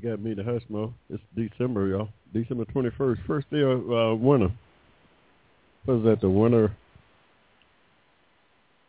[0.00, 0.92] You got me the Hushmo.
[1.08, 2.08] It's December, y'all.
[2.32, 3.26] December 21st.
[3.26, 4.50] First day of uh, winter.
[5.84, 6.74] What is that, the winter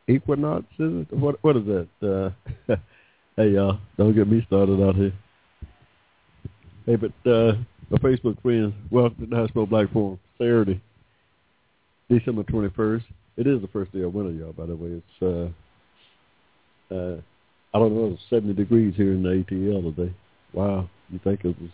[0.08, 1.14] equinox, is it?
[1.14, 1.88] What, what is that?
[2.02, 2.76] Uh,
[3.36, 5.14] hey, y'all, don't get me started out here.
[6.86, 7.54] Hey, but uh,
[7.90, 10.20] my Facebook friends, welcome to the Hushmo Black Forum.
[10.38, 10.82] Saturday,
[12.09, 13.04] December 21st.
[13.38, 15.02] It is the first day of winter, y'all, by the way.
[15.02, 15.52] It's,
[16.92, 17.18] uh, uh,
[17.73, 20.14] I don't know, it's 70 degrees here in the ATL today.
[20.54, 21.70] Wow, you think it was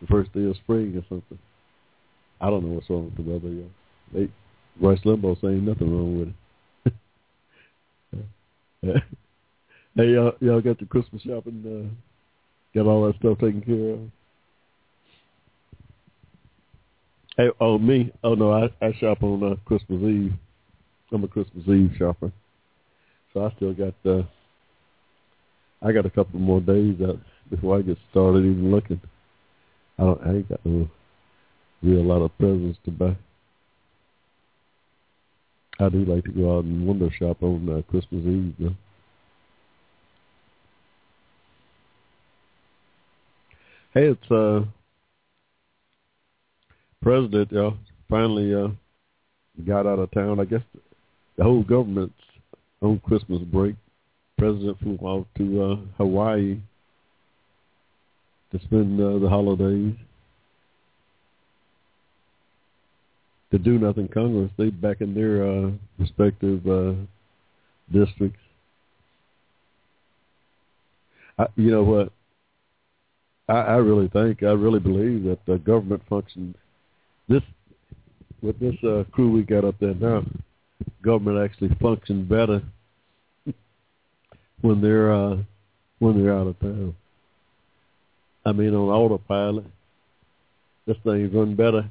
[0.00, 1.38] the first day of spring or something?
[2.40, 3.70] I don't know what's wrong with the weather, y'all.
[4.12, 4.28] They,
[4.80, 6.34] Rush Limbaugh saying nothing wrong with it.
[9.96, 14.00] hey, y'all, y'all got the Christmas shopping, uh, got all that stuff taken care of?
[17.36, 18.12] Hey, oh me?
[18.24, 20.32] Oh no, I I shop on uh, Christmas Eve.
[21.12, 22.32] I'm a Christmas Eve shopper,
[23.32, 24.22] so I still got uh,
[25.82, 27.18] I got a couple more days out
[27.50, 29.00] before I get started even looking.
[29.98, 30.22] I don't.
[30.22, 30.88] I ain't got no
[31.82, 33.16] real lot of presents to buy.
[35.78, 38.74] I do like to go out and window shop on uh, Christmas Eve though.
[43.94, 44.64] Hey, it's uh
[47.02, 47.76] president, y'all,
[48.08, 48.68] finally uh
[49.66, 50.38] got out of town.
[50.38, 50.60] I guess
[51.36, 52.14] the whole government's
[52.82, 53.74] on Christmas break.
[54.38, 56.58] President flew off to uh Hawaii
[58.52, 59.94] to spend uh, the holidays.
[63.50, 66.92] The Do Nothing Congress, they back in their uh, respective uh,
[67.92, 68.38] districts.
[71.38, 72.12] I, you know what?
[73.48, 76.54] I, I really think, I really believe that the government functions.
[77.28, 77.42] This
[78.42, 80.24] with this uh, crew we got up there now,
[81.02, 82.62] government actually functions better
[84.60, 85.36] when they're uh,
[85.98, 86.94] when they're out of town.
[88.44, 89.66] I mean, on autopilot,
[90.86, 91.88] this thing's run better.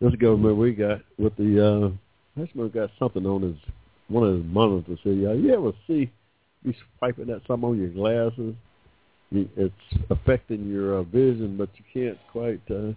[0.00, 3.56] This government we got with the, uh, Hushmo got something on his,
[4.08, 5.12] one of his monitors here.
[5.12, 5.36] Y'all.
[5.36, 6.10] You ever see,
[6.64, 8.54] you swiping at something on your glasses?
[9.32, 9.74] It's
[10.10, 12.92] affecting your uh, vision, but you can't quite, uh,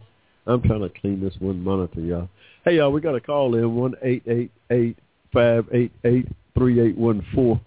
[0.45, 2.29] I'm trying to clean this one monitor, y'all.
[2.63, 4.97] Hey, y'all, we got a call in, one eight eight eight
[5.33, 7.59] five eight eight three eight one four.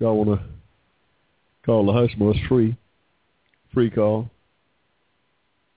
[0.00, 0.46] Y'all want to
[1.64, 2.34] call the Hushmo?
[2.34, 2.76] It's free.
[3.72, 4.28] Free call.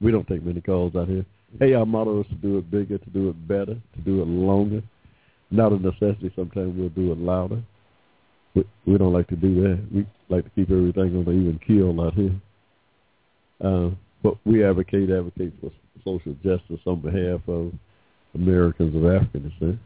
[0.02, 1.26] We don't take many calls out here.
[1.60, 4.28] Hey, our motto is to do it bigger, to do it better, to do it
[4.28, 4.84] longer.
[5.52, 6.32] Not a necessity.
[6.36, 7.62] Sometimes we'll do it louder.
[8.56, 9.88] We, we don't like to do that.
[9.94, 12.36] We like to keep everything on the even keel out here.
[13.64, 13.92] Uh,
[14.22, 15.72] but we advocate advocate for
[16.04, 17.72] social justice on behalf of
[18.34, 19.80] Americans of African descent.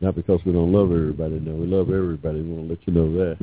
[0.00, 1.40] Not because we don't love everybody.
[1.40, 2.42] No, we love everybody.
[2.42, 3.38] We want to let you know that.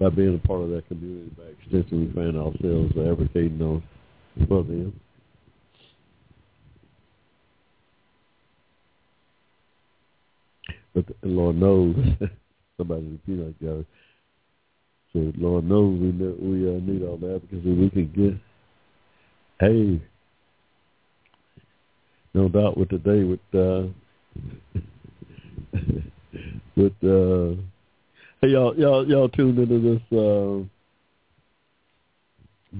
[0.00, 3.82] By being a part of that community, by extension, we find ourselves advocating on
[4.48, 4.98] for them.
[10.94, 11.96] But the Lord knows,
[12.76, 13.86] somebody repeat like that.
[15.12, 18.34] So Lord knows we we uh, need all the advocacy we can get.
[19.60, 20.00] Hey,
[22.34, 23.88] no doubt with today with uh,
[26.76, 27.54] with uh,
[28.40, 30.64] hey y'all y'all y'all tuned into this uh,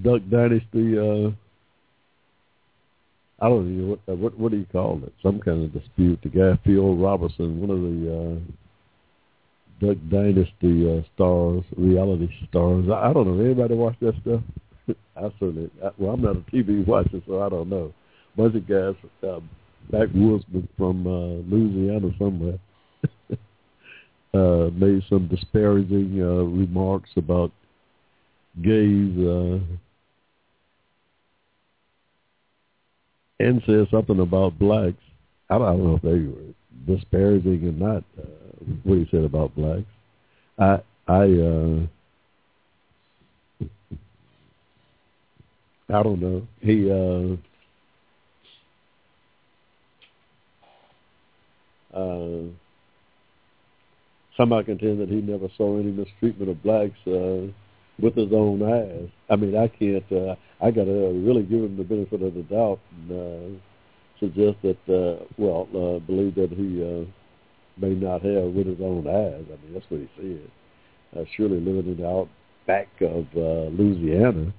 [0.00, 0.98] Duck Dynasty.
[0.98, 1.30] Uh,
[3.40, 5.12] I don't know what uh, what what do you call it?
[5.22, 6.20] Some kind of dispute.
[6.22, 8.52] The guy Phil Robertson, one of the uh,
[9.86, 12.86] Duck Dynasty uh, stars, reality stars.
[12.88, 13.44] I, I don't know.
[13.44, 14.40] Anybody watch that stuff?
[15.16, 15.70] I certainly.
[15.84, 17.92] I, well, I'm not a TV watcher, so I don't know.
[18.36, 18.94] Bunch of guys,
[19.28, 19.40] uh,
[19.90, 22.58] backwoodsmen from uh, Louisiana somewhere,
[24.34, 27.50] uh, made some disparaging uh, remarks about
[28.60, 29.18] gays.
[29.18, 29.58] Uh,
[33.42, 35.02] and said something about blacks.
[35.50, 38.04] I don't, I don't know if they were disparaging or not.
[38.18, 38.26] Uh,
[38.84, 39.84] what he said about blacks.
[40.58, 41.86] I I uh,
[45.88, 46.46] I don't know.
[46.60, 47.36] He uh,
[51.96, 52.42] uh,
[54.36, 57.48] some I contend that he never saw any mistreatment of blacks uh,
[58.00, 59.08] with his own eyes.
[59.30, 60.04] I mean, I can't.
[60.10, 63.58] Uh, I got to really give him the benefit of the doubt and uh,
[64.20, 67.04] suggest that, uh, well, uh, believe that he uh,
[67.80, 69.44] may not have with his own eyes.
[69.46, 70.50] I mean, that's what he said.
[71.14, 74.52] Uh, surely living in the outback of uh, Louisiana,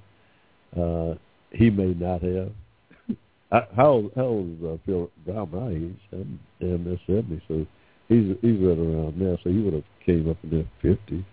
[0.77, 1.15] uh,
[1.51, 2.51] he may not have.
[3.51, 5.49] How how old is uh, Phil Brown?
[5.51, 7.65] My age, I'm damn seventy, so
[8.09, 9.37] he's he's right around now.
[9.43, 11.23] So he would have came up in the fifties.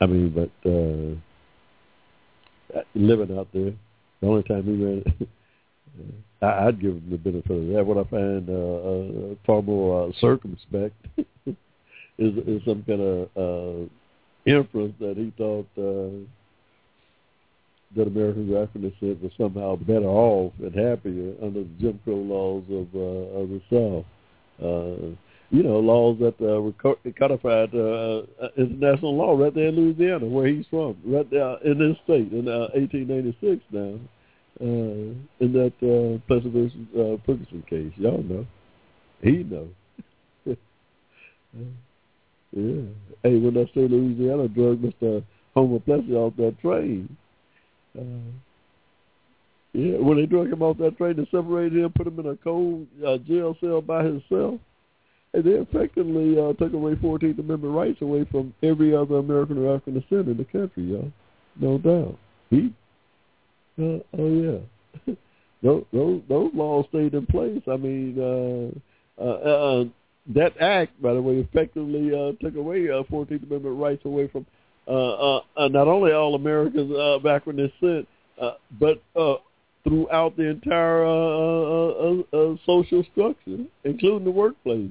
[0.00, 1.14] I mean, but uh,
[2.94, 3.72] living out there,
[4.20, 5.04] the only time he ran,
[6.42, 7.84] I, I'd give him the benefit of that.
[7.84, 10.94] What I find uh, uh, far more uh, circumspect
[11.46, 13.88] is is some kind of uh,
[14.46, 16.24] inference that he thought uh,
[17.96, 22.16] that Americans of African descent were somehow better off and happier under the Jim Crow
[22.16, 24.04] laws of uh, of the South.
[24.62, 25.16] Uh,
[25.50, 26.72] you know, laws that uh, were
[27.18, 31.78] codified uh, uh, international law right there in Louisiana, where he's from, right there in
[31.78, 33.98] this state in uh, 1896 now,
[34.60, 37.92] uh, in that uh, Plessy versus uh, Ferguson case.
[37.96, 38.46] Y'all know.
[39.22, 39.70] He knows.
[40.46, 40.56] yeah.
[43.22, 45.24] Hey, when I say Louisiana, drug Mr.
[45.54, 47.16] Homer Plessy off that train.
[47.98, 48.02] Uh,
[49.72, 52.36] yeah, when they drug him off that train, they separated him, put him in a
[52.36, 54.60] cold uh, jail cell by himself
[55.34, 59.74] and they effectively uh, took away 14th Amendment rights away from every other American or
[59.74, 61.12] African descent in the country, y'all.
[61.60, 62.18] No doubt.
[62.50, 62.72] He,
[63.78, 64.62] uh, oh
[65.06, 65.14] yeah,
[65.62, 67.62] those, those those laws stayed in place.
[67.70, 69.84] I mean, uh, uh, uh,
[70.34, 74.46] that act, by the way, effectively uh, took away uh, 14th Amendment rights away from
[74.86, 78.08] uh, uh, uh, not only all Americans uh, of African descent,
[78.40, 79.34] uh, but uh,
[79.84, 84.90] throughout the entire uh, uh, uh, uh, social structure, including the workplace.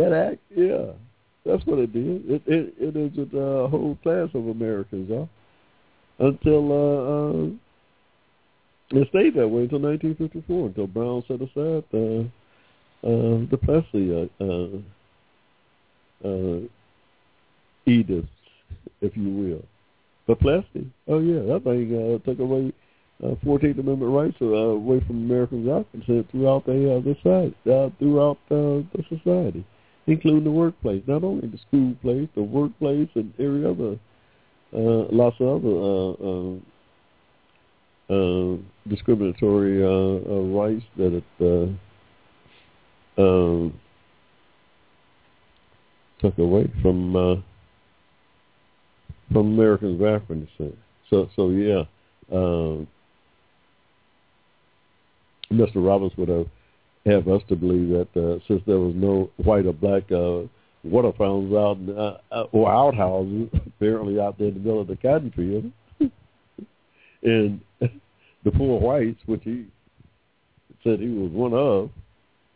[0.00, 0.92] That act, yeah,
[1.44, 2.30] that's what it did.
[2.30, 5.26] It it, it is a uh, whole class of Americans, huh?
[6.26, 7.00] Until uh,
[8.96, 12.30] uh, it stayed that way until 1954, until Brown set aside the
[13.04, 14.78] uh, the Plessy uh, uh,
[16.26, 16.60] uh,
[17.84, 18.28] edicts,
[19.02, 19.64] if you will.
[20.26, 22.72] But Plessy, oh yeah, that thing uh, took away
[23.22, 25.66] uh, 14th Amendment rights uh, away from Americans
[26.30, 29.62] throughout the uh, the side, uh, throughout uh, the society
[30.06, 33.98] including the workplace, not only the school place, the workplace, and every other,
[34.72, 36.56] uh, lots of other uh, uh,
[38.10, 38.56] uh,
[38.88, 41.66] discriminatory uh, uh, rights that it uh,
[46.20, 47.44] took away from
[49.32, 50.76] from Americans of African descent.
[51.08, 51.84] So, so yeah,
[55.52, 55.76] Mr.
[55.76, 56.48] Roberts would have
[57.06, 60.42] have us to believe that uh, since there was no white or black uh,
[60.84, 64.86] water fountains out in, uh, uh or outhouses apparently out there in the middle of
[64.86, 65.72] the cotton field,
[67.22, 69.66] and the poor whites, which he
[70.84, 71.90] said he was one of,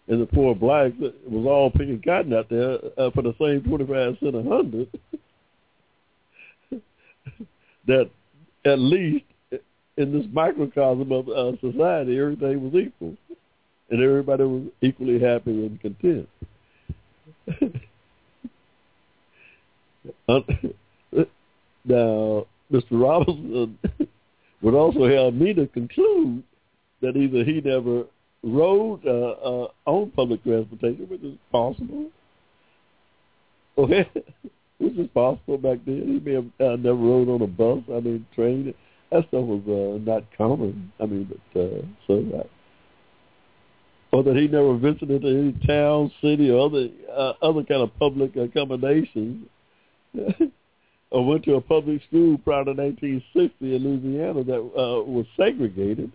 [0.09, 3.87] and the poor blacks was all picking cotton out there uh, for the same twenty
[3.87, 4.89] five cent a hundred.
[7.87, 8.11] that
[8.67, 9.25] at least
[9.97, 13.17] in this microcosm of uh, society, everything was equal
[13.95, 16.29] and everybody was equally happy and content.
[21.85, 22.91] now, Mr.
[22.91, 23.79] Robinson
[24.63, 26.43] would also help me to conclude
[27.03, 28.03] that either he never
[28.43, 32.11] rode uh, uh, on public transportation, which is possible,
[33.79, 34.11] okay,
[34.79, 36.21] which is possible back then.
[36.21, 37.85] He may have uh, never rode on a bus.
[37.95, 38.75] I mean, train.
[39.13, 40.93] That stuff was uh, not common.
[40.99, 42.49] I mean, but uh, so that
[44.15, 48.37] or that he never visited any town, city, or other uh, other kind of public
[48.37, 49.49] accommodations,
[51.11, 56.13] or went to a public school prior to 1960 in Louisiana that uh, was segregated,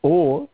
[0.00, 0.48] or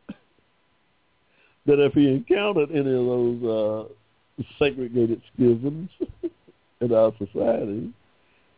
[1.67, 5.91] that if he encountered any of those uh, segregated schisms
[6.81, 7.93] in our society,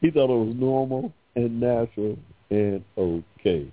[0.01, 2.17] he thought it was normal and natural
[2.49, 3.71] and okay.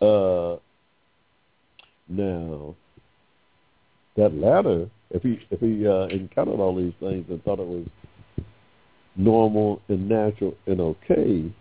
[0.00, 0.58] Uh,
[2.08, 2.74] now,
[4.16, 7.86] that latter, if he if he uh, encountered all these things and thought it was
[9.16, 11.52] normal and natural and okay,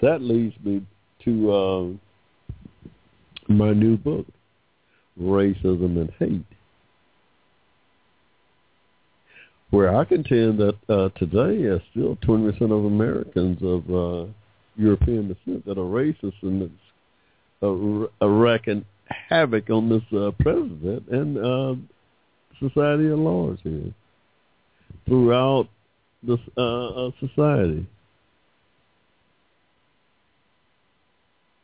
[0.00, 0.84] that leads me
[1.24, 2.00] to um,
[3.48, 4.26] my new book,
[5.20, 6.44] Racism and Hate,
[9.70, 14.30] where I contend that uh, today, uh, still 20% of Americans of uh,
[14.76, 16.72] European descent that are racist and it's
[17.60, 18.84] uh, reckon
[19.28, 21.74] havoc on this uh, president and uh,
[22.58, 23.92] society at large here
[25.06, 25.68] throughout
[26.22, 27.86] this uh, uh, society.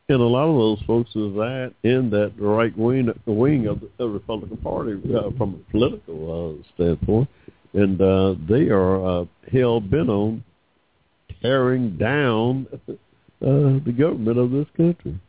[0.07, 4.07] And a lot of those folks is that in that right wing wing of the
[4.07, 7.27] Republican Party uh, from a political uh, standpoint,
[7.73, 10.43] and uh, they are hell bent on
[11.41, 12.93] tearing down uh,
[13.41, 15.19] the government of this country.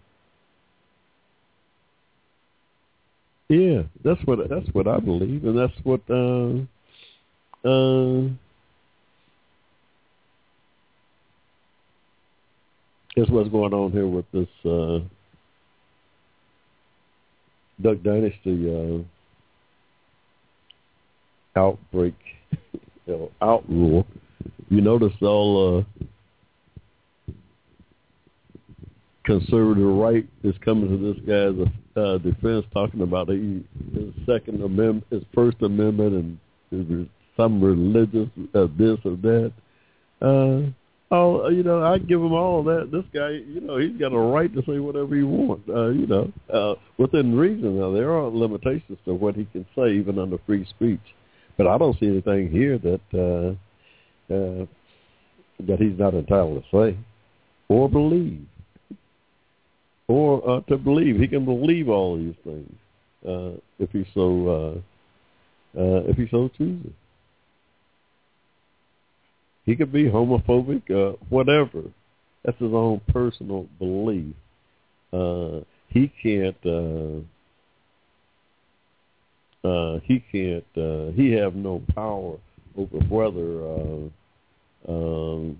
[3.48, 6.54] Yeah, that's what that's what I believe, and that's what uh,
[7.68, 8.22] uh,
[13.16, 14.98] is what's going on here with this uh,
[17.80, 19.04] Duck Dynasty
[21.54, 22.14] uh, outbreak,
[22.72, 24.06] you know, outrule.
[24.68, 26.04] You notice all uh,
[29.26, 35.04] conservative right is coming to this guy's uh, defense, talking about he, his second amendment,
[35.10, 36.38] his First Amendment,
[36.70, 39.52] and some religious uh, this or that.
[40.22, 40.70] Uh,
[41.10, 42.90] oh, you know, I give him all that.
[42.90, 45.68] This guy, you know, he's got a right to say whatever he wants.
[45.68, 47.78] Uh, you know, uh, within reason.
[47.78, 51.00] Now there are limitations to what he can say, even under free speech.
[51.58, 54.66] But I don't see anything here that uh, uh,
[55.66, 56.98] that he's not entitled to say
[57.68, 58.46] or believe,
[60.08, 61.18] or uh, to believe.
[61.18, 62.72] He can believe all these things
[63.26, 64.82] uh, if he so
[65.76, 66.92] uh, uh, if he so chooses.
[69.64, 71.82] He could be homophobic, uh, whatever.
[72.44, 74.34] That's his own personal belief.
[75.12, 76.56] Uh, he can't.
[76.64, 77.22] Uh,
[79.66, 80.64] uh, he can't.
[80.76, 82.36] Uh, he have no power
[82.76, 83.66] over whether.
[83.66, 84.08] Uh,
[84.88, 85.58] um,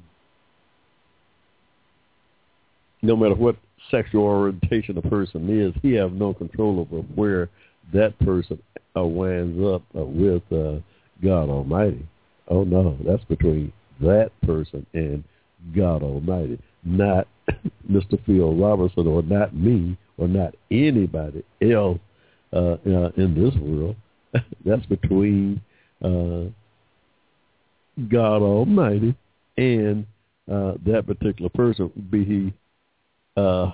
[3.03, 3.57] no matter what
[3.91, 7.49] sexual orientation a person is, he have no control over where
[7.93, 8.61] that person
[8.97, 10.81] uh, winds up uh, with uh,
[11.23, 12.07] God Almighty.
[12.49, 15.25] Oh no, that's between that person and
[15.75, 17.27] God Almighty, not
[17.91, 18.25] Mr.
[18.25, 21.99] Phil Robertson or not me or not anybody else
[22.53, 23.97] uh, uh, in this world.
[24.65, 25.61] That's between
[26.03, 26.45] uh,
[28.09, 29.15] God Almighty
[29.57, 30.07] and
[30.51, 32.53] uh, that particular person, be he
[33.37, 33.73] uh,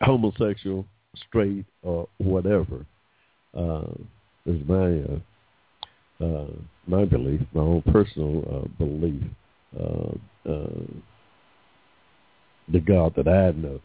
[0.00, 0.86] homosexual,
[1.28, 2.86] straight, or whatever.
[3.56, 3.84] Uh,
[4.46, 6.50] is my uh, uh,
[6.86, 9.22] my belief, my own personal uh, belief.
[9.78, 10.86] Uh, uh,
[12.70, 13.80] the God that I know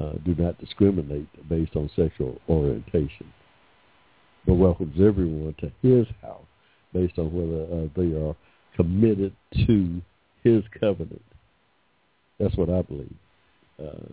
[0.00, 3.26] uh, do not discriminate based on sexual orientation,
[4.46, 6.46] but welcomes everyone to His house
[6.92, 8.34] based on whether uh, they are
[8.76, 9.34] committed
[9.66, 10.00] to
[10.42, 11.22] His covenant.
[12.38, 13.14] That's what I believe.
[13.80, 14.12] Uh,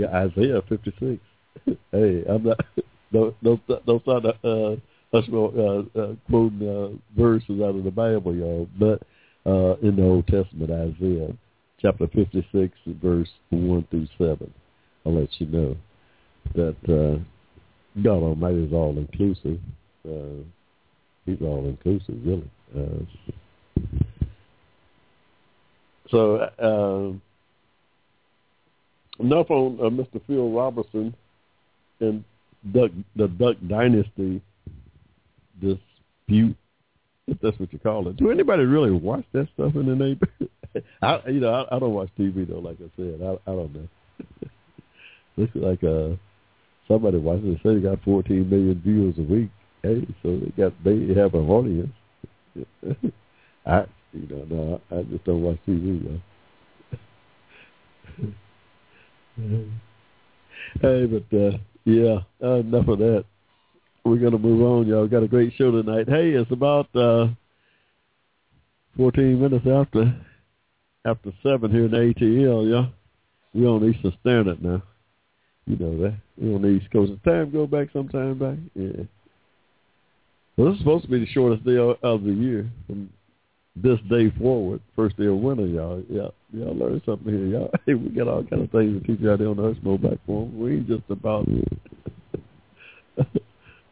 [0.00, 1.20] yeah, Isaiah 56.
[1.92, 2.60] hey, I'm not.
[3.10, 4.76] Don't don't don't start uh,
[5.14, 8.68] uh, uh, quoting uh, verses out of the Bible, y'all.
[8.78, 9.00] But
[9.46, 11.34] uh, in the Old Testament, Isaiah
[11.80, 14.52] chapter 56, verse 1 through 7,
[15.06, 15.76] I'll let you know
[16.54, 17.18] that uh,
[18.02, 19.58] God Almighty is all inclusive.
[20.06, 20.42] Uh,
[21.24, 22.50] he's all inclusive, really.
[22.76, 23.04] Uh,
[26.10, 27.12] so, uh,
[29.18, 30.20] enough on uh, Mr.
[30.26, 31.14] Phil Robertson
[32.00, 32.24] and
[32.72, 34.42] Duck, the Duck Dynasty
[35.60, 36.56] dispute,
[37.26, 38.16] if that's what you call it.
[38.16, 40.50] Do anybody really watch that stuff in the neighborhood?
[41.02, 42.58] I, you know, I, I don't watch TV though.
[42.58, 43.88] Like I said, I, I don't know.
[45.36, 46.16] Looks like uh,
[46.88, 47.58] somebody watches.
[47.62, 49.50] They say they got 14 million viewers a week.
[49.82, 51.92] Hey, so they got they have an audience.
[53.66, 56.20] I, you know, no, I, I just don't watch TV though.
[60.80, 63.24] Hey, but uh, yeah, uh, enough of that
[64.08, 65.06] we're to move on, y'all.
[65.06, 66.08] Got a great show tonight.
[66.08, 67.28] Hey, it's about uh,
[68.96, 70.14] 14 minutes after
[71.04, 72.88] after 7 here in ATL, y'all.
[73.54, 74.82] We're on Eastern Standard now.
[75.66, 76.14] You know that.
[76.36, 77.12] We're on the East Coast.
[77.24, 78.56] Time go back sometime back?
[78.74, 79.04] Yeah.
[80.56, 83.10] Well, this is supposed to be the shortest day of the year from
[83.76, 86.02] this day forward, first day of winter, y'all.
[86.10, 87.70] Yeah, y'all learn something here, y'all.
[87.86, 90.00] Hey, we got all kind of things to teach you out there on the Hushmo
[90.00, 90.58] platform.
[90.58, 91.46] We ain't just about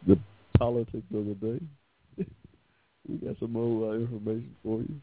[0.07, 0.19] the
[0.59, 1.61] politics of the day.
[3.09, 4.95] we got some more uh, information for you.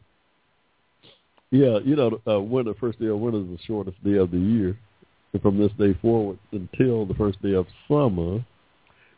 [1.50, 4.38] Yeah, you know, uh, winter, first day of winter is the shortest day of the
[4.38, 4.76] year.
[5.32, 8.44] And from this day forward until the first day of summer,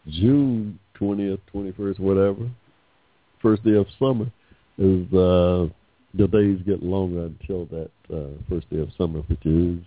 [0.08, 2.50] June 20th, 21st, whatever,
[3.40, 4.26] first day of summer
[4.78, 5.68] is uh,
[6.14, 9.78] the days get longer until that uh, first day of summer, for is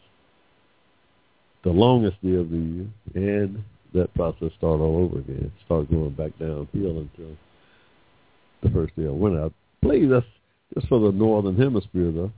[1.63, 5.51] the longest day of the year, and that process start all over again.
[5.65, 7.35] Start going back downhill until
[8.63, 9.45] the first day of winter.
[9.45, 9.49] I
[9.81, 10.25] believe that's
[10.73, 12.31] just for the northern hemisphere, though.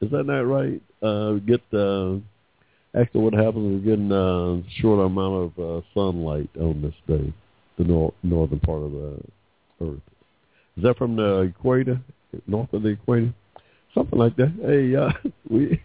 [0.00, 0.80] Is that not right?
[1.02, 2.16] Uh, get uh,
[2.98, 7.32] actually what happens is getting a short amount of uh, sunlight on this day,
[7.78, 9.20] the nor- northern part of the
[9.80, 10.00] Earth.
[10.76, 12.00] Is that from the equator,
[12.46, 13.32] north of the equator?
[13.98, 14.52] Something like that.
[14.62, 15.10] Hey, uh,
[15.50, 15.82] we,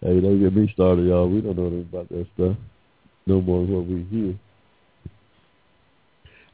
[0.00, 1.30] hey, don't get me started, y'all.
[1.30, 2.56] We don't know anything about that stuff.
[3.24, 4.34] No more than what we hear.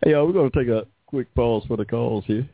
[0.04, 2.46] Hey, y'all, we're to take a quick pause for the calls here.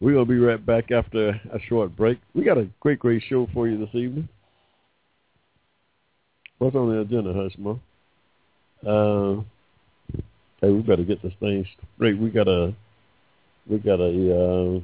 [0.00, 2.20] We're to be right back after a short break.
[2.32, 4.28] We got a great, great show for you this evening.
[6.58, 7.80] What's on the agenda, Hushmo?
[8.86, 9.42] Uh,
[10.60, 11.66] hey, we better get this thing
[11.96, 12.16] straight.
[12.16, 12.72] We got a,
[13.68, 14.80] we got a, uh,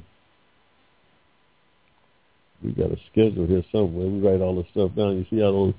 [2.63, 4.07] we got a schedule here somewhere.
[4.07, 5.17] We write all this stuff down.
[5.17, 5.73] You see how those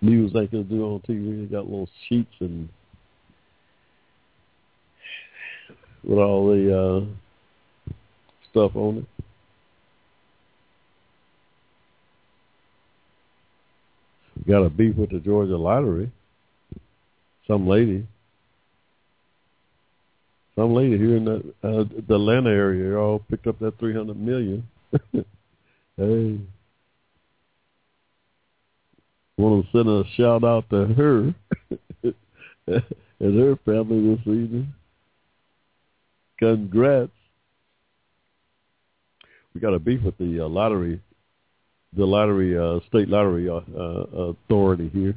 [0.00, 1.48] news anchors do on TV?
[1.48, 2.68] They got little sheets and
[6.04, 7.92] with all the uh,
[8.50, 9.04] stuff on it.
[14.46, 16.10] Got a beef with the Georgia lottery.
[17.46, 18.06] Some lady,
[20.56, 24.18] some lady here in the uh, the Atlanta area, all picked up that three hundred
[24.18, 24.66] million.
[25.96, 26.38] hey,
[29.38, 31.34] want to send a shout out to her
[33.20, 34.72] and her family this evening.
[36.38, 37.10] Congrats.
[39.54, 41.00] We got a beef with the uh, lottery,
[41.94, 45.14] the lottery, uh, state lottery uh, uh, authority here.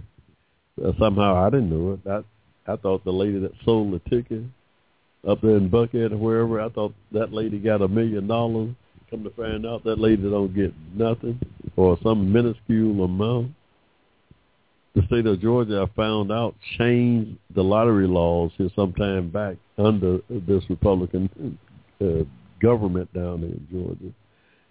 [0.84, 2.10] Uh, somehow I didn't know it.
[2.10, 4.44] I, I thought the lady that sold the ticket
[5.28, 8.76] up there in Buckhead or wherever, I thought that lady got a million dollars.
[9.16, 11.40] Come to find out, that lady don't get nothing
[11.78, 13.52] or some minuscule amount.
[14.94, 19.56] The state of Georgia, I found out, changed the lottery laws here some time back
[19.78, 21.58] under this Republican
[22.02, 22.26] uh,
[22.62, 24.14] government down there in Georgia,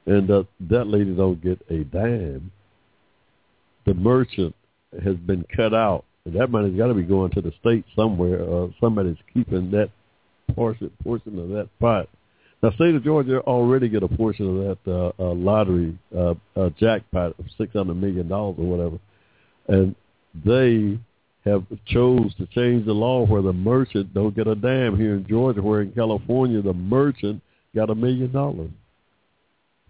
[0.04, 2.52] and uh, that lady don't get a dime.
[3.86, 4.54] The merchant
[5.02, 8.42] has been cut out, and that money's got to be going to the state somewhere.
[8.42, 9.88] Or somebody's keeping that
[10.54, 12.10] portion portion of that pot.
[12.64, 16.70] Now, state of Georgia already get a portion of that uh, uh, lottery uh, uh,
[16.80, 18.98] jackpot of six hundred million dollars or whatever,
[19.68, 19.94] and
[20.46, 20.98] they
[21.44, 25.26] have chose to change the law where the merchant don't get a dime here in
[25.28, 27.42] Georgia, where in California the merchant
[27.74, 28.70] got a million dollars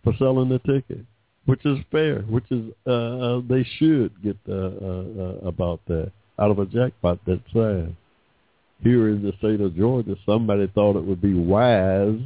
[0.02, 1.04] for selling the ticket,
[1.44, 6.10] which is fair, which is uh, uh, they should get uh, uh, uh, about that
[6.40, 7.94] out of a jackpot that size.
[8.82, 12.18] Here in the state of Georgia, somebody thought it would be wise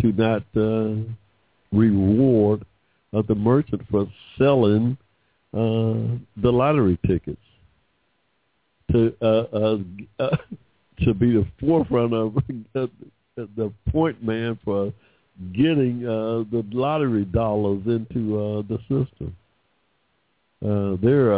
[0.00, 0.96] to not uh,
[1.72, 2.64] reward
[3.12, 4.06] uh, the merchant for
[4.36, 4.96] selling
[5.54, 7.40] uh, the lottery tickets
[8.92, 9.78] to uh,
[10.18, 10.36] uh,
[11.04, 12.34] to be the forefront of
[13.36, 14.92] the point man for
[15.52, 19.34] getting uh, the lottery dollars into uh, the system.
[20.60, 21.30] They're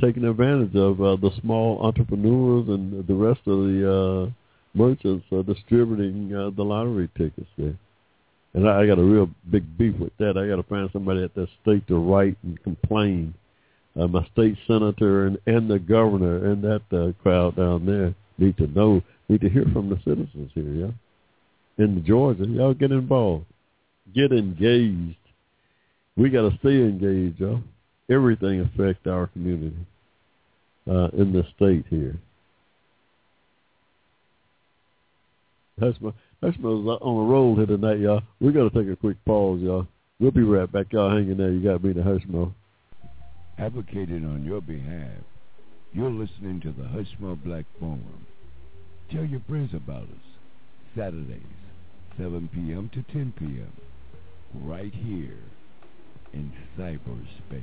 [0.00, 4.32] taking advantage of the small entrepreneurs and the rest of the
[4.74, 7.76] merchants are distributing uh, the lottery tickets there.
[8.54, 10.36] And I, I got a real big beef with that.
[10.36, 13.34] I got to find somebody at that state to write and complain.
[13.98, 18.56] Uh, my state senator and, and the governor and that uh, crowd down there need
[18.56, 21.84] to know, need to hear from the citizens here, yeah?
[21.84, 23.46] In Georgia, y'all get involved.
[24.14, 25.16] Get engaged.
[26.16, 27.62] We got to stay engaged, y'all.
[28.10, 29.76] Everything affects our community
[30.88, 32.16] uh, in the state here.
[35.78, 36.10] That's my
[36.40, 38.22] on a roll here tonight, y'all.
[38.40, 39.86] We got to take a quick pause, y'all.
[40.20, 40.92] We'll be right back.
[40.92, 41.50] Y'all hanging there.
[41.50, 42.52] You got me the Hushmo.
[43.58, 45.22] Advocating on your behalf.
[45.92, 48.26] You're listening to the Hushmo Black Forum.
[49.10, 50.24] Tell your friends about us.
[50.96, 51.42] Saturdays,
[52.16, 52.90] 7 p.m.
[52.94, 53.72] to 10 p.m.
[54.62, 55.38] Right here
[56.32, 57.62] in cyberspace.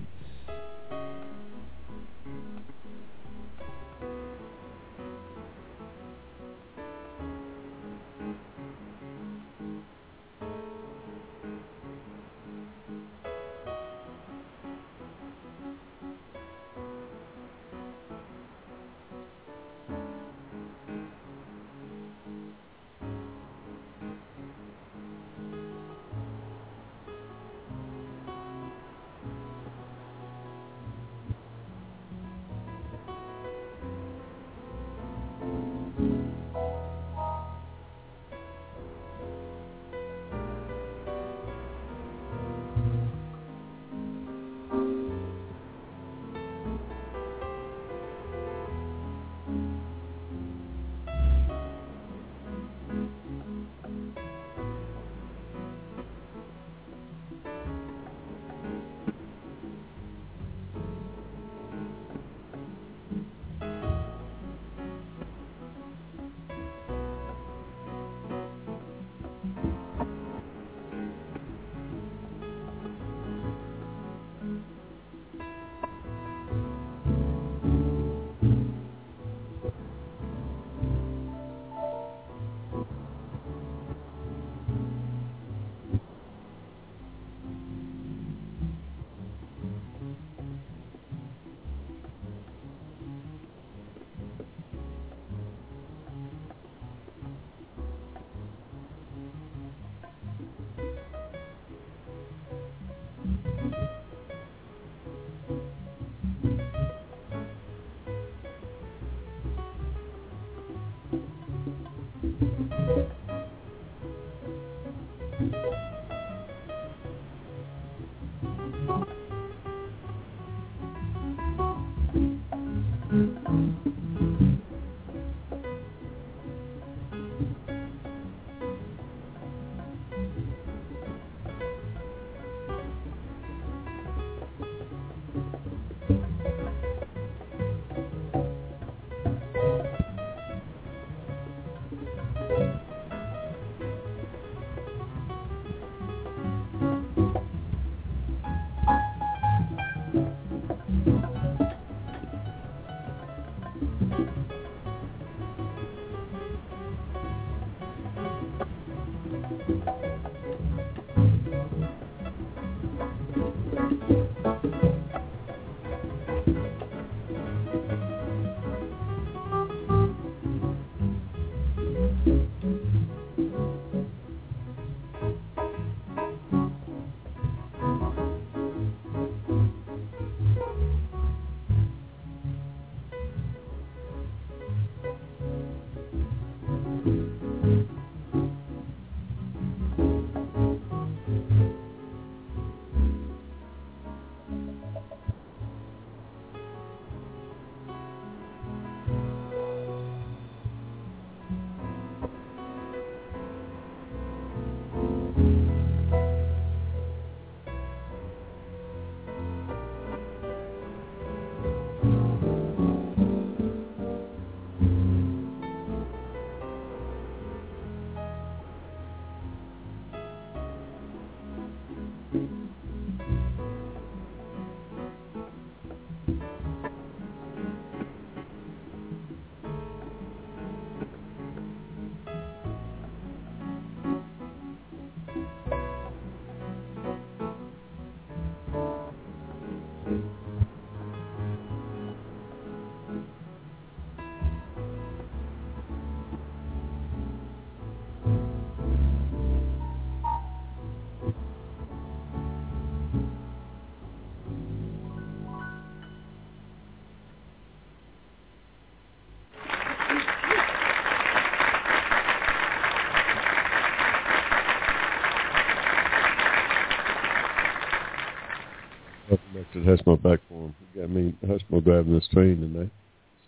[269.82, 270.76] To Hushmo Black Forum.
[270.96, 272.92] Got me Hushmo driving this train tonight.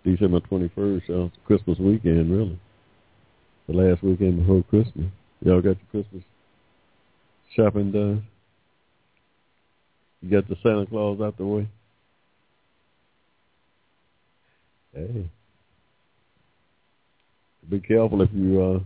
[0.03, 2.59] It's December 21st, so it's Christmas weekend, really.
[3.67, 5.11] The last weekend before Christmas.
[5.41, 6.23] Y'all got your Christmas
[7.55, 8.25] shopping done?
[10.21, 11.67] You got the Santa Claus out the way?
[14.95, 15.29] Hey.
[17.69, 18.79] Be careful if you uh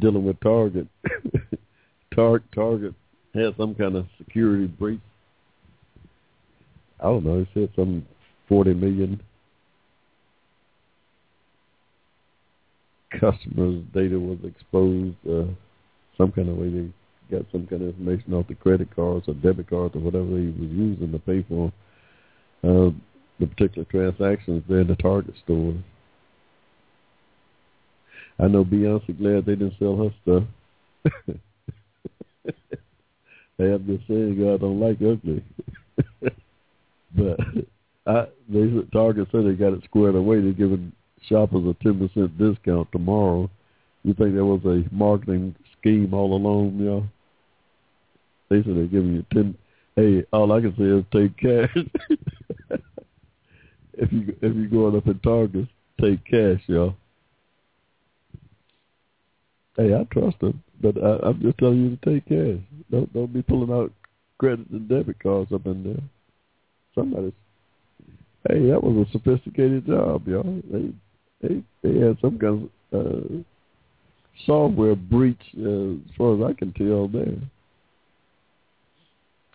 [0.00, 0.88] dealing with Target.
[2.14, 2.94] Tar- Target
[3.34, 5.00] had some kind of security breach.
[7.00, 7.40] I don't know.
[7.40, 8.06] It said some
[8.48, 9.20] forty million
[13.20, 15.16] customers' data was exposed.
[15.28, 15.52] Uh,
[16.16, 16.88] some kind of way they
[17.30, 20.46] got some kind of information off the credit cards or debit cards or whatever they
[20.46, 21.72] was using to pay for
[22.62, 22.90] uh,
[23.40, 25.74] the particular transactions there in the Target store.
[28.38, 31.34] I know Beyonce glad they didn't sell her stuff.
[33.58, 35.44] They have this saying, God don't like ugly.
[37.16, 37.38] but
[38.06, 40.40] I, they Target said they got it squared away.
[40.40, 40.92] They're giving
[41.28, 43.50] shoppers a ten percent discount tomorrow.
[44.02, 47.06] You think that was a marketing scheme all along, know?
[48.50, 49.56] They said they're giving you ten.
[49.96, 51.76] Hey, all I can say is take cash.
[53.94, 55.68] if you if you're going up in Target,
[56.00, 56.96] take cash, y'all.
[59.76, 62.62] Hey, I trust them, but I, I'm just telling you to take cash.
[62.90, 63.90] Don't don't be pulling out
[64.38, 66.02] credit and debit cards up in there.
[66.94, 67.32] Somebody's.
[68.46, 70.60] Hey, that was a sophisticated job, y'all.
[70.70, 70.92] They
[71.40, 73.42] they they had some kind of uh,
[74.44, 77.08] software breach, uh, as far as I can tell.
[77.08, 77.38] There.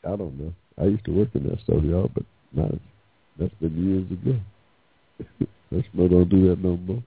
[0.04, 0.54] I don't know.
[0.82, 2.72] I used to work in that stuff, y'all, but not.
[3.38, 4.40] That's been years ago.
[5.72, 7.04] That's don't do that no more.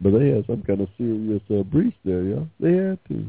[0.00, 2.48] But they had some kind of serious uh, breach there, y'all.
[2.60, 3.26] They had to.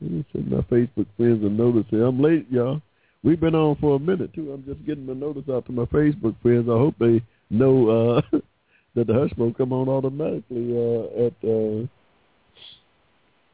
[0.00, 2.80] They sent my Facebook friends a notice say, I'm late, y'all.
[3.22, 4.52] We've been on for a minute, too.
[4.52, 6.68] I'm just getting the notice out to my Facebook friends.
[6.68, 8.20] I hope they know uh,
[8.94, 11.86] that the hush will come on automatically uh, at uh,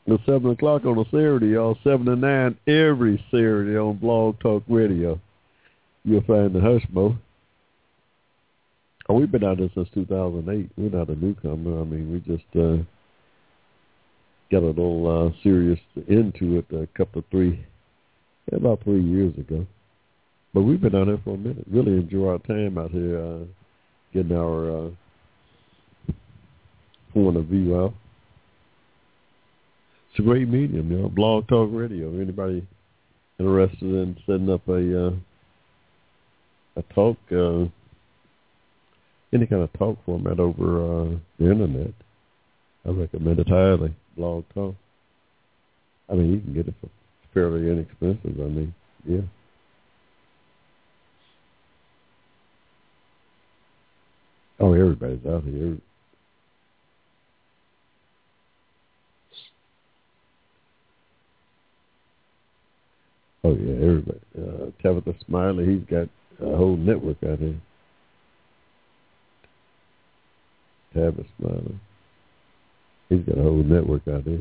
[0.07, 1.79] the 7 o'clock on a Saturday, y'all.
[1.83, 5.19] 7 to 9 every Saturday on Blog Talk Radio.
[6.05, 7.19] You'll find the Hushmo.
[9.09, 10.71] Oh, we've been out there since 2008.
[10.77, 11.81] We're not a newcomer.
[11.81, 12.83] I mean, we just uh,
[14.51, 17.65] got a little uh, serious into it a couple of three,
[18.51, 19.67] about three years ago.
[20.55, 21.67] But we've been out there for a minute.
[21.71, 23.45] Really enjoy our time out here, uh,
[24.15, 24.91] getting our uh,
[27.13, 27.93] point of view out.
[30.11, 31.09] It's a great medium, you know.
[31.09, 32.09] Blog Talk Radio.
[32.21, 32.67] Anybody
[33.39, 35.13] interested in setting up a uh,
[36.77, 37.19] a talk?
[37.31, 37.67] Uh,
[39.35, 41.93] any kind of talk format over uh, the internet,
[42.87, 43.95] I recommend it highly.
[44.17, 44.75] Blog talk.
[46.09, 46.89] I mean, you can get it for
[47.33, 48.41] fairly inexpensive.
[48.41, 48.75] I mean,
[49.07, 49.21] yeah.
[54.61, 55.77] Oh, everybody's out here.
[63.43, 64.21] Oh yeah, everybody.
[64.39, 66.09] Uh, Tavis Smiley, he's got
[66.41, 67.57] a whole network out here.
[70.95, 71.79] Tavis Smiley,
[73.09, 74.41] he's got a whole network out there.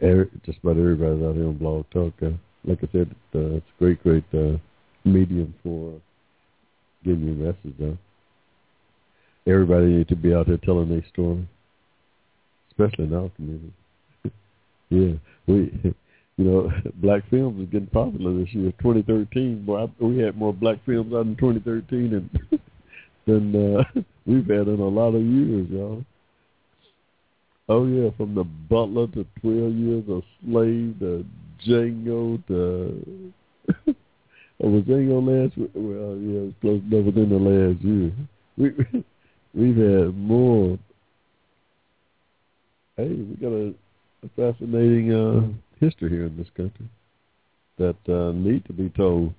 [0.00, 2.14] Every, just about everybody's out here on Blog Talk.
[2.22, 2.30] Uh,
[2.64, 4.58] like I said, uh, it's a great, great uh,
[5.04, 6.00] medium for
[7.04, 7.98] getting your message out.
[9.46, 11.48] Everybody needs to be out there telling their story,
[12.70, 13.72] especially in our community.
[14.90, 15.14] yeah,
[15.46, 15.94] we
[16.36, 18.72] you know, black films is getting popular this year.
[18.82, 22.60] 2013, boy, I, we had more black films out in 2013 than
[23.26, 23.84] than uh,
[24.26, 26.04] we've had in a lot of years, y'all.
[27.68, 31.24] Oh yeah, from the Butler to 12 Years a Slave to
[31.66, 33.32] Django to
[33.88, 35.56] oh, was Django last?
[35.74, 38.12] Well, yeah, it was close enough within the last year.
[38.56, 39.04] We
[39.54, 40.78] we've had more.
[42.96, 43.74] Hey, we got a,
[44.24, 45.12] a fascinating.
[45.12, 46.88] uh history here in this country
[47.78, 49.34] that uh, need to be told.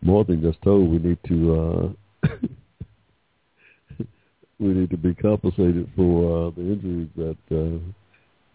[0.00, 2.28] More than just told, we need to uh,
[4.58, 7.78] we need to be compensated for uh, the injuries that uh,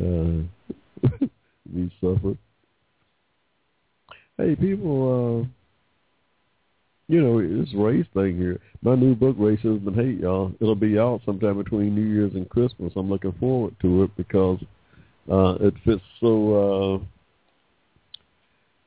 [0.04, 1.28] uh,
[1.74, 2.38] we suffered.
[4.38, 5.48] Hey, people, uh,
[7.08, 8.60] you know, this race thing here.
[8.82, 12.50] My new book, Racism and Hate, y'all, it'll be out sometime between New Year's and
[12.50, 12.94] Christmas.
[12.96, 14.60] I'm looking forward to it because
[15.32, 17.00] uh, it fits so.
[17.00, 17.06] Uh,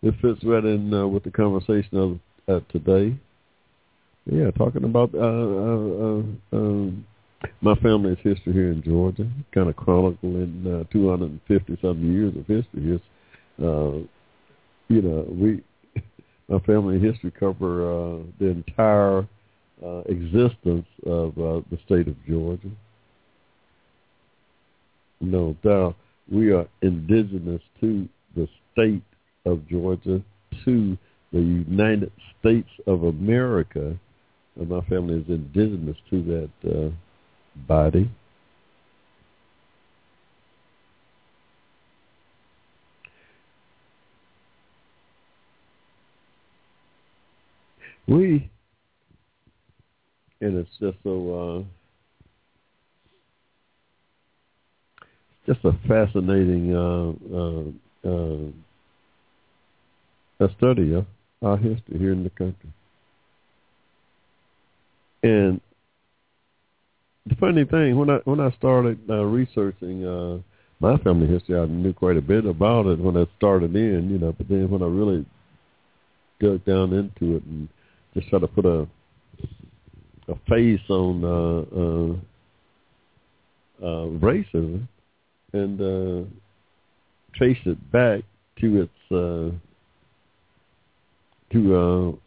[0.07, 3.16] it fits right in uh, with the conversation of uh, today.
[4.27, 6.23] Yeah, talking about uh, uh, uh,
[6.57, 7.07] um,
[7.61, 13.01] my family's history here in Georgia, kind of chronicling uh, 250 some years of history.
[14.88, 15.62] You know, we
[16.49, 19.27] my family history cover the entire
[20.09, 22.71] existence of the state of Georgia.
[25.21, 25.97] No doubt
[26.31, 29.03] we are indigenous to the state
[29.46, 30.22] of Georgia,
[30.64, 30.98] to
[31.32, 33.96] the United States of America.
[34.59, 36.90] And my family is indigenous to that uh,
[37.66, 38.11] body.
[48.09, 48.48] We,
[50.40, 51.72] and it's just so uh,
[55.44, 57.64] just a fascinating uh, uh,
[58.09, 58.50] uh,
[60.40, 61.07] a study of
[61.42, 62.70] our history here in the country.
[65.22, 65.61] And
[67.27, 70.38] the funny thing, when I when I started uh, researching uh,
[70.79, 74.18] my family history, I knew quite a bit about it when I started in, you
[74.18, 74.33] know.
[74.33, 75.27] But then when I really
[76.38, 77.68] dug down into it and
[78.14, 78.87] just try to put a
[80.29, 82.12] a face on uh, uh,
[83.87, 84.88] uh, racism,
[85.53, 86.25] and uh,
[87.35, 88.22] trace it back
[88.61, 89.51] to its uh,
[91.52, 92.18] to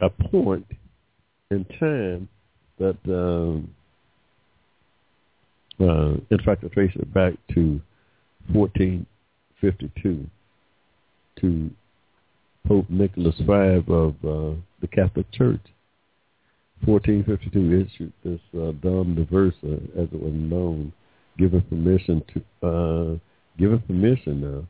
[0.00, 0.66] uh, a point
[1.50, 2.28] in time
[2.78, 3.70] that, um,
[5.80, 7.80] uh, in fact, I trace it back to
[8.52, 10.26] 1452
[11.40, 11.70] to
[12.66, 15.60] Pope Nicholas V of uh, the Catholic Church.
[16.84, 20.92] 1452 issued this uh, Dum Diversas, as it was known,
[21.38, 23.18] giving permission to uh,
[23.58, 24.62] given permission now uh,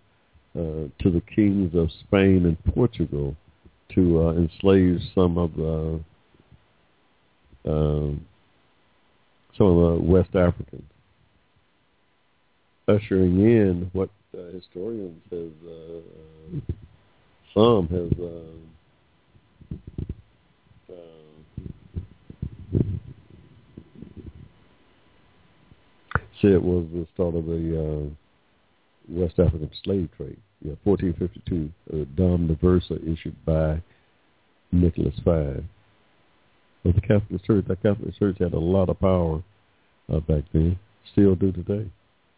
[0.57, 3.37] to the kings of Spain and Portugal
[3.95, 6.01] to uh, enslave some of the
[7.71, 8.25] um,
[9.57, 10.83] some of the West Africans,
[12.89, 16.73] ushering in what uh, historians have uh,
[17.55, 18.67] some have uh,
[26.41, 28.09] said was the start of the uh,
[29.09, 30.39] West African slave trade.
[30.63, 33.81] Yeah, 1452, uh, Dum Diversas issued by
[34.73, 35.63] Nicholas V.
[36.85, 39.43] But the Catholic Church, the Catholic Church had a lot of power
[40.13, 40.79] uh, back then,
[41.13, 41.91] still do today.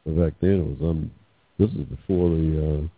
[0.05, 1.11] But back then it was um,
[1.59, 2.89] this is before the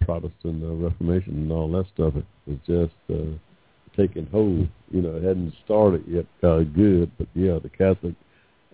[0.00, 2.14] uh, Protestant uh, Reformation and all that stuff.
[2.16, 3.36] It was just uh,
[3.96, 4.68] taking hold.
[4.90, 8.14] You know, it hadn't started yet uh, good, but yeah, the Catholic,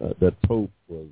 [0.03, 1.07] uh, that Pope was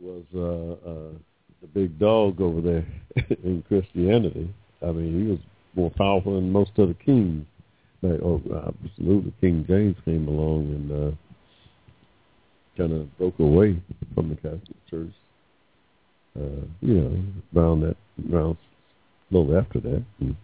[0.00, 1.12] was uh, uh,
[1.60, 2.86] the big dog over there
[3.44, 4.52] in Christianity.
[4.82, 5.40] I mean, he was
[5.74, 7.46] more powerful than most of the kings.
[8.02, 8.40] Oh,
[8.84, 11.16] absolutely, King James came along and uh,
[12.76, 13.82] kind of broke away
[14.14, 15.12] from the Catholic Church.
[16.38, 17.22] Uh, you know,
[17.56, 17.96] around that,
[18.32, 18.56] around
[19.30, 20.04] a little after that.
[20.20, 20.36] And,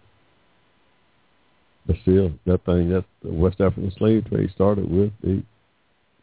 [1.86, 5.44] but still, that thing, that the West African slave trade started with, they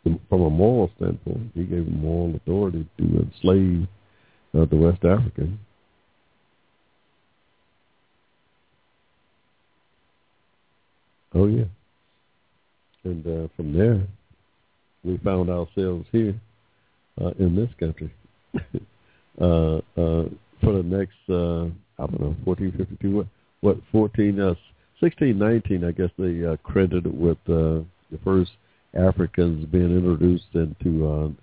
[0.04, 3.88] from a moral standpoint, he gave moral authority to enslave
[4.54, 5.60] of the West African.
[11.34, 11.66] Oh yeah.
[13.04, 14.02] And uh, from there,
[15.04, 16.36] we found ourselves here
[17.20, 18.14] uh, in this country
[19.42, 20.30] uh, uh,
[20.62, 21.66] for the next, uh,
[22.02, 23.28] I don't know, 1452, what,
[23.62, 24.56] what 14, uh,
[25.00, 28.52] 1619, I guess they uh, credited with uh, the first
[28.94, 31.36] Africans being introduced into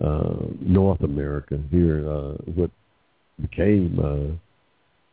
[0.00, 2.70] uh, North America here, uh, what
[3.40, 4.34] became uh,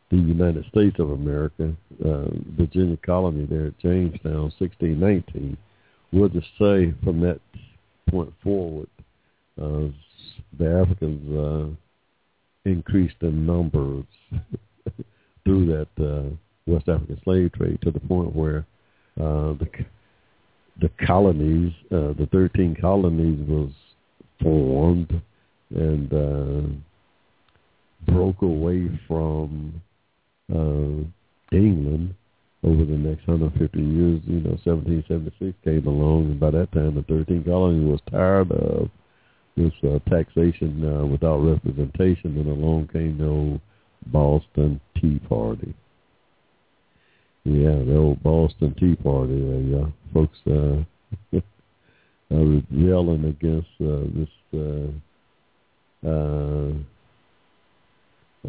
[0.10, 1.74] the United States of America,
[2.06, 2.26] uh,
[2.58, 5.58] Virginia colony there at Jamestown, 1619.
[6.12, 7.40] We'll just say from that
[8.10, 8.90] point forward,
[9.62, 9.88] uh,
[10.60, 14.06] the Africans uh, increased in numbers
[15.46, 16.36] through that uh,
[16.68, 18.66] West African slave trade to the point where
[19.20, 19.70] uh, the
[20.82, 23.70] the colonies, uh, the 13 colonies was
[24.42, 25.22] formed
[25.74, 29.82] and uh, broke away from
[30.54, 32.16] uh, England
[32.64, 34.22] over the next 150 years.
[34.26, 38.90] You know, 1776 came along, and by that time, the 13 colonies was tired of
[39.58, 43.62] this uh, taxation uh, without representation, and along came the old
[44.08, 45.74] Boston Tea Party.
[47.44, 49.34] Yeah, the old Boston Tea Party.
[49.34, 50.84] Uh, yeah, folks uh,
[52.32, 54.88] uh, rebelling against uh, this uh,
[56.08, 56.72] uh,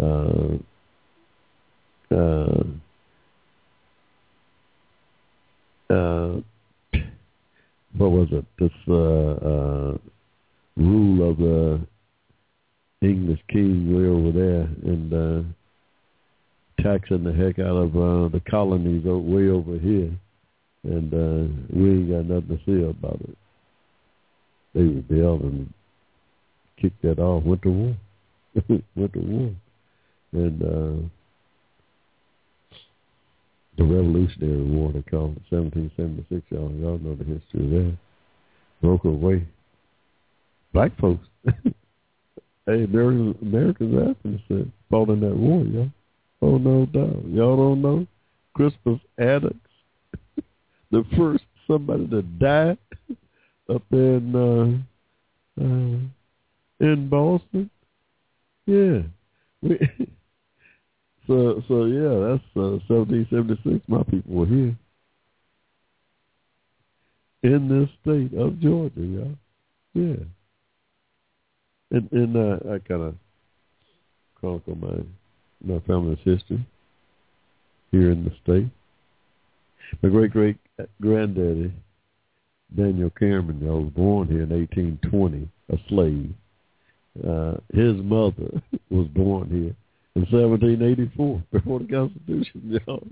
[0.01, 0.59] uh,
[2.11, 2.64] uh,
[5.90, 6.40] uh,
[7.97, 8.45] what was it?
[8.59, 9.99] This uh, uh,
[10.77, 11.81] rule of the
[13.03, 15.42] English king way over there and uh,
[16.83, 20.11] taxing the heck out of uh, the colonies way over here,
[20.85, 23.37] and uh, we ain't got nothing to say about it.
[24.74, 25.72] They rebelled and
[26.80, 27.44] kicked that off.
[27.44, 27.96] Went to war.
[28.96, 29.50] went to war,
[30.32, 30.62] and.
[30.62, 31.08] Uh,
[33.78, 36.42] the Revolutionary War, they call it, 1776.
[36.50, 37.96] Y'all, y'all know the history of that.
[38.82, 39.46] Broke away.
[40.72, 41.26] Black folks.
[42.66, 45.90] hey, Americans, Americans after fought in that war, y'all.
[46.42, 47.24] Oh, no doubt.
[47.28, 48.07] Y'all don't know?
[48.55, 49.57] Crispus Attucks,
[50.90, 52.76] the first somebody to die
[53.75, 57.70] up in uh, uh, in Boston.
[58.66, 59.03] Yeah.
[59.62, 59.79] We,
[61.27, 63.85] so so yeah, that's uh, 1776.
[63.89, 64.77] My people were here
[67.43, 69.37] in this state of Georgia, y'all.
[69.95, 70.25] Yeah.
[71.91, 73.14] And and uh, I kind of
[74.35, 75.03] chronicle my
[75.64, 76.66] my family's history
[77.91, 78.70] here in the state.
[80.03, 80.57] My great great
[81.01, 81.73] granddaddy
[82.77, 86.35] Daniel Cameron, y'all, was born here in 1820, a slave.
[87.27, 89.77] Uh, his mother was born here
[90.14, 93.07] in 1784, before the Constitution, y'all.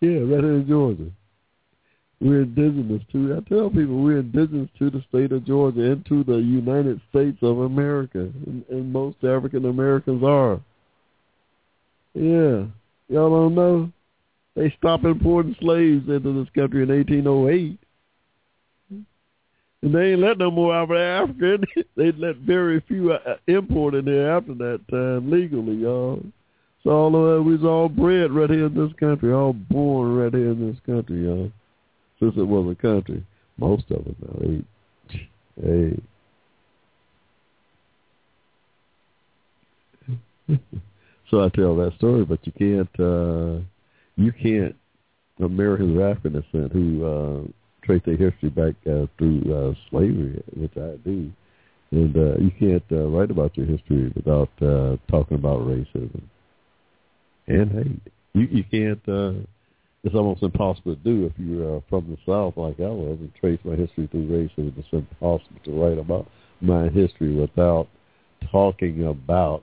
[0.00, 1.10] Yeah, right here in Georgia.
[2.20, 6.24] We're indigenous to, I tell people we're indigenous to the state of Georgia and to
[6.24, 10.60] the United States of America, and, and most African Americans are.
[12.14, 12.66] Yeah,
[13.08, 13.90] y'all don't know?
[14.54, 17.78] They stopped importing slaves into this country in 1808.
[19.92, 21.58] They ain't let no more out of Africa.
[21.96, 26.22] they let very few uh, import in there after that time legally, y'all.
[26.82, 30.32] So all of us, was all bred right here in this country, all born right
[30.32, 31.52] here in this country, y'all.
[32.18, 33.22] Since it was a country,
[33.58, 34.62] most of it now.
[35.62, 36.00] Hey,
[40.48, 40.58] hey.
[41.30, 43.60] so I tell that story, but you can't, uh,
[44.16, 44.74] you can't.
[45.40, 47.42] Americans of African descent who uh,
[47.84, 51.30] trace their history back uh, through uh, slavery, which I do.
[51.90, 56.22] And uh, you can't uh, write about your history without uh, talking about racism
[57.46, 58.12] and hate.
[58.32, 59.08] You you can't.
[59.08, 59.44] Uh,
[60.02, 63.32] it's almost impossible to do if you're uh, from the South like I was and
[63.40, 64.76] trace my history through racism.
[64.76, 66.26] It's impossible to write about
[66.60, 67.88] my history without
[68.50, 69.62] talking about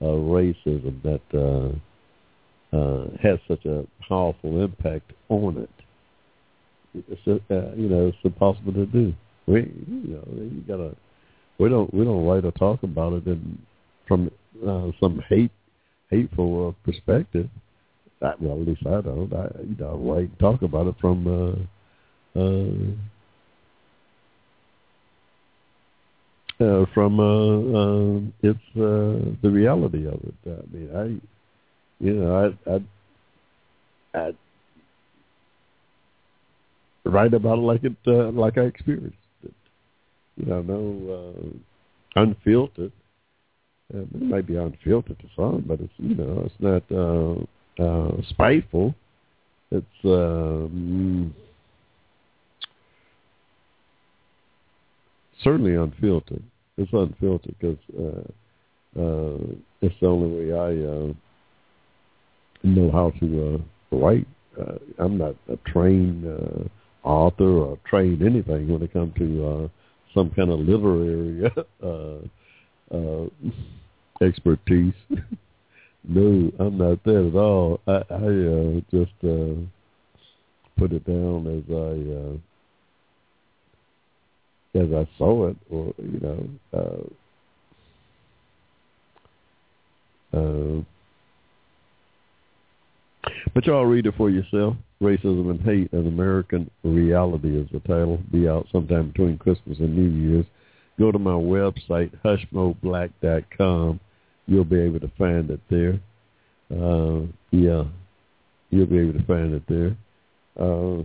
[0.00, 5.81] uh, racism that uh, uh, has such a powerful impact on it
[6.94, 9.14] you know it's impossible to do.
[9.46, 10.96] We you know you gotta
[11.58, 13.58] we don't we don't write or talk about it in
[14.06, 14.30] from
[14.66, 15.52] uh, some hate
[16.10, 17.48] hateful uh, perspective.
[18.20, 19.32] I, well, at least I don't.
[19.32, 22.64] I you know I write and talk about it from uh, uh,
[26.64, 30.34] uh, from uh, uh, it's uh, the reality of it.
[30.46, 32.80] I mean, I you know I I
[34.14, 34.34] I
[37.04, 39.54] write about it like it uh, like I experienced it.
[40.36, 41.52] You know, no
[42.16, 42.92] unfiltered.
[43.94, 48.22] Uh, it might be unfiltered to some, but it's you know it's not uh, uh,
[48.30, 48.94] spiteful.
[49.70, 51.34] It's um,
[55.42, 56.42] certainly unfiltered.
[56.76, 59.38] It's unfiltered because uh, uh,
[59.80, 61.12] it's the only way I uh,
[62.62, 63.60] know how to
[63.92, 64.26] uh, write.
[64.58, 66.68] Uh, I'm not a trained uh,
[67.04, 69.68] author or trained anything when it comes to uh,
[70.14, 71.50] some kind of literary
[71.82, 72.18] uh,
[72.94, 73.28] uh,
[74.24, 74.94] expertise.
[76.04, 77.80] no, I'm not that at all.
[77.86, 79.54] I, I uh, just uh,
[80.76, 82.36] put it down as I uh,
[84.84, 86.48] as I saw it, or you know.
[86.72, 87.04] Uh,
[90.36, 90.82] uh,
[93.54, 94.76] but y'all read it for yourself.
[95.02, 98.20] Racism and Hate, an American Reality is the title.
[98.30, 100.46] Be out sometime between Christmas and New Year's.
[100.98, 104.00] Go to my website, hushmoblack.com.
[104.46, 105.98] You'll be able to find it there.
[106.70, 107.84] Uh, yeah,
[108.70, 109.96] you'll be able to find it there.
[110.58, 111.02] Uh,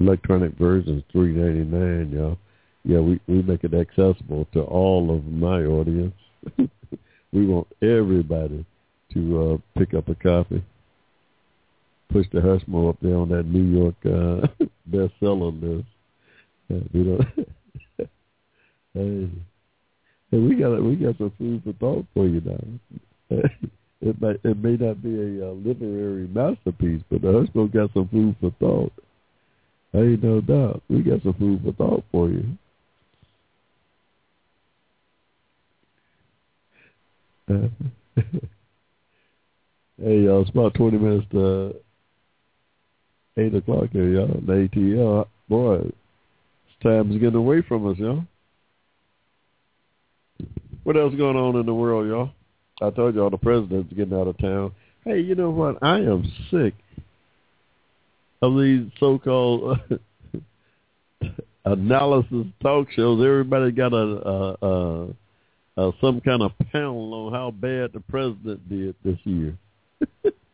[0.00, 2.38] electronic version is three ninety nine, y'all.
[2.84, 6.14] Yeah, we we make it accessible to all of my audience.
[7.32, 8.64] we want everybody
[9.12, 10.62] to uh, pick up a copy.
[12.16, 14.46] Push the Hushmo up there on that New York uh,
[14.90, 15.86] bestseller list.
[16.70, 17.20] Uh, you know,
[18.94, 19.28] hey,
[20.30, 23.38] hey, we got we got some food for thought for you now.
[24.00, 28.08] it may it may not be a uh, literary masterpiece, but the Hushmo got some
[28.08, 28.92] food for thought.
[29.92, 30.82] Ain't no doubt.
[30.88, 32.46] We got some food for thought for you.
[37.50, 38.22] Uh,
[40.02, 41.74] Hey, y'all, it's about 20 minutes to
[43.36, 44.40] 8 o'clock here, y'all.
[44.46, 45.90] The ATL, boy,
[46.82, 48.24] time's getting away from us, y'all.
[50.84, 52.30] What else going on in the world, y'all?
[52.80, 54.72] I told y'all the president's getting out of town.
[55.04, 55.82] Hey, you know what?
[55.82, 56.74] I am sick
[58.42, 59.78] of these so-called
[61.64, 63.24] analysis talk shows.
[63.24, 65.06] Everybody got a, a, a,
[65.78, 69.56] a some kind of panel on how bad the president did this year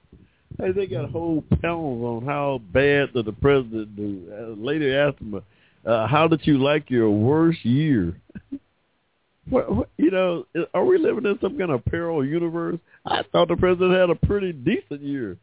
[0.59, 4.29] hey, they got whole panels on how bad did the president do.
[4.33, 5.43] A lady asked him,
[5.85, 8.17] uh, "How did you like your worst year?"
[9.49, 12.79] what, what, you know, are we living in some kind of parallel universe?
[13.05, 15.37] I thought the president had a pretty decent year.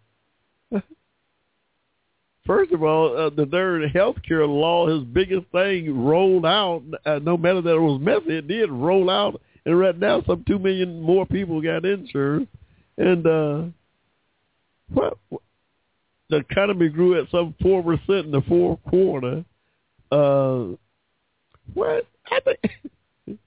[2.45, 6.84] First of all, uh, the third health care law, his biggest thing, rolled out.
[7.05, 10.43] Uh, no matter that it was messy, it did roll out, and right now some
[10.47, 12.47] two million more people got insurance,
[12.97, 13.64] and uh
[14.94, 15.18] what,
[16.30, 19.44] the economy grew at some four percent in the fourth quarter.
[20.12, 20.76] Uh,
[21.74, 22.06] what?
[22.32, 22.60] I think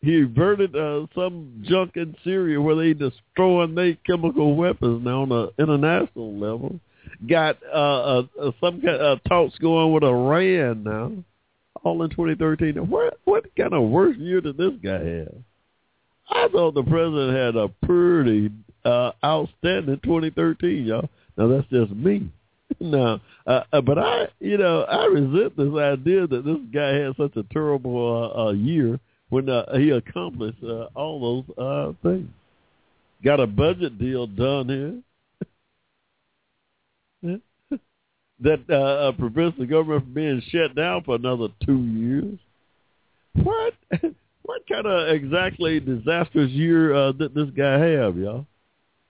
[0.00, 5.32] he averted uh, some junk in Syria where they destroying their chemical weapons now on
[5.32, 6.80] an international level.
[7.28, 11.12] Got uh, uh, uh some kind of uh, talks going with Iran now,
[11.82, 12.74] all in 2013.
[12.88, 15.34] What what kind of worse year did this guy have?
[16.30, 18.50] I thought the president had a pretty
[18.88, 21.08] uh, outstanding 2013, y'all.
[21.36, 22.30] Now that's just me.
[22.80, 27.16] now, uh, uh, but I, you know, I resent this idea that this guy had
[27.16, 32.28] such a terrible uh, uh, year when uh, he accomplished uh, all those uh, things.
[33.24, 35.02] Got a budget deal done
[37.22, 37.40] here
[38.40, 42.38] that uh, uh, prevents the government from being shut down for another two years.
[43.34, 43.74] What?
[44.42, 48.46] what kind of exactly disastrous year uh, did this guy have, y'all?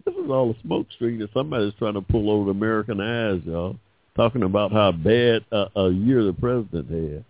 [0.09, 3.77] This is all a smoke screen that somebody's trying to pull over American eyes, y'all.
[4.17, 7.25] Talking about how bad a year the president had.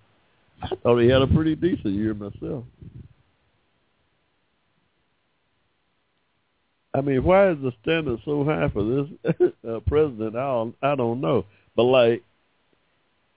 [0.63, 2.65] I thought he had a pretty decent year myself.
[6.95, 10.37] I mean, why is the standard so high for this uh, president?
[10.37, 11.47] I don't, I don't know.
[11.75, 12.23] But like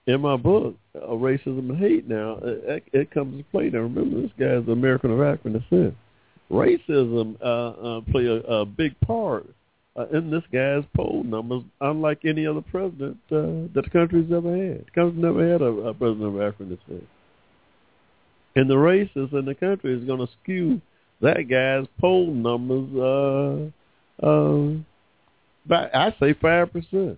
[0.06, 2.08] in my book, uh, racism and hate.
[2.08, 3.70] Now it, it comes to play.
[3.70, 5.96] Now remember, this guy's an American of African descent
[6.52, 9.46] racism uh, uh, play a, a big part
[9.96, 14.56] uh, in this guy's poll numbers, unlike any other president uh, that the country's ever
[14.56, 14.86] had.
[14.86, 17.08] The country's never had a, a president of African descent.
[18.54, 20.80] And the racists in the country is going to skew
[21.20, 23.72] that guy's poll numbers
[24.22, 24.74] uh, uh,
[25.66, 27.16] by, I say, 5%.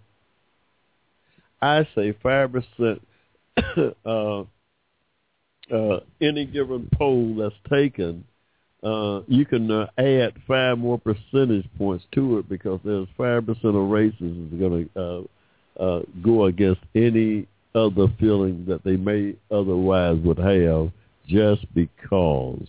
[1.61, 3.01] I say 5%
[4.05, 4.45] uh,
[5.74, 8.24] uh, any given poll that's taken
[8.85, 13.74] uh, you can uh, add five more percentage points to it because there's five percent
[13.76, 19.35] of races is going to uh, uh, go against any other feeling that they may
[19.51, 20.93] otherwise would have
[21.26, 22.66] just because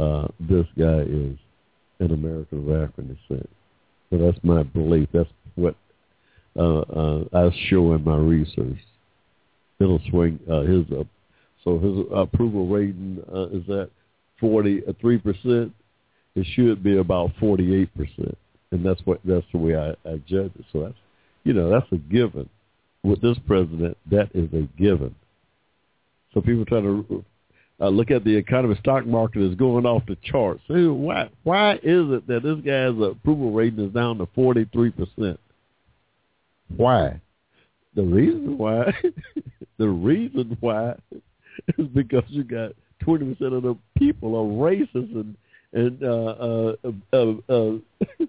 [0.00, 1.36] uh, this guy is
[2.00, 3.48] an American of African descent.
[4.10, 5.08] So that's my belief.
[5.12, 5.76] That's what
[6.56, 8.78] uh, uh, I show in my research.
[9.78, 11.04] It'll swing uh, his uh,
[11.62, 13.90] so his approval rating uh, is at
[14.40, 15.72] forty three percent.
[16.34, 18.36] It should be about forty eight percent,
[18.70, 20.64] and that's what that's the way I, I judge it.
[20.72, 20.94] So that's
[21.44, 22.48] you know that's a given.
[23.02, 25.14] With this president, that is a given.
[26.32, 27.24] So people try to
[27.80, 28.76] uh, look at the economy.
[28.80, 30.62] Stock market is going off the charts.
[30.68, 34.90] So why why is it that this guy's approval rating is down to forty three
[34.90, 35.38] percent?
[36.76, 37.20] Why?
[37.94, 38.92] The reason why,
[39.78, 40.94] the reason why,
[41.78, 45.36] is because you got twenty percent of the people are racist and
[45.72, 47.72] and uh, uh, uh, uh,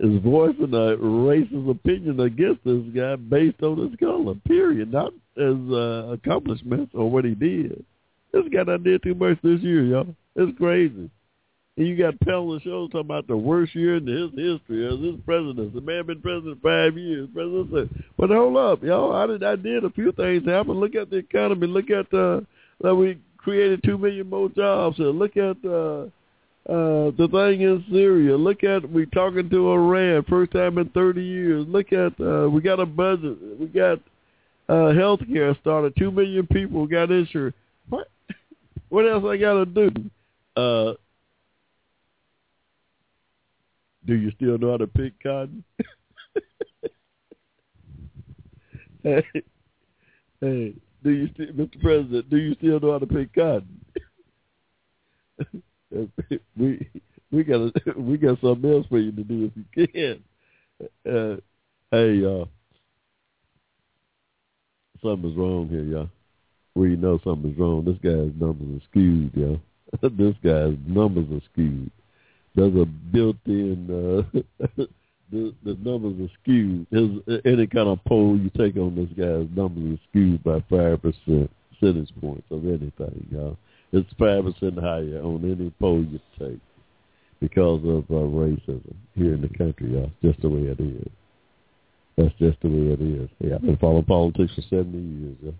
[0.00, 4.34] is voicing a racist opinion against this guy based on his color.
[4.46, 7.84] Period, not his uh, accomplishments or what he did.
[8.32, 10.14] This guy done did too much this year, y'all.
[10.34, 11.08] It's crazy.
[11.78, 14.86] And you got Pell on the show talking about the worst year in his history
[14.86, 15.74] as his president.
[15.74, 17.28] The man been president five years.
[17.32, 19.14] President said, but hold up, y'all.
[19.14, 20.74] I did I did a few things happen.
[20.74, 21.66] Look at the economy.
[21.66, 22.46] Look at the
[22.80, 24.98] that we created two million more jobs.
[24.98, 26.06] And look at uh
[26.68, 28.36] uh the thing in Syria.
[28.36, 31.64] Look at we talking to Iran first time in thirty years.
[31.68, 33.38] Look at uh we got a budget.
[33.60, 34.00] We got
[34.68, 35.94] uh health care started.
[35.96, 37.54] Two million people got insurance.
[37.88, 38.08] What
[38.88, 39.92] what else I gotta do?
[40.56, 40.94] Uh
[44.06, 45.62] do you still know how to pick cotton?
[49.04, 49.22] hey,
[50.40, 50.74] hey,
[51.06, 51.80] do you, st- Mr.
[51.80, 52.28] President?
[52.28, 53.80] Do you still know how to pick cotton?
[56.56, 56.90] we
[57.30, 60.24] we got we got something else for you to do if you can.
[61.06, 61.36] Uh,
[61.90, 62.44] hey, uh,
[65.02, 66.10] something's wrong here, y'all.
[66.74, 67.84] We know something's wrong.
[67.84, 69.60] This guy's numbers are skewed, y'all.
[70.02, 71.90] this guy's numbers are skewed
[72.56, 74.82] there's a built-in uh,
[75.30, 76.86] the the numbers are skewed.
[76.90, 81.02] There's any kind of poll you take on this guy's numbers are skewed by five
[81.02, 83.56] percent percentage points of anything, y'all.
[83.92, 86.60] It's five percent higher on any poll you take
[87.40, 90.10] because of uh, racism here in the country, y'all.
[90.22, 91.08] Just the way it is.
[92.16, 93.28] That's just the way it is.
[93.40, 95.36] Yeah, I've been following politics for seventy years.
[95.42, 95.50] Yeah.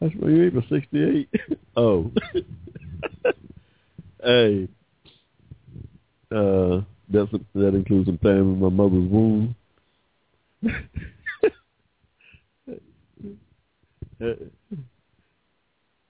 [0.00, 1.28] That's where you for sixty-eight.
[1.76, 2.10] oh,
[4.22, 4.68] hey,
[6.34, 6.80] uh,
[7.12, 9.54] that's that includes some time in my mother's womb.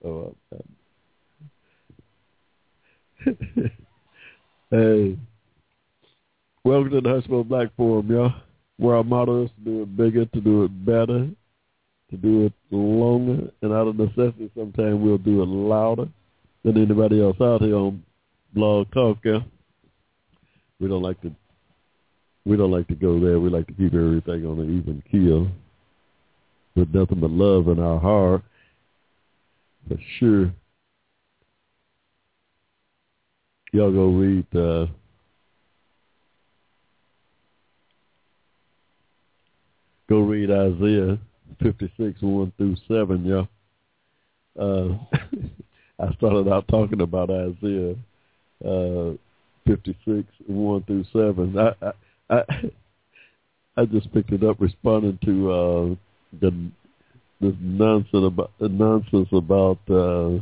[0.04, 0.34] oh,
[4.70, 5.18] hey,
[6.64, 8.34] welcome to the Hushmo Black Forum, y'all.
[8.78, 11.28] Where our motto is to do it bigger, to do it better,
[12.10, 16.08] to do it longer, and out of necessity, sometimes we'll do it louder
[16.64, 18.02] than anybody else out here on
[18.54, 19.40] Blog Talk, yeah
[20.82, 21.30] we don't like to
[22.44, 23.38] we don't like to go there.
[23.38, 25.46] We like to keep everything on an even keel
[26.74, 28.42] with nothing but love in our heart.
[29.88, 30.52] But sure.
[33.72, 34.86] Y'all go read uh,
[40.08, 41.16] go read Isaiah
[41.62, 43.48] fifty six one through seven, y'all.
[44.58, 44.98] Uh,
[46.04, 47.94] I started out talking about Isaiah
[48.66, 49.12] uh,
[49.66, 51.58] 56, 1 through 7.
[51.58, 51.92] I,
[52.30, 52.42] I,
[53.76, 55.94] I, just picked it up responding to uh,
[56.40, 56.70] the
[57.40, 60.38] this nonsense about the nonsense about uh,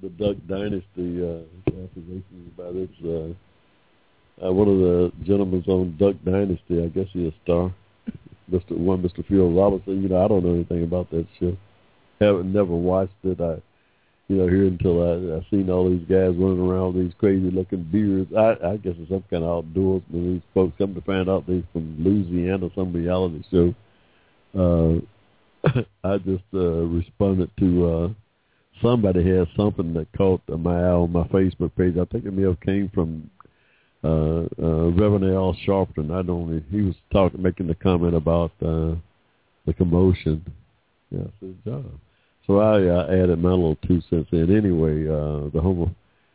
[0.00, 6.16] the Duck Dynasty uh, accusations about its uh, uh, one of the gentlemen on Duck
[6.24, 6.82] Dynasty.
[6.82, 7.74] I guess he's a star.
[8.50, 8.78] Mr.
[8.78, 9.26] One, Mr.
[9.26, 10.02] Phil Robertson.
[10.02, 11.56] You know, I don't know anything about that show.
[12.20, 13.40] Haven't never watched it.
[13.40, 13.60] I
[14.28, 17.50] you know, here until I, I seen all these guys running around with these crazy
[17.50, 18.30] looking beards.
[18.36, 20.02] I, I guess it's some kind of outdoors.
[20.10, 23.74] When these folks come to find out they're from Louisiana, some reality show.
[24.54, 25.00] Uh,
[26.04, 28.08] I just uh, responded to uh,
[28.82, 31.96] somebody had something that caught my eye on my Facebook page.
[31.98, 33.30] I think it may have came from
[34.04, 36.12] uh, uh, Reverend Al Sharpton.
[36.12, 36.64] I don't.
[36.70, 38.94] He was talking, making the comment about uh,
[39.66, 40.44] the commotion.
[41.10, 41.86] Yeah, it's his job.
[42.48, 44.56] So I uh, added my little two cents in.
[44.56, 45.94] Anyway, uh, the homo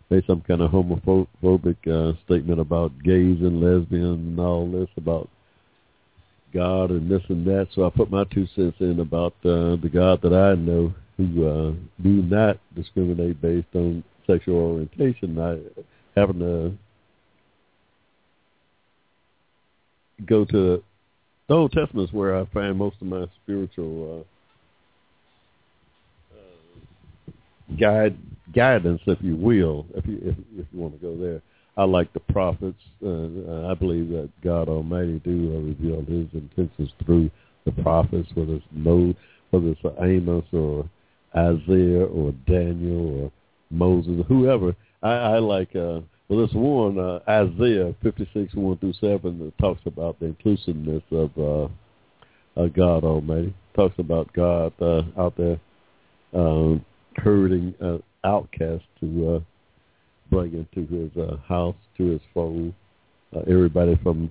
[0.10, 5.28] made some kind of homophobic uh, statement about gays and lesbians and all this about
[6.54, 7.68] God and this and that.
[7.74, 11.48] So I put my two cents in about uh, the God that I know who
[11.48, 15.40] uh, do not discriminate based on sexual orientation.
[15.40, 15.60] I
[16.20, 16.74] happen to
[20.26, 20.84] go to
[21.48, 24.26] the Old Testament where I find most of my spiritual
[26.34, 27.32] uh, uh,
[27.78, 28.18] guide
[28.54, 31.42] guidance, if you will, if you if, if you want to go there.
[31.76, 32.82] I like the prophets.
[33.04, 37.32] Uh, I believe that God Almighty do uh, reveal His intentions through
[37.66, 39.16] the prophets, whether it's Mo,
[39.50, 40.88] whether it's Amos or
[41.36, 43.32] Isaiah or Daniel or
[43.72, 44.76] Moses, whoever.
[45.02, 45.76] I, I like.
[45.76, 51.04] Uh, well, this one, uh, Isaiah 56, 1 through 7, that talks about the inclusiveness
[51.12, 51.68] of uh,
[52.60, 53.54] uh, God Almighty.
[53.76, 55.60] Talks about God uh, out there
[56.34, 56.84] um,
[57.18, 59.40] herding uh, outcasts to uh,
[60.30, 62.74] bring into his uh, house, to his fold.
[63.36, 64.30] Uh, everybody from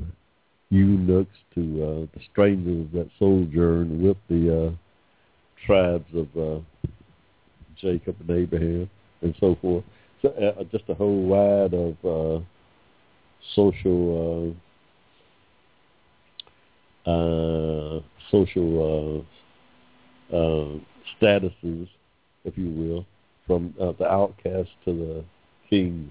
[0.70, 4.70] eunuchs to uh, the strangers that sojourn with the uh,
[5.66, 6.60] tribes of uh,
[7.76, 8.90] Jacob and Abraham
[9.22, 9.84] and so forth.
[10.22, 12.44] So, uh, just a whole wide of uh,
[13.54, 14.54] social
[17.06, 19.24] uh, uh, social
[20.32, 20.78] uh, uh,
[21.20, 21.88] statuses,
[22.44, 23.06] if you will,
[23.46, 25.24] from uh, the outcast to the
[25.68, 26.10] king.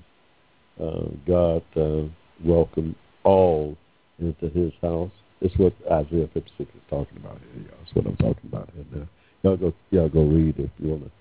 [0.82, 2.08] Uh, God uh,
[2.44, 3.78] welcomed all
[4.20, 5.12] into His house.
[5.42, 7.64] It's what Isaiah 56 is talking about here.
[7.64, 7.78] Y'all.
[7.80, 9.08] That's what I'm talking about here now.
[9.44, 11.12] Y'all go, y'all go read if you wanna.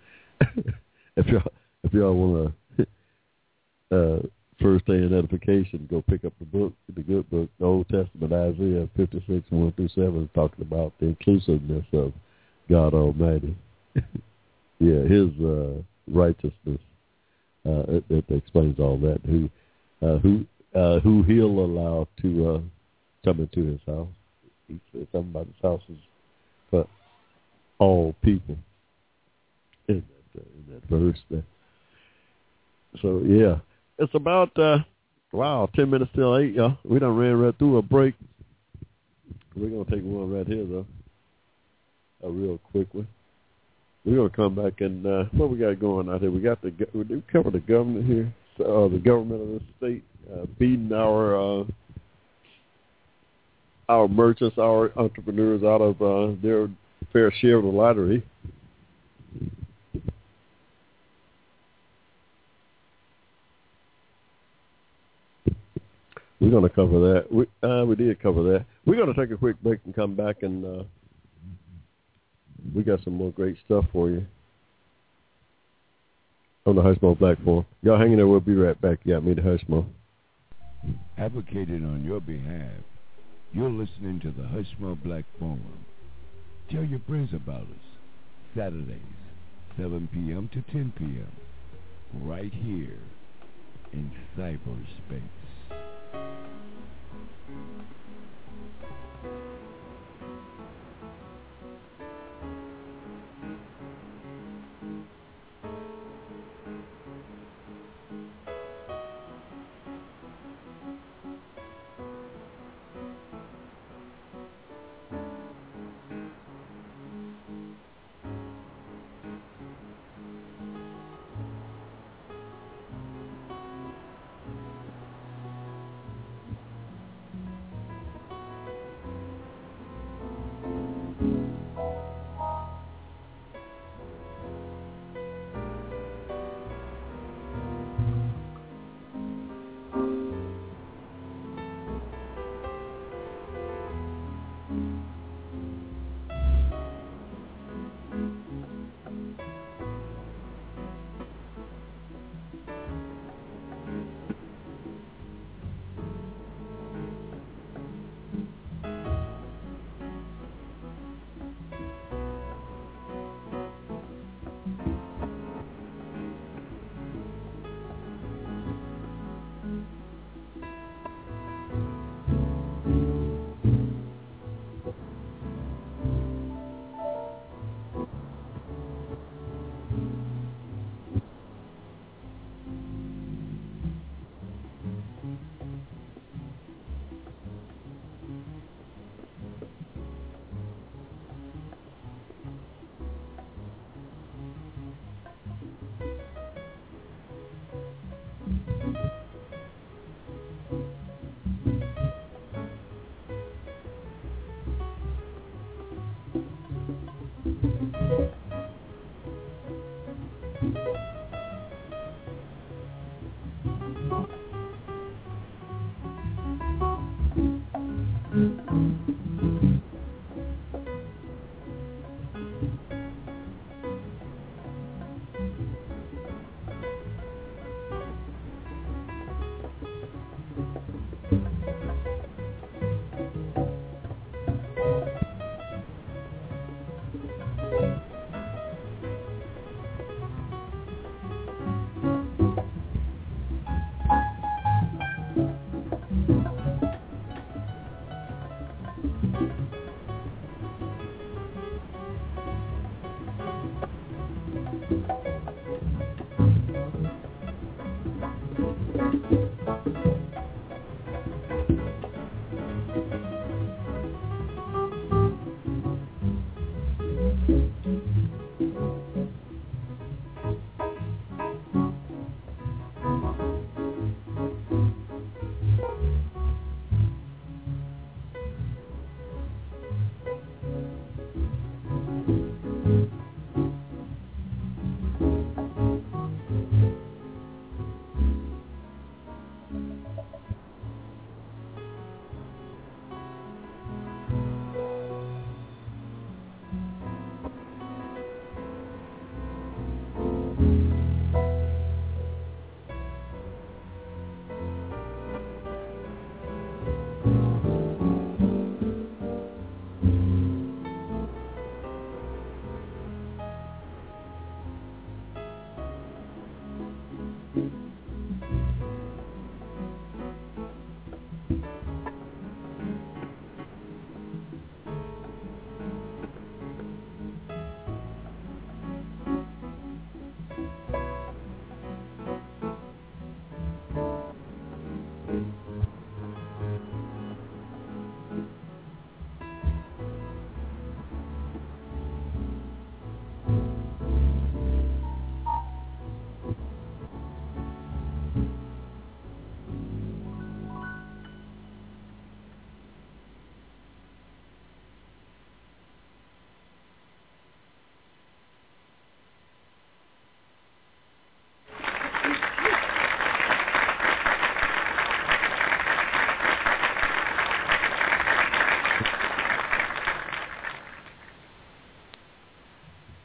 [1.17, 1.53] if y'all,
[1.85, 2.53] if y'all wanna
[3.91, 4.27] uh,
[4.61, 8.33] first day in edification, go pick up the book, the good book, the Old Testament,
[8.33, 12.13] Isaiah 56, 1 through 7, is talking about the inclusiveness of
[12.69, 13.57] God Almighty.
[14.81, 16.81] yeah, His uh, righteousness.
[17.65, 19.21] Uh, it, it explains all that.
[19.27, 19.49] Who,
[20.03, 22.61] uh, who, uh, who He'll allow to uh,
[23.25, 24.09] come into His house.
[24.67, 25.99] He said something about His house is
[26.71, 26.89] for
[27.79, 28.57] all people.
[29.89, 30.03] In
[30.35, 31.45] that, uh, in that verse there.
[33.03, 33.59] So yeah,
[33.99, 34.79] it's about uh
[35.33, 36.79] wow, ten minutes till eight, y'all.
[36.85, 38.15] We done ran right through a break.
[39.57, 40.87] We're gonna take one right here though.
[42.23, 43.09] A real quick one.
[44.05, 46.31] We're gonna come back and uh what we got going out here?
[46.31, 50.47] We got the we cover the government here, uh, the government of the state uh,
[50.59, 51.65] beating our uh,
[53.89, 56.69] our merchants, our entrepreneurs out of uh, their
[57.13, 58.23] fair share of the lottery.
[66.41, 67.27] We're going to cover that.
[67.31, 68.65] We uh, we did cover that.
[68.87, 70.85] We're going to take a quick break and come back, and uh,
[72.75, 74.27] we got some more great stuff for you
[76.67, 77.67] on the Hushmo Black Forum.
[77.83, 78.27] Y'all hanging there.
[78.27, 78.99] We'll be right back.
[79.07, 79.87] Got me, the Hushmo.
[81.19, 82.73] Advocated on your behalf.
[83.53, 85.85] You're listening to the Hushmo Black Forum.
[86.71, 87.99] Tell your friends about us.
[88.55, 89.01] Saturdays,
[89.77, 90.49] 7 p.m.
[90.53, 91.33] to 10 p.m.
[92.23, 92.99] Right here
[93.93, 95.21] in cyberspace.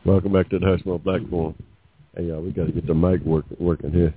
[0.05, 1.55] Welcome back to the Hushmo Black Forum.
[2.15, 4.13] Hey, y'all, we got to get the mic work, working here.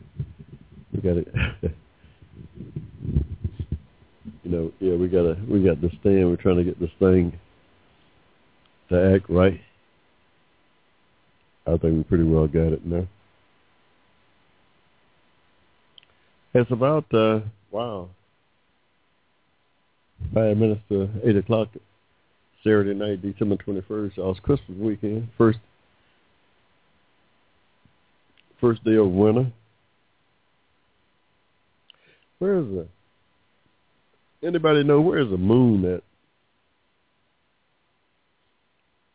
[0.93, 1.25] We got to,
[4.43, 6.29] you know, yeah, we got to, we got this thing.
[6.29, 7.33] We're trying to get this thing
[8.91, 9.59] to act right.
[11.67, 13.09] I think we pretty well got it now.
[16.53, 18.11] It's about uh, wow,
[20.35, 21.69] five minutes to eight o'clock
[22.63, 24.19] Saturday night, December twenty first.
[24.19, 25.59] Y'all's Christmas weekend, first
[28.61, 29.51] first day of winter.
[32.39, 32.87] Where is the
[34.47, 36.03] anybody know where is the moon at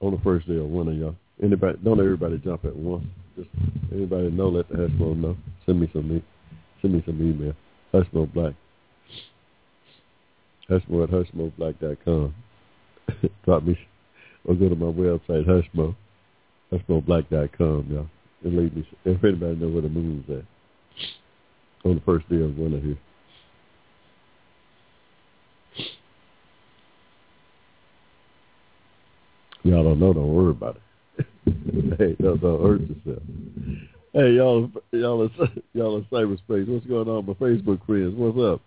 [0.01, 1.15] on the first day of winter, y'all?
[1.41, 3.05] Anybody don't everybody jump at once.
[3.35, 3.49] Just
[3.91, 5.35] anybody know, let the Hushmo know.
[5.65, 6.23] Send me some
[6.81, 7.53] send me some email.
[7.93, 8.53] Hushmo Black.
[10.69, 12.33] Hushmo at HushmoBlack.com.
[13.45, 13.77] Drop me
[14.45, 15.95] or go to my website, Hushmo.
[16.71, 18.07] HushmoBlack.com, y'all.
[18.43, 20.43] Leave me if anybody know where the moon's at.
[21.85, 22.97] On the first day of winter here.
[29.63, 31.25] Y'all don't know, don't worry about it.
[31.97, 33.23] hey, don't, don't hurt yourself.
[34.11, 35.29] Hey, y'all, y'all,
[35.73, 36.67] y'all in cyberspace.
[36.67, 38.13] What's going on, my Facebook friends?
[38.15, 38.61] What's up?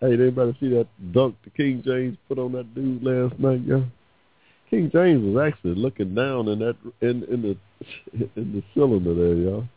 [0.00, 3.60] Hey, did anybody see that dunk the King James put on that dude last night,
[3.66, 3.84] y'all?
[4.70, 7.56] King James was actually looking down in that in in the
[8.36, 9.68] in the cylinder there, y'all.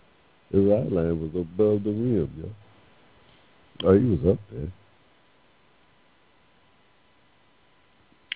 [0.49, 3.89] His eye line was above the rim, y'all.
[3.89, 4.71] Oh, he was up there.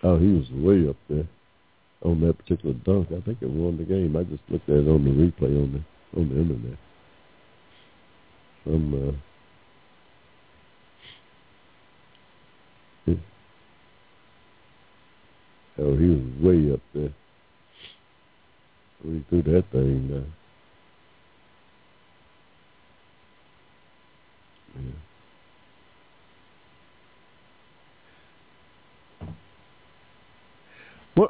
[0.03, 1.27] Oh, he was way up there
[2.03, 3.07] on that particular dunk.
[3.11, 4.15] I think it won the game.
[4.17, 6.79] I just looked at it on the replay on the on the internet.
[8.65, 9.26] Some uh,
[15.79, 17.13] Oh, he was way up there.
[19.05, 20.09] We threw that thing.
[20.11, 20.21] Yeah.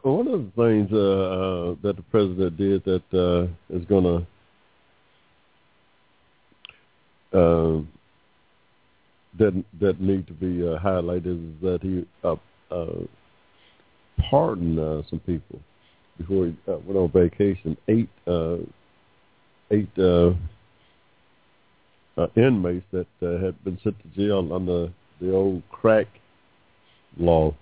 [0.03, 4.27] One of the things uh, uh, that the president did that uh, is going to
[7.37, 7.81] uh,
[9.39, 12.35] that that need to be uh, highlighted is that he uh,
[12.69, 13.05] uh,
[14.29, 15.59] pardoned uh, some people
[16.17, 17.77] before he uh, went on vacation.
[17.87, 18.57] Eight uh,
[19.71, 20.31] eight uh,
[22.17, 24.91] uh, inmates that uh, had been sent to jail under
[25.21, 26.07] the old crack
[27.17, 27.53] law.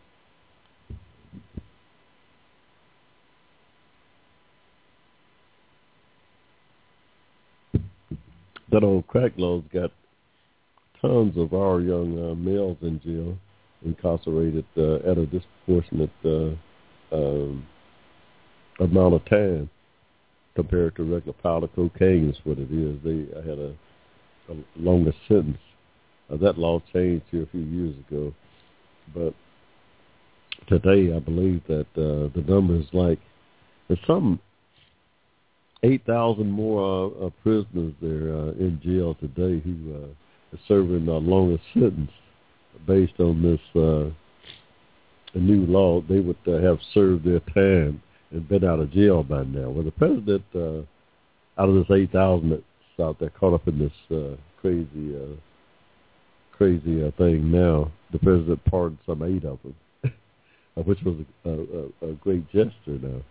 [8.76, 9.90] that old crack law's got
[11.02, 13.38] tons of our young uh, males in jail,
[13.86, 17.66] incarcerated uh, at a disproportionate uh, um,
[18.80, 19.70] amount of time
[20.56, 22.98] compared to regular powder cocaine is what it is.
[23.04, 23.74] They had a,
[24.50, 25.58] a longer sentence.
[26.32, 28.34] Uh, that law changed here a few years ago,
[29.14, 29.34] but
[30.68, 33.20] today I believe that uh, the number is like
[33.88, 34.40] there's some
[35.84, 41.18] eight thousand more uh, prisoners there uh, in jail today who uh, are serving a
[41.18, 42.12] longer sentence
[42.86, 44.10] based on this uh,
[45.40, 46.02] new law.
[46.02, 48.02] They would uh, have served their time
[48.32, 49.70] and been out of jail by now.
[49.70, 50.82] Well, the president, uh,
[51.62, 52.64] out of this 8,000 that's
[53.00, 55.36] out there caught up in this uh, crazy, uh,
[56.56, 59.76] crazy uh, thing now, the president pardoned some eight of them,
[60.86, 61.16] which was
[61.46, 63.22] a, a, a great gesture now.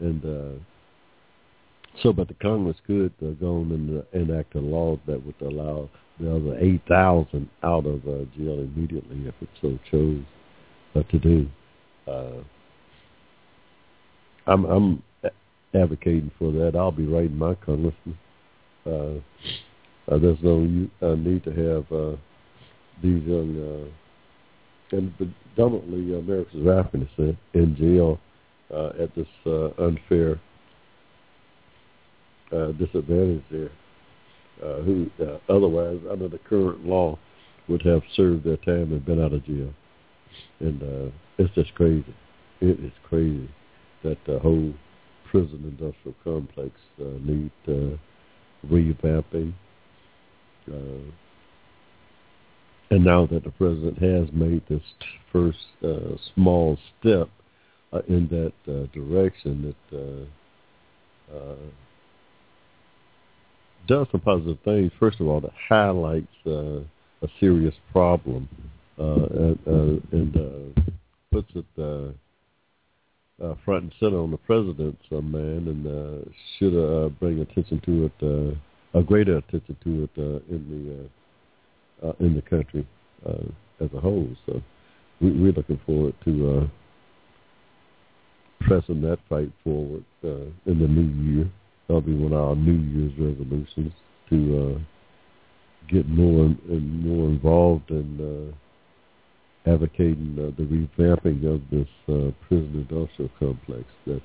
[0.00, 0.58] And uh,
[2.02, 5.40] so, but the Congress could uh, go on and uh, enact a law that would
[5.40, 5.88] allow
[6.18, 10.22] the other 8,000 out of uh, jail immediately if it so chose
[10.94, 11.48] uh, to do.
[12.06, 12.42] Uh,
[14.46, 15.02] I'm I'm
[15.74, 16.76] advocating for that.
[16.76, 18.18] I'll be writing my congressman.
[18.86, 19.20] Uh,
[20.10, 22.16] uh, there's no uh, need to have uh,
[23.02, 23.90] these young
[24.92, 28.18] uh, and predominantly Americans of African in jail
[28.74, 30.40] uh, at this uh, unfair
[32.52, 33.70] uh, disadvantage there,
[34.62, 37.18] uh, who uh, otherwise under the current law
[37.68, 39.72] would have served their time and been out of jail.
[40.60, 42.14] And uh, it's just crazy.
[42.60, 43.48] It is crazy
[44.02, 44.72] that the whole
[45.30, 47.96] prison industrial complex uh, uh,
[48.66, 49.52] revamping.
[50.70, 51.10] Uh,
[52.90, 54.82] and now that the president has made this
[55.32, 57.28] first uh, small step
[57.92, 61.56] uh, in that uh, direction, it uh, uh,
[63.86, 64.92] does some positive things.
[64.98, 66.80] First of all, it highlights uh,
[67.22, 68.48] a serious problem
[68.98, 70.80] uh, and, uh, and uh,
[71.32, 76.76] puts it uh, uh, front and center on the president's uh, man, and uh, should
[76.76, 81.08] uh, bring attention to it, uh, a greater attention to it uh, in
[82.02, 82.86] the uh, uh, in the country
[83.26, 84.28] uh, as a whole.
[84.46, 84.62] So
[85.20, 86.66] we, we're looking forward to uh,
[88.66, 91.50] pressing that fight forward uh, in the new year.
[91.90, 93.92] That'll be one of our New Year's resolutions
[94.28, 98.54] to uh, get more and more involved in
[99.66, 104.20] uh, advocating uh, the revamping of this uh, prison industrial complex that's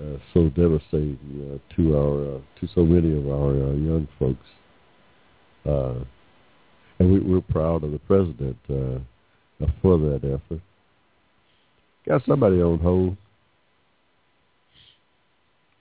[0.00, 1.16] uh, so devastating
[1.62, 4.48] uh, to our uh, to so many of our uh, young folks.
[5.64, 6.04] Uh,
[6.98, 8.98] and we, we're proud of the president uh,
[9.80, 10.60] for that effort.
[12.04, 13.16] Got somebody on hold.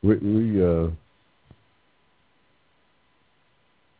[0.04, 0.90] We, we uh,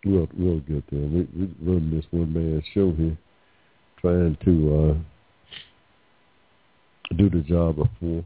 [0.06, 1.02] we'll we'll get there.
[1.02, 3.18] We, we run this one man show here
[4.00, 4.96] trying to
[7.12, 8.26] uh, do the job of four.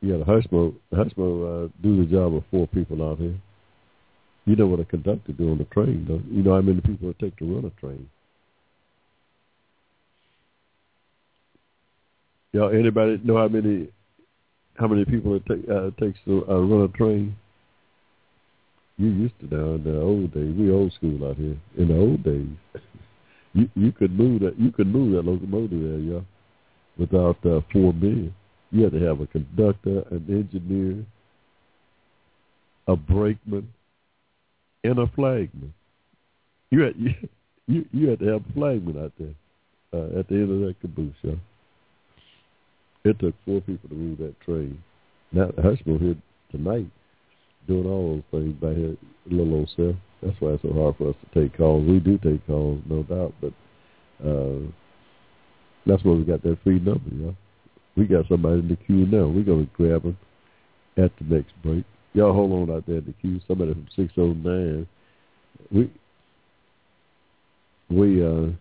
[0.00, 3.36] Yeah, the Hushmo, Hushmo uh, do the job of four people out here.
[4.44, 6.20] You know what a conductor do on the train, though.
[6.30, 8.08] You know how many people it take to run a train.
[12.52, 13.88] Y'all, anybody know how many
[14.76, 17.36] how many people it take, uh, takes to uh, run a train?
[18.96, 20.54] You used to now in the old days.
[20.56, 21.56] We old school out here.
[21.76, 22.48] In the old days,
[23.52, 26.20] you you could move that you could move that locomotive there, yeah,
[26.96, 28.34] without uh, four men.
[28.70, 31.04] You had to have a conductor, an engineer,
[32.86, 33.68] a brakeman,
[34.84, 35.72] and a flagman.
[36.70, 37.14] You had you
[37.66, 39.34] you, you had to have a flagman out there
[39.92, 41.34] uh, at the end of that caboose, yeah.
[43.04, 44.82] It took four people to move that train.
[45.30, 46.16] Now Hushmo here
[46.50, 46.86] tonight
[47.68, 48.96] doing all those things by his
[49.26, 49.96] little old self.
[50.22, 51.86] That's why it's so hard for us to take calls.
[51.86, 53.52] We do take calls, no doubt, but
[54.26, 54.70] uh,
[55.86, 57.36] that's why we got that free number, y'all.
[57.96, 59.28] We got somebody in the queue now.
[59.28, 60.16] We're going to grab them
[60.96, 61.84] at the next break.
[62.14, 63.40] Y'all hold on out there in the queue.
[63.46, 64.86] Somebody from 609.
[65.70, 65.92] We,
[67.90, 68.52] we, uh,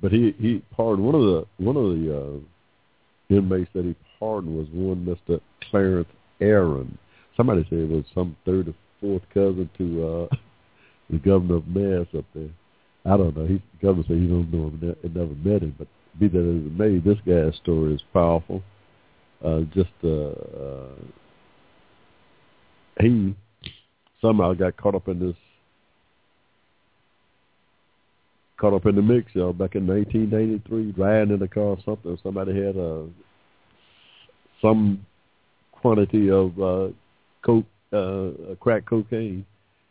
[0.00, 2.38] but he, he pardoned one of the, one of the, uh,
[3.30, 5.40] inmates that he pardoned was one Mr.
[5.70, 6.08] Clarence
[6.40, 6.98] Aaron.
[7.36, 10.36] Somebody said it was some third or fourth cousin to uh
[11.10, 12.48] the governor of Mass up there.
[13.04, 13.46] I don't know.
[13.46, 15.88] He the governor said he don't know him, ne- never met him, but
[16.18, 18.62] be that as it may, this guy's story is powerful.
[19.44, 20.94] Uh, just uh, uh,
[23.00, 23.36] he
[24.20, 25.36] somehow got caught up in this,
[28.58, 29.52] caught up in the mix, y'all.
[29.52, 32.18] Back in 1993, riding in a car or something.
[32.22, 33.04] Somebody had uh,
[34.60, 35.06] some
[35.72, 36.88] quantity of uh,
[37.44, 39.46] coke, uh, crack cocaine,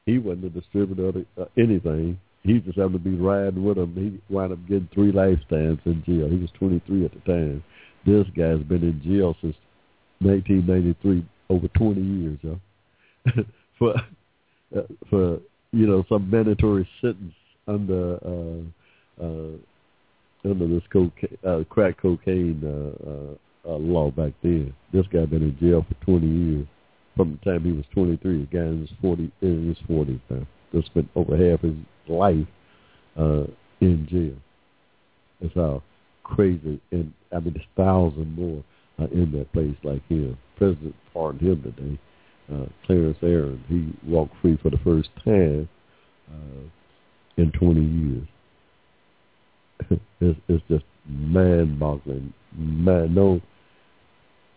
[0.08, 2.20] he wasn't a distributor of uh, anything.
[2.44, 3.94] He just happened to be riding with him.
[3.94, 6.30] He wound up getting three life stands in jail.
[6.30, 7.64] He was 23 at the time.
[8.06, 9.56] This guy's been in jail since
[10.20, 12.60] 1993, over 20 years, yo.
[13.78, 13.96] for
[14.76, 15.40] uh, for
[15.74, 17.34] you know some mandatory sentence
[17.68, 19.58] under uh, uh,
[20.46, 24.74] under this cocaine, uh, crack cocaine uh, uh, uh, law back then.
[24.94, 26.68] This guy been in jail for 20 years
[27.16, 28.46] from the time he was 23.
[28.46, 30.48] The guy his 40 in his 40s now.
[30.74, 31.76] Just spent over half his
[32.08, 32.48] life
[33.18, 33.46] uh,
[33.82, 34.36] in jail.
[35.42, 35.84] That's how
[36.24, 36.80] crazy.
[36.92, 38.64] And I mean, there's thousands more
[39.00, 40.38] uh, in that place like him.
[40.58, 42.00] President pardoned him today.
[42.52, 45.68] Uh, Clarence Aaron, he walked free for the first time
[46.32, 46.70] uh,
[47.38, 48.28] in 20 years.
[50.22, 52.34] it's, it's just mind-boggling.
[52.56, 53.40] Man, no,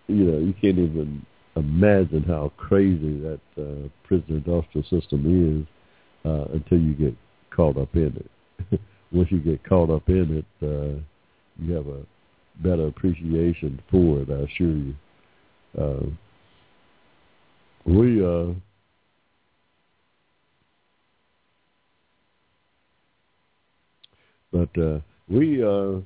[0.07, 1.25] you know, you can't even
[1.57, 7.15] imagine how crazy that uh, prison industrial system is uh, until you get
[7.55, 8.81] caught up in it.
[9.13, 11.01] Once you get caught up in it, uh,
[11.59, 12.03] you have a
[12.63, 14.31] better appreciation for it.
[14.31, 14.95] I assure you.
[15.79, 16.07] Uh,
[17.85, 18.53] we uh,
[24.53, 24.99] but uh,
[25.29, 26.01] we uh,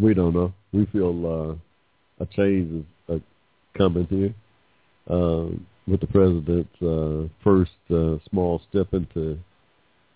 [0.00, 0.52] we don't know.
[0.72, 1.58] We feel
[2.20, 3.18] uh, a change is uh,
[3.76, 4.34] coming here
[5.08, 5.46] uh,
[5.86, 9.38] with the president's uh, first uh, small step into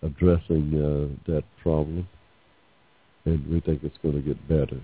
[0.03, 2.07] addressing uh, that problem,
[3.25, 4.81] and we think it's going to get better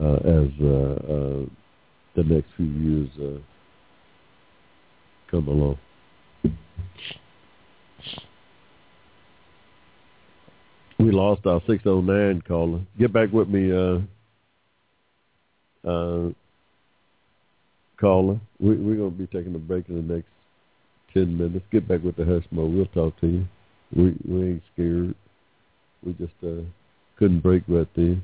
[0.00, 1.46] uh, as uh, uh,
[2.16, 3.38] the next few years uh,
[5.30, 5.78] come along.
[10.98, 12.80] We lost our 609 caller.
[12.98, 13.98] Get back with me, uh,
[15.88, 16.30] uh,
[18.00, 18.40] caller.
[18.60, 20.28] We, we're going to be taking a break in the next
[21.14, 21.64] 10 minutes.
[21.72, 22.72] Get back with the Hushmo.
[22.72, 23.46] We'll talk to you.
[23.94, 25.14] We, we ain't scared.
[26.04, 26.62] We just uh,
[27.18, 28.16] couldn't break right there.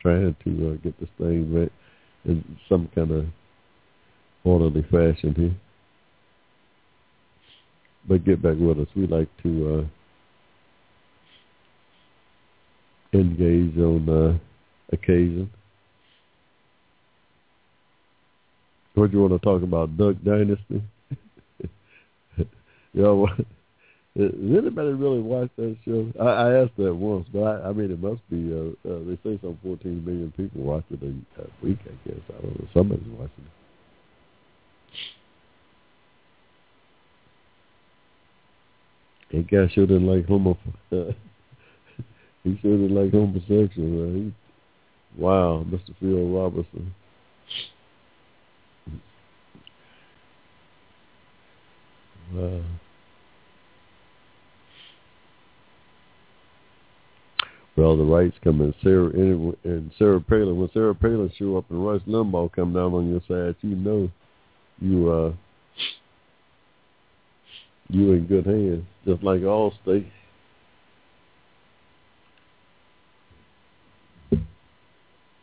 [0.00, 1.72] Trying to uh, get this thing right
[2.24, 3.26] in some kind of
[4.44, 5.54] orderly fashion here.
[8.08, 8.88] But get back with us.
[8.96, 9.86] We like to
[13.14, 14.38] uh, engage on uh,
[14.92, 15.50] occasion.
[18.94, 19.96] What do you want to talk about?
[19.96, 20.82] Duck Dynasty?
[22.92, 23.26] Yo,
[24.16, 26.12] does anybody really watch that show?
[26.20, 28.52] I, I asked that once, but I, I mean, it must be.
[28.52, 31.78] Uh, uh, they say some 14 million people watch it a, a week.
[31.86, 32.68] I guess I don't know.
[32.74, 33.61] Somebody's watching it.
[39.32, 40.58] That guy sure didn't like homo.
[40.90, 44.04] he sure didn't like homosexual.
[44.04, 44.14] Right?
[44.14, 44.34] He,
[45.16, 45.94] wow, Mr.
[45.98, 46.94] Phil Robertson.
[52.34, 52.62] Wow.
[57.76, 58.74] Well, the rights come in.
[58.82, 59.08] Sarah
[59.64, 60.58] and Sarah Palin.
[60.58, 64.10] When Sarah Palin show up and Rush Limbaugh come down on your side, you know
[64.78, 65.32] you uh
[67.88, 68.84] you in good hands.
[69.06, 70.10] Just like all states.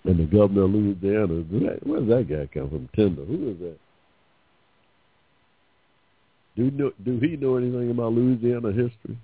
[0.05, 1.43] And the governor of Louisiana,
[1.83, 2.89] where does that guy come from?
[2.95, 3.25] Tender.
[3.25, 3.77] Who is that?
[6.55, 9.17] Do know, do he know anything about Louisiana history?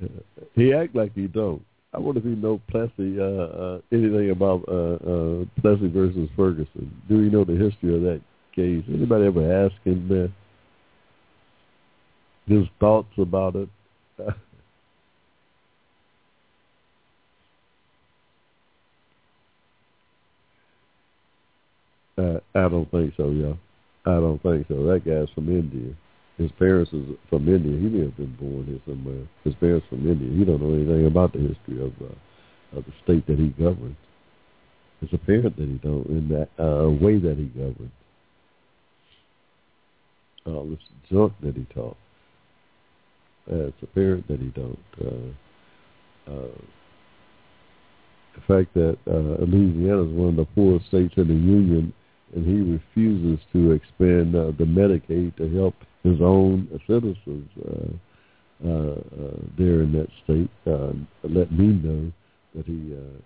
[0.54, 1.62] he act like he don't.
[1.92, 6.92] I wonder if he know Plessy uh, uh, anything about uh, uh, Plessy versus Ferguson.
[7.08, 8.20] Do he know the history of that
[8.58, 8.84] case?
[8.88, 10.32] Anybody ever ask him that?
[12.48, 13.68] His thoughts about it.
[22.18, 23.52] uh, I don't think so, yeah.
[24.06, 24.84] I don't think so.
[24.86, 25.94] That guy's from India.
[26.38, 27.78] His parents is from India.
[27.78, 29.28] He may have been born here somewhere.
[29.44, 30.30] His parents from India.
[30.36, 33.96] He don't know anything about the history of uh, of the state that he governs.
[35.02, 37.92] It's apparent that he don't in that uh, way that he governs.
[40.46, 40.78] All this
[41.10, 41.96] junk that he taught.
[43.50, 44.78] Uh, it's apparent that he don't.
[45.00, 46.58] Uh, uh,
[48.34, 51.92] the fact that uh, Louisiana is one of the poorest states in the union,
[52.34, 57.88] and he refuses to expand uh, the Medicaid to help his own citizens uh,
[58.64, 62.10] uh, uh, there in that state uh, let me know
[62.54, 63.20] that he uh,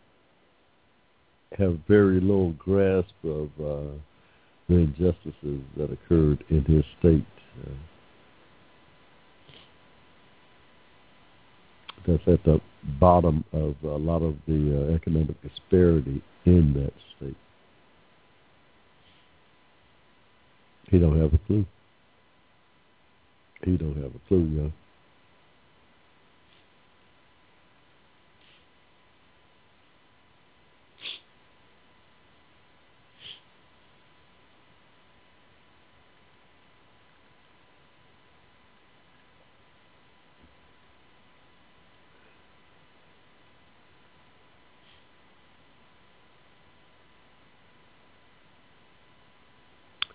[1.57, 3.93] have very little grasp of uh,
[4.73, 7.27] the injustices that occurred in his state.
[7.63, 7.73] Uh,
[12.07, 12.61] that's at the
[12.99, 17.37] bottom of a lot of the uh, economic disparity in that state.
[20.89, 21.65] He don't have a clue.
[23.65, 24.73] He don't have a clue, y'all.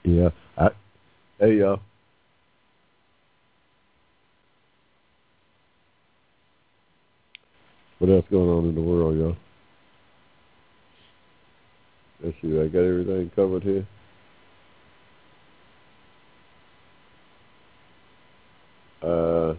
[0.08, 0.30] Yeah.
[0.58, 0.70] I,
[1.40, 1.80] hey, y'all.
[8.00, 9.38] What else going on in the world, y'all?
[12.24, 12.60] Let's see.
[12.60, 13.88] I got everything covered here.
[19.04, 19.54] Uh,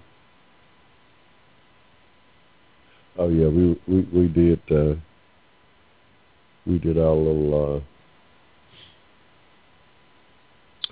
[3.18, 4.94] oh yeah, we we we did uh,
[6.66, 7.97] we did our little uh,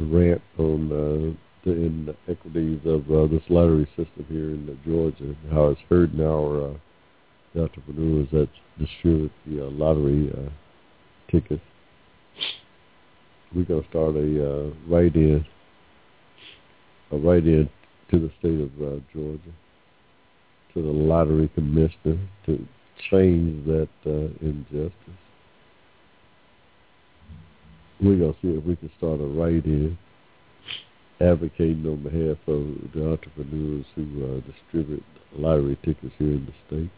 [0.00, 5.66] rant on uh, the inequities of uh, this lottery system here in uh, Georgia, how
[5.68, 6.74] it's hurting our
[7.56, 8.48] entrepreneurs that
[8.78, 10.30] distribute the lottery
[11.30, 11.62] tickets.
[13.54, 15.44] We're gonna start a write-in,
[17.10, 17.70] a write-in
[18.10, 18.70] to the state of
[19.12, 19.40] Georgia,
[20.74, 22.66] to the lottery commissioner to
[23.10, 23.88] change that
[24.42, 25.25] injustice.
[28.00, 29.96] We're gonna see if we can start a write-in
[31.20, 35.04] advocating on behalf of the entrepreneurs who uh, distribute
[35.36, 36.90] lottery tickets here in the state.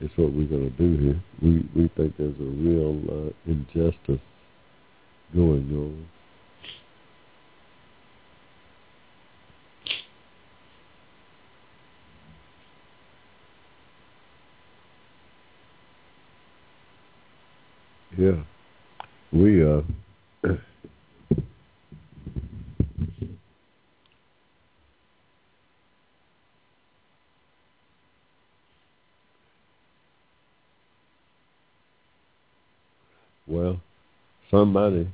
[0.00, 1.22] It's what we're going to do here.
[1.42, 4.20] We we think there's a real uh, injustice
[5.34, 6.06] going on.
[18.18, 18.42] Yeah,
[19.32, 19.82] we uh.
[33.46, 33.80] Well,
[34.50, 35.08] somebody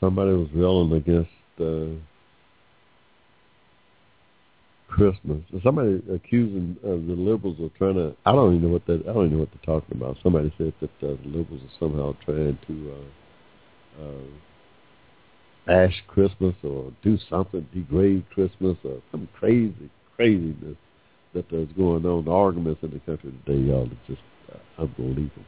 [0.00, 1.30] somebody was railing against
[1.60, 1.96] uh,
[4.88, 5.42] Christmas.
[5.62, 8.14] Somebody accusing uh, the liberals of trying to.
[8.24, 9.02] I don't even know what that.
[9.08, 10.16] I don't even know what they're talking about.
[10.22, 14.24] Somebody said that uh, the liberals are somehow trying to uh, uh,
[15.66, 20.76] bash Christmas or do something, degrade Christmas or some crazy craziness
[21.34, 22.24] that is going on.
[22.24, 24.22] The arguments in the country today, y'all, are just
[24.52, 25.42] uh, unbelievable.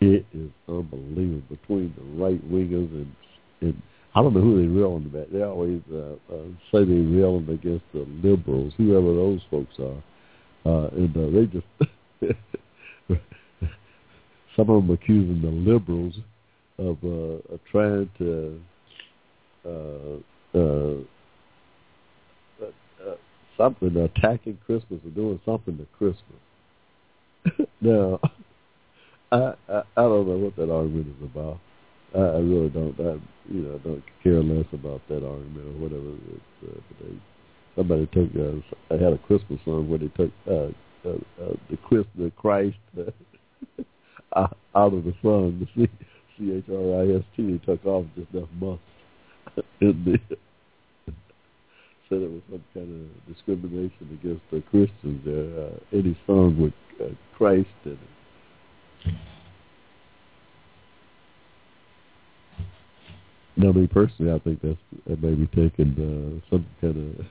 [0.00, 3.14] It is unbelievable between the right wingers and
[3.60, 3.80] and
[4.14, 5.32] I don't know who they're railing about.
[5.32, 10.02] They always uh, uh, say they're railing against the liberals, whoever those folks are,
[10.66, 11.66] uh, and uh, they just
[14.56, 16.14] some of them accusing the liberals
[16.78, 18.60] of, uh, of trying to
[19.64, 20.94] uh, uh,
[22.62, 23.14] uh,
[23.56, 27.68] something attacking Christmas or doing something to Christmas.
[27.80, 28.20] now,
[29.32, 31.58] I, I I don't know what that argument is about.
[32.14, 32.98] I, I really don't.
[33.00, 33.18] I
[33.48, 36.14] you know don't care less about that argument or whatever.
[36.34, 37.14] It's, uh, but they,
[37.76, 38.30] somebody took.
[38.36, 40.70] Uh, I had a Christmas song where they took uh,
[41.08, 42.76] uh, uh, the Christ, the Christ
[44.36, 45.66] uh, out of the song.
[45.76, 45.90] The C
[46.38, 47.50] C H R I S T.
[47.52, 48.80] They took off just enough must
[49.80, 50.18] in the.
[52.08, 55.66] Said it was some kind of discrimination against the Christians there.
[55.66, 57.98] Uh, any song with uh, Christ in it.
[63.56, 64.76] Now, me personally, I think that's
[65.06, 67.26] that may taking uh, some kind of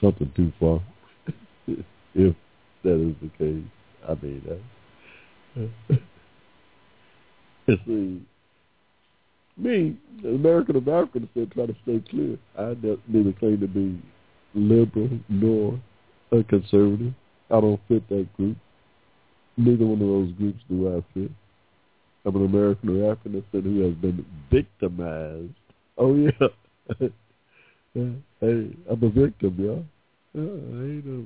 [0.00, 0.80] something too far.
[2.14, 2.34] if
[2.82, 3.64] that is the case,
[4.08, 5.94] I mean, uh,
[7.86, 8.20] see,
[9.56, 12.36] me, an American American, said try to stay clear.
[12.58, 12.74] I
[13.06, 14.02] neither claim to be
[14.54, 15.80] liberal nor
[16.32, 17.14] a conservative.
[17.50, 18.56] I don't fit that group.
[19.56, 21.30] Neither one of those groups do I fit.
[22.24, 25.52] I'm an American or African who has been victimized.
[25.98, 26.48] Oh yeah.
[27.94, 29.84] Hey, I'm a victim, y'all.
[30.34, 31.24] Yeah, I ain't a,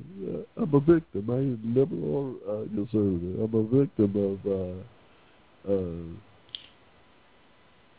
[0.60, 1.30] I'm a victim.
[1.30, 3.40] I ain't liberal or uh, conservative.
[3.40, 4.76] I'm a victim of uh,
[5.72, 6.04] uh,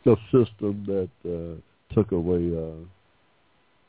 [0.06, 1.56] a system that uh,
[1.96, 2.78] took away uh,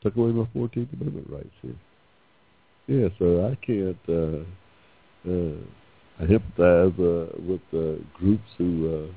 [0.01, 1.75] took away my Fourteenth Amendment rights here.
[2.87, 3.99] Yeah, so I can't.
[4.09, 4.43] Uh,
[5.29, 5.57] uh,
[6.21, 9.09] I empathize uh, with uh, groups who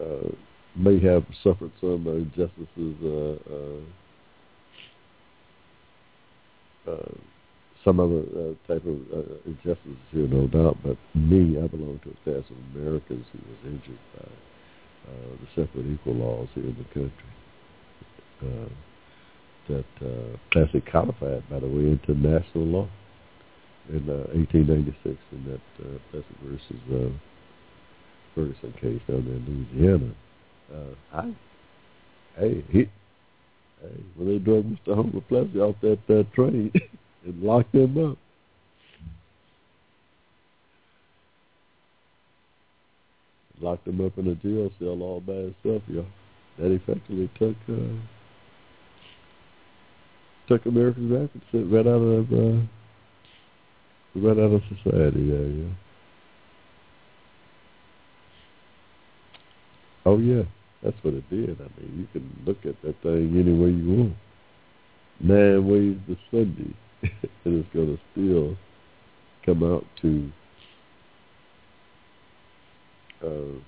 [0.00, 0.28] uh, uh,
[0.74, 3.80] may have suffered some injustices, uh, uh,
[6.90, 7.14] uh,
[7.84, 10.78] some other uh, type of uh, injustices here, no doubt.
[10.82, 15.48] But me, I belong to a class of Americans who was injured by uh, the
[15.54, 17.30] separate equal laws here in the country.
[18.42, 18.68] Uh,
[19.68, 22.88] that uh, Plessy codified, by the way, into national law
[23.88, 27.10] in uh, 1896 in that uh, Plessy versus uh,
[28.34, 30.14] Ferguson case down there in Louisiana.
[30.72, 31.34] Uh, I,
[32.40, 32.78] hey, he,
[33.82, 34.94] hey, when they drug Mr.
[34.94, 36.72] Homer Plessy off that uh, train
[37.24, 38.18] and locked him up,
[43.60, 46.06] locked him up in a jail cell all by himself, y'all.
[46.58, 47.94] That effectively took uh,
[50.46, 52.62] took American Rapids right out of uh,
[54.14, 55.20] right out of society.
[55.20, 55.72] Yeah, yeah.
[60.06, 60.42] Oh yeah,
[60.82, 61.60] that's what it did.
[61.60, 64.14] I mean, you can look at that thing any way you want.
[65.20, 66.74] Nine ways to Sunday,
[67.44, 68.56] and it's going to still
[69.46, 70.30] come out to.
[73.24, 73.58] Uh,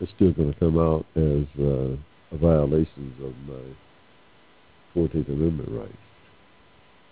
[0.00, 1.96] it's still going to come out as uh,
[2.32, 3.62] a violations of my
[4.94, 5.96] 14th Amendment rights,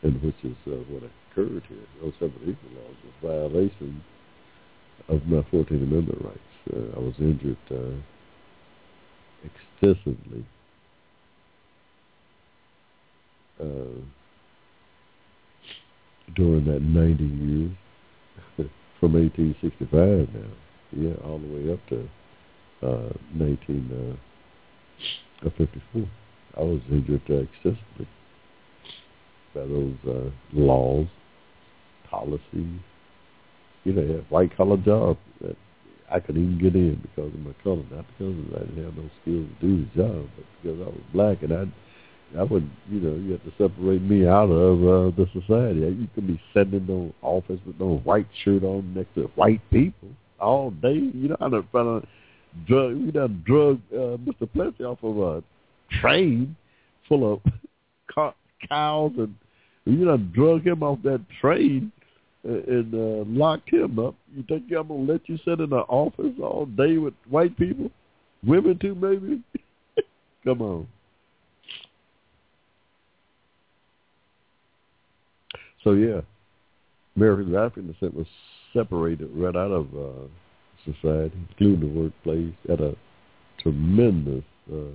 [0.03, 1.79] and which is uh, what occurred here.
[2.01, 4.03] Those separate equal laws was violation
[5.09, 6.39] of my 14th Amendment rights.
[6.73, 7.97] Uh, I was injured uh,
[9.45, 10.47] extensively.
[13.61, 14.01] Uh,
[16.35, 17.71] during that 90 years,
[19.01, 20.51] from 1865 now,
[20.93, 22.09] yeah, all the way up to
[22.83, 26.09] uh, 1954.
[26.57, 28.09] I was injured uh, excessively
[29.55, 31.07] by those uh, laws,
[32.13, 32.81] policies.
[33.85, 35.57] You know, had white collar jobs that
[36.13, 39.11] I could even get in because of my color, not because I didn't have no
[39.23, 43.01] skills to do the job, but because I was black and I, I would, you
[43.01, 45.81] know, you have to separate me out of uh, the society.
[45.81, 50.09] You could be in no office with no white shirt on next to white people
[50.39, 50.95] all day.
[50.95, 52.07] You know, I done found
[52.67, 52.97] drug.
[52.97, 54.51] We done drug uh, Mr.
[54.53, 55.43] Plessy off of a
[56.01, 56.57] train
[57.09, 57.41] full of
[58.69, 59.35] cows, and
[59.85, 61.91] you done drug him off that train
[62.45, 64.15] and uh, locked him up.
[64.35, 67.91] You think I'm gonna let you sit in an office all day with white people,
[68.45, 69.43] women too, maybe?
[70.45, 70.89] Come on.
[75.85, 76.21] So yeah,
[77.17, 78.27] American African descent was
[78.73, 80.27] separated right out of uh,
[80.85, 82.97] society, including the workplace, at a
[83.63, 84.93] tremendous, uh,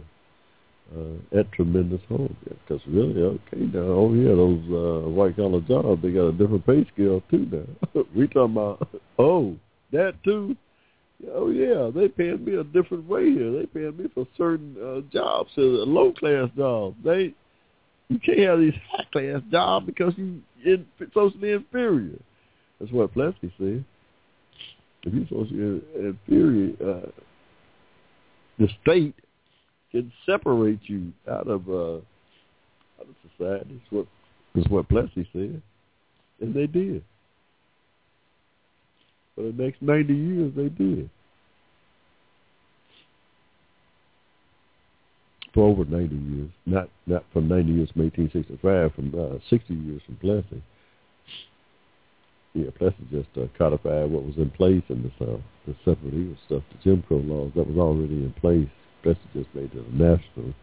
[0.95, 2.35] uh, at tremendous home.
[2.43, 6.65] Because really, okay, now, oh yeah, those uh, white collar jobs, they got a different
[6.65, 8.03] pay scale too now.
[8.15, 8.87] we talking about,
[9.19, 9.55] oh,
[9.91, 10.55] that too.
[11.33, 13.51] Oh yeah, they paying me a different way here.
[13.51, 16.95] They paying me for certain uh, jobs, uh, low class jobs.
[17.03, 17.33] They,
[18.09, 22.19] you can't have these high class jobs because you in, socially inferior.
[22.79, 23.83] That's what Plessy said
[25.07, 27.09] if you're socially inferior, uh,
[28.59, 29.15] the state
[30.01, 33.75] can separate you out of uh, out of society.
[33.75, 34.07] Is what
[34.55, 35.61] is what Plessy said,
[36.41, 37.03] and they did.
[39.35, 41.09] For the next ninety years, they did.
[45.53, 49.39] For over ninety years, not not from ninety years from eighteen sixty five, from uh,
[49.49, 50.61] sixty years from Plessy
[52.57, 56.37] yeah, Plessy just uh, codified what was in place in the South, the separate equal
[56.45, 58.69] stuff, the Jim Crow laws that was already in place.
[59.03, 59.19] Just
[59.53, 60.53] made it a national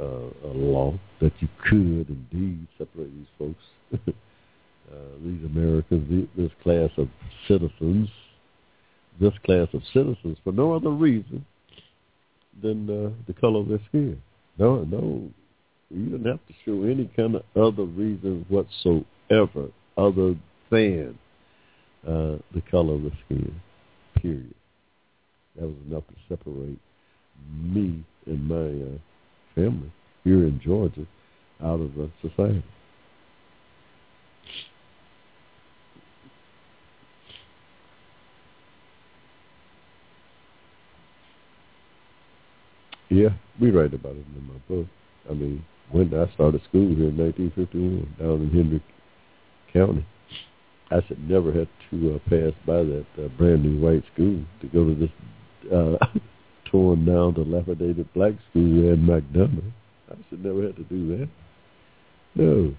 [0.00, 3.62] uh, law that you could indeed separate these folks,
[4.08, 7.08] uh, these Americans, this class of
[7.46, 8.08] citizens,
[9.20, 11.44] this class of citizens for no other reason
[12.62, 14.20] than uh, the color of their skin.
[14.58, 15.28] No, no,
[15.90, 20.34] you didn't have to show any kind of other reason whatsoever other
[20.70, 21.18] than
[22.06, 23.60] uh, the color of the skin,
[24.20, 24.54] period.
[25.56, 26.78] That was enough to separate
[27.60, 28.98] me and my uh,
[29.54, 29.90] family
[30.24, 31.06] here in Georgia
[31.62, 32.62] out of the society.
[43.10, 44.86] Yeah, we write about it in my book.
[45.30, 48.82] I mean, when I started school here in 1951 down in Henry
[49.72, 50.06] County,
[50.90, 54.66] I should never have to uh, pass by that uh, brand new white school to
[54.68, 55.10] go to this
[55.72, 56.06] uh,
[56.70, 59.72] torn down, dilapidated black school in McDonough.
[60.10, 61.28] I should never have to do that.
[62.34, 62.74] No.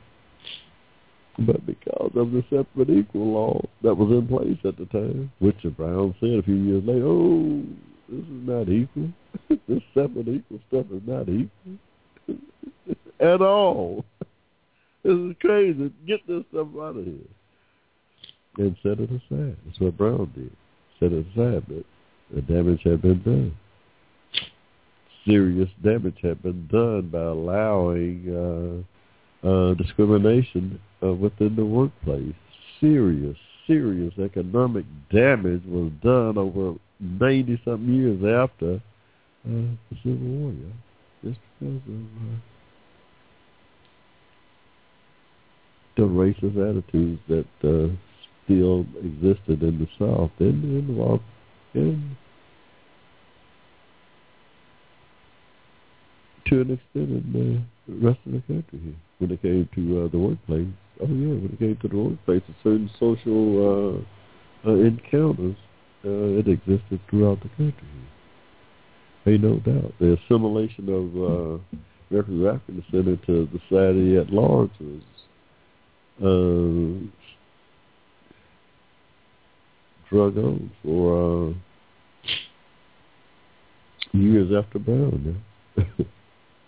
[1.40, 5.56] But because of the separate equal law that was in place at the time, which
[5.64, 7.64] the Brown said a few years later, oh,
[8.10, 9.10] this is not equal.
[9.68, 11.78] this separate equal stuff is not equal
[13.20, 14.06] at all.
[15.02, 15.94] This is crazy.
[16.06, 17.16] Get this stuff out of here
[18.60, 19.56] and set it aside.
[19.66, 20.52] That's what Brown did.
[21.00, 21.86] Set it aside, but
[22.36, 23.58] the damage had been done.
[25.30, 28.86] Serious damage had been done by allowing
[29.46, 32.34] uh, uh, discrimination uh, within the workplace.
[32.80, 33.38] Serious,
[33.68, 36.74] serious economic damage was done over
[37.04, 41.30] 90-something years after uh, the Civil War, yeah?
[41.30, 42.38] just because of uh,
[45.96, 47.94] the racist attitudes that uh,
[48.46, 51.20] still existed in the South and in the
[51.80, 52.16] and
[56.50, 58.96] to an extent in the rest of the country here.
[59.20, 60.68] When it came to uh, the workplace,
[61.02, 64.04] oh yeah, when it came to the workplace, certain social
[64.66, 65.56] uh, uh, encounters,
[66.06, 67.88] uh, it existed throughout the country.
[69.26, 69.94] Hey, no doubt.
[70.00, 71.60] The assimilation of uh,
[72.10, 75.02] American African descent into society at large was
[76.20, 77.06] uh,
[80.10, 81.54] drug on for uh,
[84.14, 85.44] years after Brown.
[85.78, 85.84] Yeah.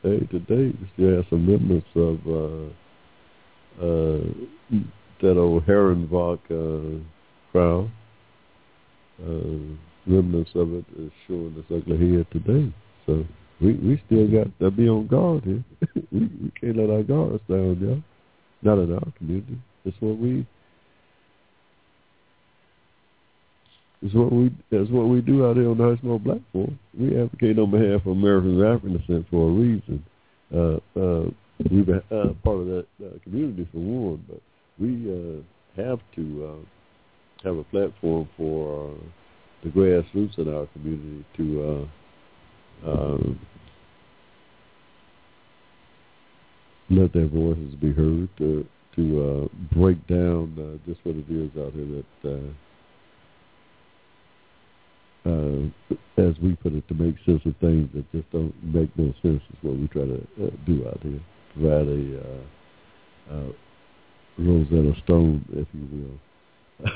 [0.03, 2.65] hey, today we still have some remnants of uh,
[3.83, 4.23] uh,
[5.21, 7.03] that old Herrenbach uh,
[7.51, 7.91] crowd.
[9.21, 9.75] Uh,
[10.07, 12.73] remnants of it is showing its ugly head today.
[13.05, 13.23] So
[13.61, 15.63] we we still got to be on guard here.
[16.11, 18.03] we, we can't let our guards down, y'all.
[18.63, 19.59] Not in our community.
[19.85, 20.47] It's what we
[24.01, 26.79] It's what we that's what we do out here on the Hushmo Black Forum.
[26.97, 30.03] We advocate on behalf of Americans of African descent for a reason.
[30.53, 31.29] Uh, uh,
[31.69, 34.41] we've uh, part of that uh, community for one, but
[34.79, 35.41] we uh,
[35.79, 38.93] have to uh, have a platform for uh,
[39.63, 41.87] the grassroots in our community to
[42.83, 43.17] uh, uh,
[46.89, 48.65] let their voices be heard, to
[48.95, 52.29] to uh, break down uh, just what it is out here that.
[52.33, 52.51] Uh,
[55.25, 59.13] uh, as we put it, to make sense of things that just don't make no
[59.21, 61.19] sense is what we try to uh, do out here.
[61.53, 63.51] Provide a uh, uh,
[64.37, 66.89] Rosetta Stone, if you will,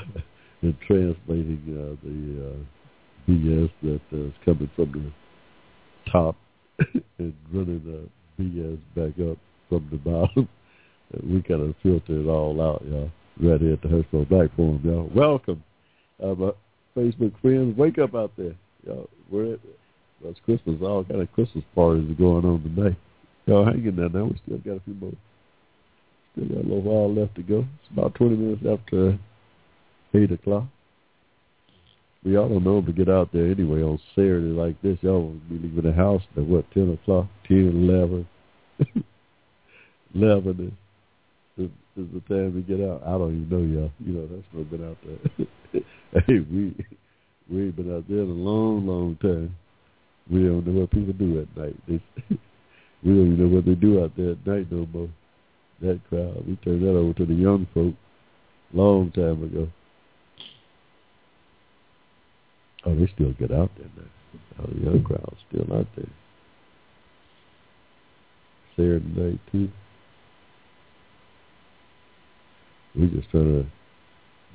[0.62, 6.36] in translating uh, the uh, BS that is coming from the top
[7.18, 9.38] and running the BS back up
[9.68, 10.48] from the bottom.
[11.22, 13.10] we kind of filter it all out, y'all.
[13.38, 15.10] Right here at the Hushmo Black Forum, y'all.
[15.14, 15.62] Welcome.
[16.96, 18.54] Facebook friends, wake up out there.
[18.86, 19.60] Y'all, we're at,
[20.24, 20.76] it's Christmas.
[20.80, 22.96] All kind of Christmas parties are going on today.
[23.46, 24.08] Y'all hang in there.
[24.24, 25.12] We still got a few more.
[26.32, 27.58] Still got a little while left to go.
[27.60, 29.18] It's about 20 minutes after
[30.14, 30.64] 8 o'clock.
[32.24, 34.98] We all don't know to get out there anyway on Saturday like this.
[35.02, 38.28] Y'all will be leaving the house at what, 10 o'clock, 10, 11.
[40.14, 40.76] 11
[41.96, 43.02] is, the time to get out.
[43.04, 43.92] I don't even know y'all.
[44.00, 45.82] You know, that's not been out there.
[46.26, 46.74] hey, we
[47.50, 49.56] we ain't been out there in a long, long time.
[50.30, 51.76] We don't know what people do at night.
[51.86, 52.02] They,
[53.04, 55.08] we don't even know what they do out there at night no more.
[55.80, 57.94] That crowd, we turned that over to the young folk
[58.72, 59.68] long time ago.
[62.84, 64.10] Oh, they still get out there now.
[64.60, 66.06] Oh, the young crowd's still out there.
[68.76, 69.70] Saturday night too.
[72.96, 73.66] We just trying to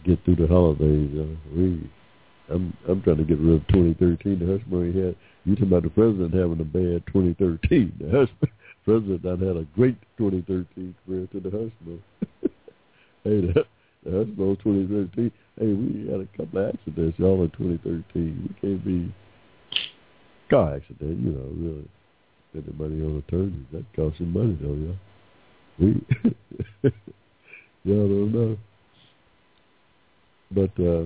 [0.04, 1.12] get through the holidays.
[1.14, 1.90] Uh, we,
[2.50, 4.40] I'm I'm trying to get rid of 2013.
[4.40, 5.16] The Hushmo had.
[5.44, 7.94] You talking about the president having a bad 2013?
[8.00, 8.30] The Hush,
[8.86, 12.00] president not had a great 2013 compared to the Hushmo.
[13.24, 13.66] hey, the,
[14.04, 15.32] the Hushmo 2013.
[15.60, 18.04] Hey, we had a couple of accidents, y'all, in 2013.
[18.14, 19.14] We can't be
[20.50, 21.90] car accident, you know, really
[22.52, 23.66] spending money on attorneys.
[23.72, 24.98] That costs you money, though, y'all.
[25.80, 26.92] We,
[27.84, 28.58] y'all don't know.
[30.52, 31.06] But uh,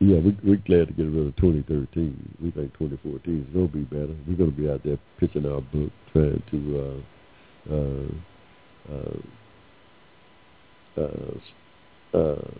[0.00, 2.36] yeah, we, we're glad to get rid of 2013.
[2.42, 4.14] We think 2014 is going to be better.
[4.26, 8.08] We're going to be out there pitching our book, trying to uh, uh,
[8.92, 9.18] uh,
[11.00, 12.50] uh, uh,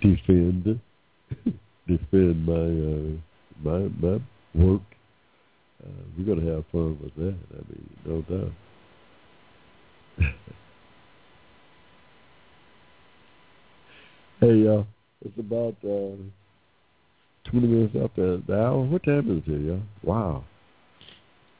[0.00, 0.80] defend
[1.86, 3.16] defend my uh,
[3.62, 4.20] my my
[4.54, 4.82] work.
[5.84, 7.36] Uh, we're going to have fun with that.
[7.52, 8.52] I mean, no doubt.
[14.40, 14.86] Hey, y'all.
[15.24, 16.14] It's about uh,
[17.50, 18.84] 20 minutes after the hour.
[18.84, 19.80] What time is it y'all?
[20.04, 20.44] Wow.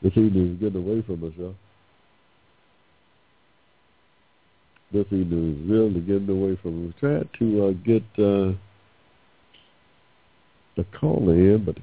[0.01, 1.57] This evening is getting away from us, y'all.
[4.93, 6.95] This evening is really getting away from us.
[7.03, 8.55] We're trying to uh, get uh,
[10.77, 11.79] the caller in, but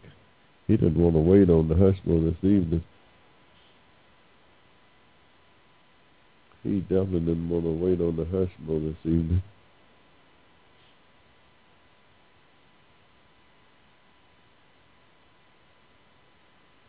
[0.67, 2.85] he didn't want to wait on the Hushmo this evening.
[6.63, 9.43] He definitely didn't want to wait on the Hushmo this evening.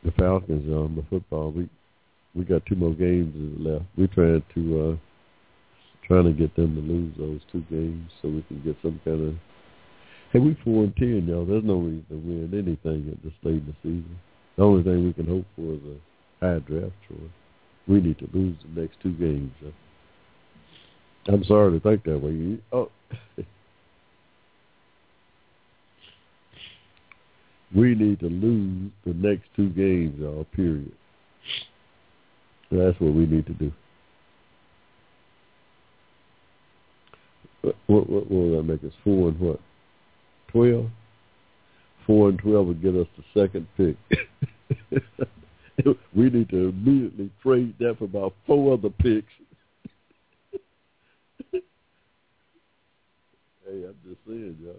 [0.07, 1.51] The Falcons on the football.
[1.51, 1.69] We
[2.35, 3.85] we got two more games left.
[3.99, 4.97] We're trying to uh
[6.07, 9.29] trying to get them to lose those two games so we can get some kind
[9.29, 9.35] of
[10.33, 11.45] Hey, we four and ten, y'all.
[11.45, 14.19] There's no reason to win anything at this stage of the season.
[14.57, 17.31] The only thing we can hope for is a high draft choice.
[17.89, 19.53] We need to lose the next two games.
[21.29, 22.59] I'm sorry to think that way.
[22.73, 22.91] Oh,
[27.75, 30.47] we need to lose the next two games, y'all.
[30.55, 30.93] Period.
[32.71, 33.73] That's what we need to do.
[37.63, 38.93] What, what, what will that make us?
[39.03, 39.61] Four and what?
[40.49, 40.87] Twelve?
[42.07, 43.97] Four and twelve would get us the second pick.
[46.15, 49.33] we need to immediately trade that for about four other picks.
[51.53, 51.63] hey,
[53.67, 54.77] I'm just saying, y'all.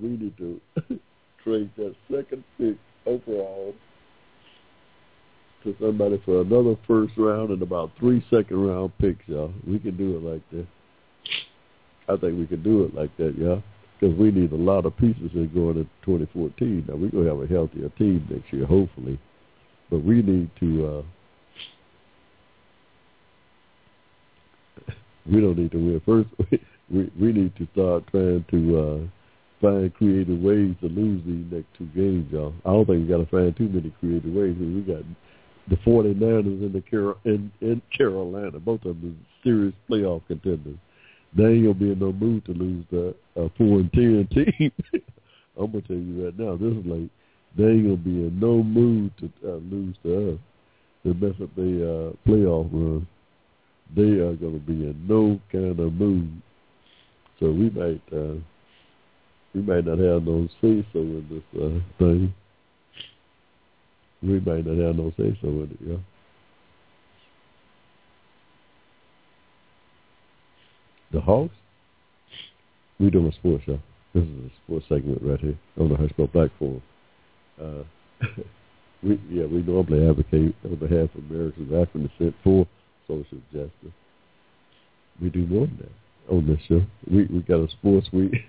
[0.00, 0.60] We need to
[1.44, 3.74] trade that second pick overall
[5.64, 9.52] to somebody for another first round and about three second round picks, y'all.
[9.66, 10.66] We can do it like that.
[12.08, 13.62] I think we can do it like that, y'all.
[14.00, 16.86] Because we need a lot of pieces in going into 2014.
[16.88, 19.18] Now, we're to have a healthier team next year, hopefully.
[19.90, 21.04] But we need to,
[24.88, 24.92] uh,
[25.30, 26.02] we don't need to win.
[26.04, 26.30] First,
[26.90, 28.98] we, we need to start trying to uh,
[29.62, 32.52] find creative ways to lose these next two games, y'all.
[32.66, 34.56] I don't think we got to find too many creative ways.
[34.58, 35.04] We got
[35.68, 38.58] the 49ers in the Carol, in, in Carolina.
[38.58, 40.76] Both of them serious playoff contenders.
[41.34, 44.72] They ain't gonna be in no mood to lose the uh, four and ten team.
[45.58, 47.08] I'm gonna tell you right now, this is like
[47.56, 50.38] they ain't gonna be in no mood to uh, lose to us
[51.04, 53.06] to mess up their uh, playoff run.
[53.96, 56.42] They are gonna be in no kind of mood.
[57.40, 58.36] So we might uh,
[59.54, 62.34] we might not have no say so in this uh, thing.
[64.22, 65.96] We might not have no say so in it, yeah.
[71.12, 71.54] the Hawks,
[72.98, 73.78] we doing a sports show.
[74.14, 76.82] This is a sports segment right here on the Black Forum.
[77.60, 77.82] Uh,
[79.02, 82.66] we yeah, we normally advocate on behalf of Americans of African descent for
[83.06, 83.94] social justice.
[85.20, 86.82] We do more than that on this show.
[87.10, 88.32] We we got a sports week.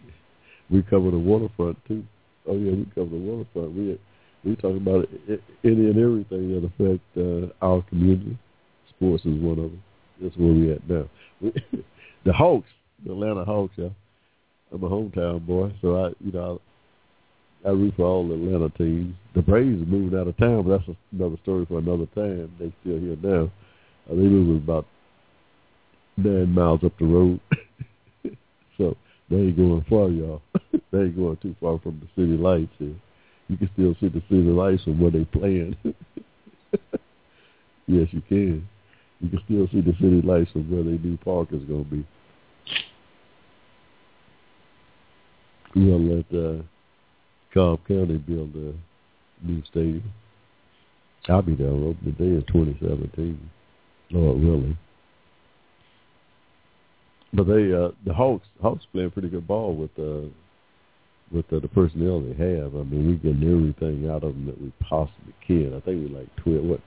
[0.69, 2.03] we cover the waterfront too.
[2.47, 3.73] Oh yeah, we cover the waterfront.
[3.73, 3.99] We
[4.43, 5.07] we talk about
[5.63, 8.37] any and everything that affect uh, our community.
[8.89, 9.83] Sports is one of them.
[10.21, 11.09] That's where we at now.
[12.25, 12.69] the Hawks,
[13.05, 13.73] the Atlanta Hawks.
[13.77, 13.89] Yeah,
[14.71, 16.59] I'm a hometown boy, so I, you know,
[17.65, 19.15] I, I root for all the Atlanta teams.
[19.35, 22.51] The Braves are moving out of town, but that's another story for another time.
[22.59, 23.51] They still here now.
[24.09, 24.85] Uh, they moving about
[26.17, 27.39] nine miles up the road,
[28.77, 28.95] so
[29.29, 30.41] they ain't going far, y'all.
[30.91, 32.95] they ain't going too far from the city lights here.
[33.47, 35.75] You can still see the city lights from where they playing.
[37.87, 38.67] yes, you can.
[39.19, 41.89] You can still see the city lights from where their new park is going to
[41.89, 42.07] be.
[45.75, 46.63] We'll let uh,
[47.53, 48.73] Cobb County build a
[49.45, 50.11] new stadium.
[51.27, 53.49] I'll be there on opening day in 2017.
[54.11, 54.77] Lord willing.
[57.33, 60.29] But they, uh, the Hawks, Hawks playing pretty good ball with uh,
[61.31, 62.75] with uh, the personnel they have.
[62.75, 65.73] I mean, we're getting everything out of them that we possibly can.
[65.73, 66.79] I think we're like 12, what,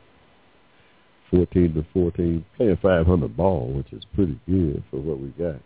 [1.32, 5.60] 14 to 14, playing 500 ball, which is pretty good for what we got.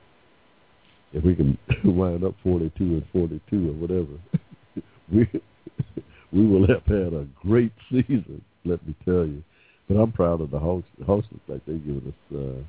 [1.12, 4.18] If we can wind up 42 and 42 or whatever,
[5.12, 5.28] we
[6.32, 9.42] we will have had a great season, let me tell you.
[9.88, 10.86] But I'm proud of the Hawks.
[10.98, 12.62] The Hawks look like they're giving us uh,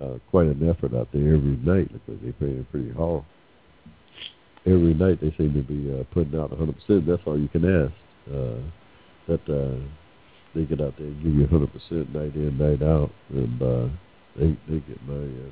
[0.00, 3.24] uh, quite an effort out there every night because they're playing pretty hard.
[4.66, 7.06] Every night they seem to be uh, putting out 100%.
[7.06, 7.94] That's all you can ask.
[8.30, 8.60] Uh,
[9.26, 9.78] that uh,
[10.54, 13.88] they get out there and give you 100% night in, night out, and uh,
[14.36, 15.50] they they get my uh,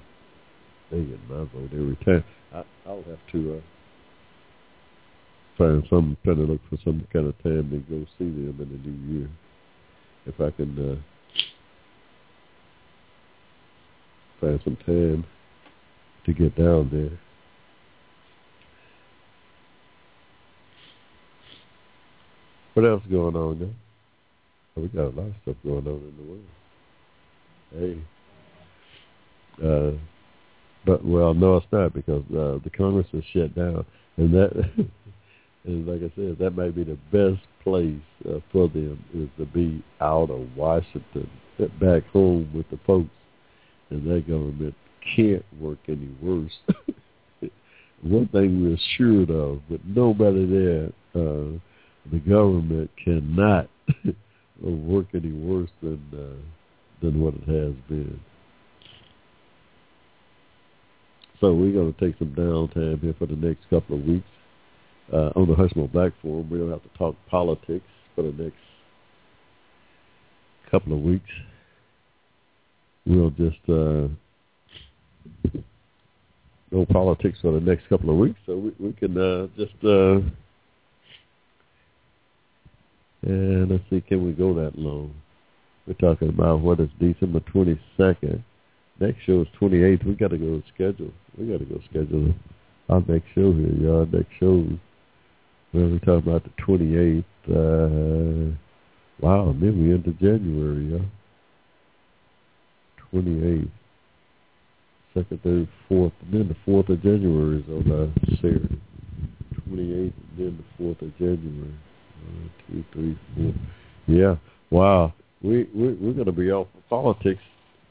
[0.91, 2.25] they get my vote every time.
[2.53, 3.61] I, I'll have to uh,
[5.57, 8.69] find some kind of look for some kind of time to go see them in
[8.69, 9.31] the new year,
[10.27, 11.18] if I can uh,
[14.41, 15.25] find some time
[16.27, 17.19] to get down there.
[22.75, 23.69] What else going on there?
[24.77, 27.97] Oh, we got a lot of stuff going on in the world.
[27.97, 27.99] Hey.
[29.65, 29.99] Uh,
[30.87, 33.85] but well, no, it's not because uh, the Congress is shut down,
[34.17, 34.89] and that
[35.69, 39.45] And like I said, that might be the best place uh, for them is to
[39.45, 41.29] be out of Washington,
[41.81, 43.11] back home with the folks,
[43.91, 44.75] and that government
[45.17, 46.53] can't work any worse.
[48.03, 51.59] One thing we're assured of, but nobody there, uh,
[52.11, 53.69] the government cannot
[54.61, 56.43] work any worse than uh,
[57.01, 58.21] than what it has been.
[61.41, 64.27] So we're going to take some downtime here for the next couple of weeks
[65.13, 66.51] uh, on the Hushmo Black Forum.
[66.51, 67.85] We don't have to talk politics
[68.17, 68.57] for the next
[70.71, 71.31] couple of weeks.
[73.09, 74.09] We'll just uh,
[76.71, 80.21] no politics for the next couple of weeks, so we, we can uh, just uh,
[83.23, 85.15] and let's see, can we go that long?
[85.87, 88.45] We're talking about what is December twenty second.
[89.01, 90.05] Next show is twenty eighth.
[90.05, 91.11] We got to go schedule.
[91.39, 92.35] We got to go schedule
[92.91, 94.07] our next show here, y'all.
[94.07, 94.69] Next show.
[95.73, 97.25] Well, we're talking about the twenty eighth.
[97.49, 98.55] Uh,
[99.21, 101.07] wow, then we into January, y'all.
[103.11, 103.71] Twenty eighth
[105.15, 108.81] second, third, fourth, then the fourth of January is on uh, Saturday.
[109.67, 111.75] Twenty eighth, and then the fourth of January.
[112.25, 113.55] One, two, three, four.
[114.07, 114.37] Yeah.
[114.71, 115.15] Wow.
[115.43, 117.41] We we we're going to be off of politics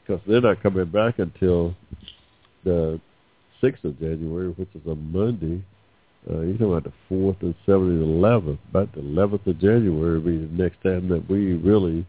[0.02, 1.74] because they're not coming back until
[2.64, 3.00] the
[3.60, 5.62] sixth of January, which is a Monday.
[6.28, 8.58] Uh, you're talking about the fourth and seventh and eleventh.
[8.70, 12.06] About the eleventh of January will be the next time that we really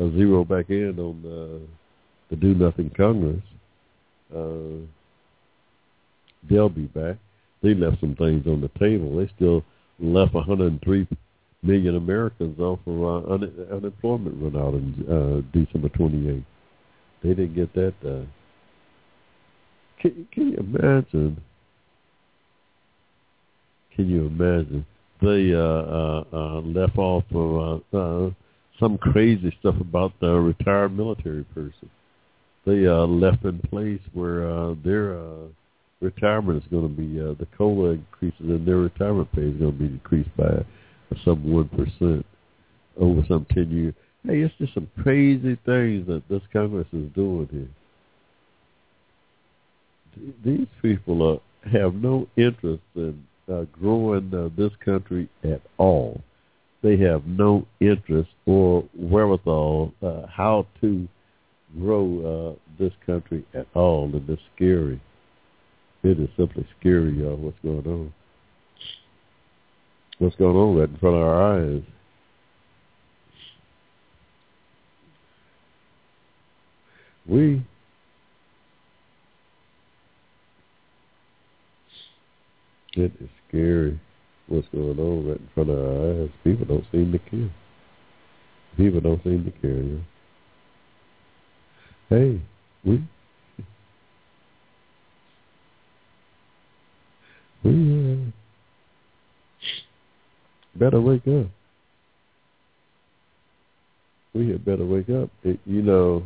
[0.00, 1.81] uh, zero back in on uh,
[2.32, 3.42] the Do Nothing Congress.
[4.34, 4.86] Uh,
[6.48, 7.16] they'll be back.
[7.62, 9.18] They left some things on the table.
[9.18, 9.62] They still
[10.00, 11.06] left 103
[11.62, 16.42] million Americans off of uh, un- unemployment run out in uh, December 28th.
[17.22, 18.32] They didn't get that done.
[20.00, 21.40] Can, can you imagine?
[23.94, 24.86] Can you imagine?
[25.20, 28.30] They uh, uh, uh, left off of uh, uh,
[28.80, 31.90] some crazy stuff about the retired military person.
[32.64, 35.48] They uh, left in place where uh, their uh,
[36.00, 39.72] retirement is going to be uh, the COLA increases and their retirement pay is going
[39.72, 40.64] to be decreased by
[41.24, 42.24] some one percent
[42.98, 43.94] over some ten years.
[44.24, 47.68] Hey, it's just some crazy things that this Congress is doing here.
[50.44, 56.20] These people uh, have no interest in uh, growing uh, this country at all.
[56.82, 61.08] They have no interest or wherewithal uh, how to
[61.78, 65.00] grow uh, this country at all, and it's scary.
[66.02, 68.12] It is simply scary, y'all, what's going on
[70.22, 71.82] what's going on right in front of our eyes.
[77.26, 77.64] We
[82.94, 83.98] it is scary
[84.46, 86.30] what's going on right in front of our eyes.
[86.44, 87.50] People don't seem to care.
[88.76, 89.70] People don't seem to care.
[89.70, 90.00] Know?
[92.12, 92.42] Hey,
[92.84, 93.02] we
[97.64, 98.30] we uh,
[100.78, 101.46] better wake up.
[104.34, 105.30] We had better wake up.
[105.42, 106.24] It, you know,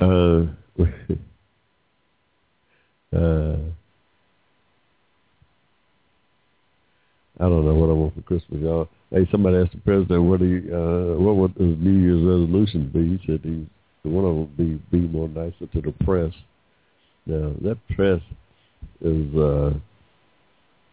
[0.00, 0.46] uh,
[3.16, 3.56] uh,
[7.42, 8.88] I don't know what I want for Christmas, y'all.
[9.10, 13.18] Hey, somebody asked the president what he uh, what would his New Year's resolution be.
[13.18, 13.66] He said he
[14.08, 16.32] one of them be be more nicer to the press.
[17.26, 18.20] Now that press
[19.00, 19.74] is uh,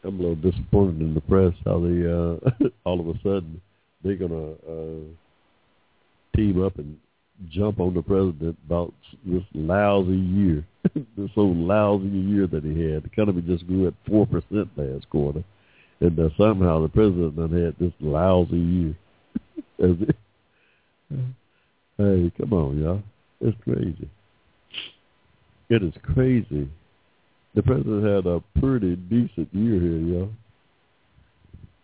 [0.03, 3.61] I'm a little disappointed in the press how they uh, all of a sudden
[4.03, 5.05] they're gonna uh,
[6.35, 6.97] team up and
[7.51, 8.91] jump on the president about
[9.23, 10.65] this lousy year,
[10.95, 13.03] this so lousy year that he had.
[13.03, 15.43] The economy just grew at four percent last quarter
[16.01, 18.95] and uh, somehow the president done had this lousy year.
[21.97, 23.03] hey, come on, y'all.
[23.41, 24.09] It's crazy.
[25.69, 26.69] It is crazy.
[27.55, 30.29] The president had a pretty decent year here, y'all.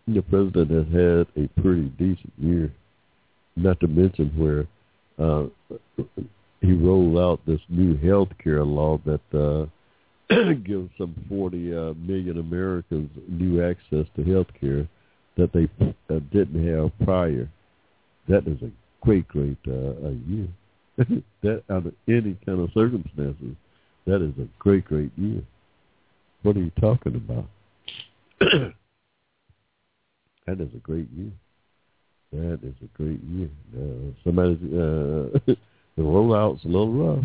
[0.08, 2.72] The president has had a pretty decent year.
[3.56, 4.68] Not to mention where
[5.18, 5.48] uh,
[6.62, 9.66] he rolled out this new health care law that uh,
[10.66, 14.88] give some 40 uh, million Americans new access to health care
[15.38, 17.48] that they uh, didn't have prior.
[18.28, 18.72] That is a
[19.02, 20.48] great, great uh, year.
[21.44, 23.56] that under any kind of circumstances,
[24.08, 25.42] that is a great, great year.
[26.44, 27.46] What are you talking about?
[28.40, 28.74] that
[30.62, 31.32] is a great year.
[32.32, 33.50] That is a great year.
[33.76, 35.40] Uh, somebody's uh,
[35.96, 37.24] the rollout's a little rough.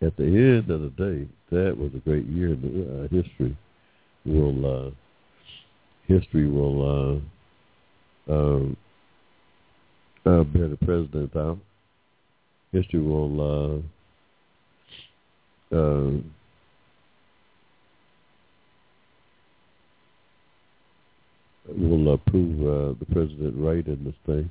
[0.00, 3.56] At the end of the day, that was a great year in uh, history.
[4.24, 4.90] Will uh,
[6.06, 7.22] history will
[8.28, 8.76] uh, um,
[10.26, 11.58] uh, bear the president out.
[12.72, 13.82] History will
[15.72, 16.10] uh, uh,
[21.76, 24.50] will uh, prove uh, the president right in this thing.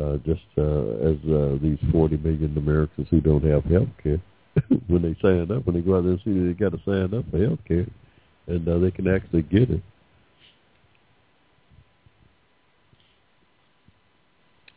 [0.00, 4.20] Uh, just uh, as uh, these 40 million Americans who don't have health care,
[4.88, 7.16] when they sign up, when they go out there and see they got to sign
[7.16, 7.86] up for health care,
[8.46, 9.82] and uh, they can actually get it.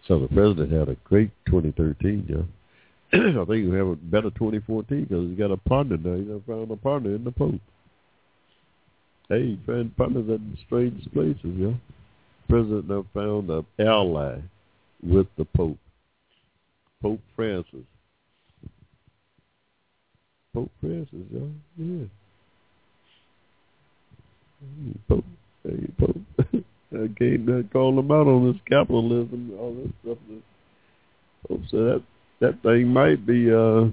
[0.08, 2.38] So the president had a great 2013, yeah.
[3.14, 6.16] I think he'll have a better 2014 because he's got a partner now.
[6.16, 7.62] He's found a partner in the Pope.
[9.30, 11.74] Hey, he found partners in strange places, yeah.
[12.50, 14.40] President now found an ally
[15.02, 15.78] with the Pope.
[17.02, 17.86] Pope Francis.
[20.54, 21.40] Pope Francis, yeah.
[21.78, 22.06] Yeah.
[25.08, 25.26] Pope.
[25.64, 26.18] Hey, Pope.
[26.94, 30.18] I can't uh, call them out on this capitalism, all this stuff.
[31.48, 32.04] Pope said that
[32.42, 33.86] that thing might be uh,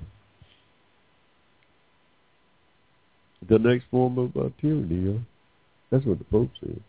[3.49, 4.97] the next form of uh, tyranny.
[4.97, 5.21] Know?
[5.91, 6.81] That's what the Pope said.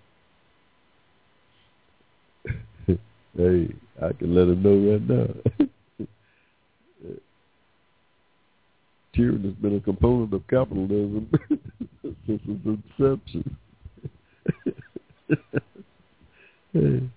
[3.38, 3.70] hey,
[4.02, 5.68] I can let him know right now.
[9.14, 11.30] tyranny has been a component of capitalism
[12.26, 13.58] since its inception.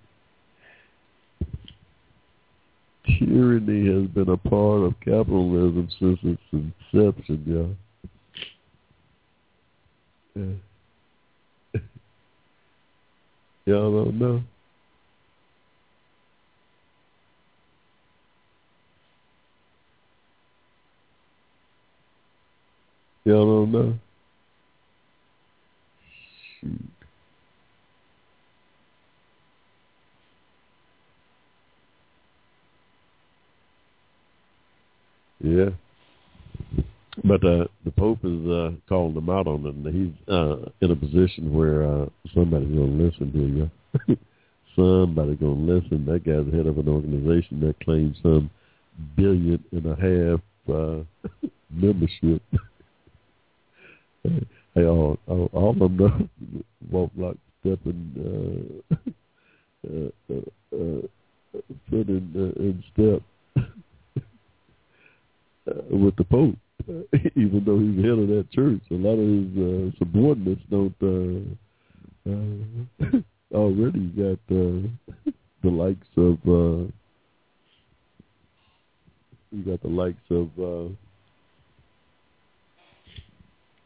[3.06, 7.77] Tyranny has been a part of capitalism since its inception, y'all.
[10.35, 11.81] Yeah.
[13.66, 14.43] Y'all don't know.
[23.24, 23.94] Y'all don't know.
[26.60, 26.80] Shoot.
[35.42, 35.70] Yeah.
[37.24, 40.90] But uh, the Pope has uh, called him out on it, and he's uh, in
[40.90, 44.16] a position where uh, somebody's going to listen to you.
[44.76, 46.06] somebody's going to listen.
[46.06, 48.50] That guy's the head of an organization that claims some
[49.14, 50.40] billion and a half
[50.74, 52.42] uh, membership.
[54.24, 56.28] hey, all, all, all of them know,
[56.90, 58.94] walk like stepping, uh,
[59.88, 63.22] uh, uh, uh, foot in, uh, in step
[65.68, 66.56] uh, with the Pope,
[66.88, 67.02] uh,
[67.36, 68.82] even though he's head of that church.
[68.90, 70.94] A lot of his uh, subordinates don't.
[71.02, 71.54] Uh,
[72.28, 73.20] uh,
[73.54, 74.86] already got uh,
[75.62, 76.38] the likes of.
[76.46, 76.90] Uh,
[79.50, 80.88] you got the likes of uh,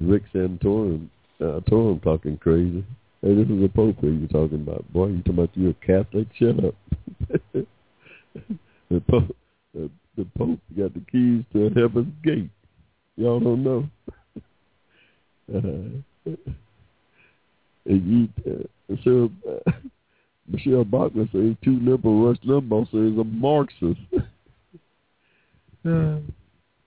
[0.00, 1.08] Rick Santorum,
[1.40, 2.84] uh, Torum talking crazy.
[3.22, 4.90] Hey, this is a Pope you're talking about.
[4.92, 6.28] Boy, you talking about you're a Catholic?
[6.38, 6.74] Shut up.
[8.90, 9.36] the Pope,
[9.76, 12.50] uh, the Pope got the keys to heaven's gate.
[13.16, 13.88] Y'all don't know.
[15.54, 16.30] uh,
[17.86, 19.72] and you, uh, so, uh,
[20.46, 22.28] Michele Bachmann says too liberal.
[22.28, 24.00] Rush Limbaugh says a Marxist.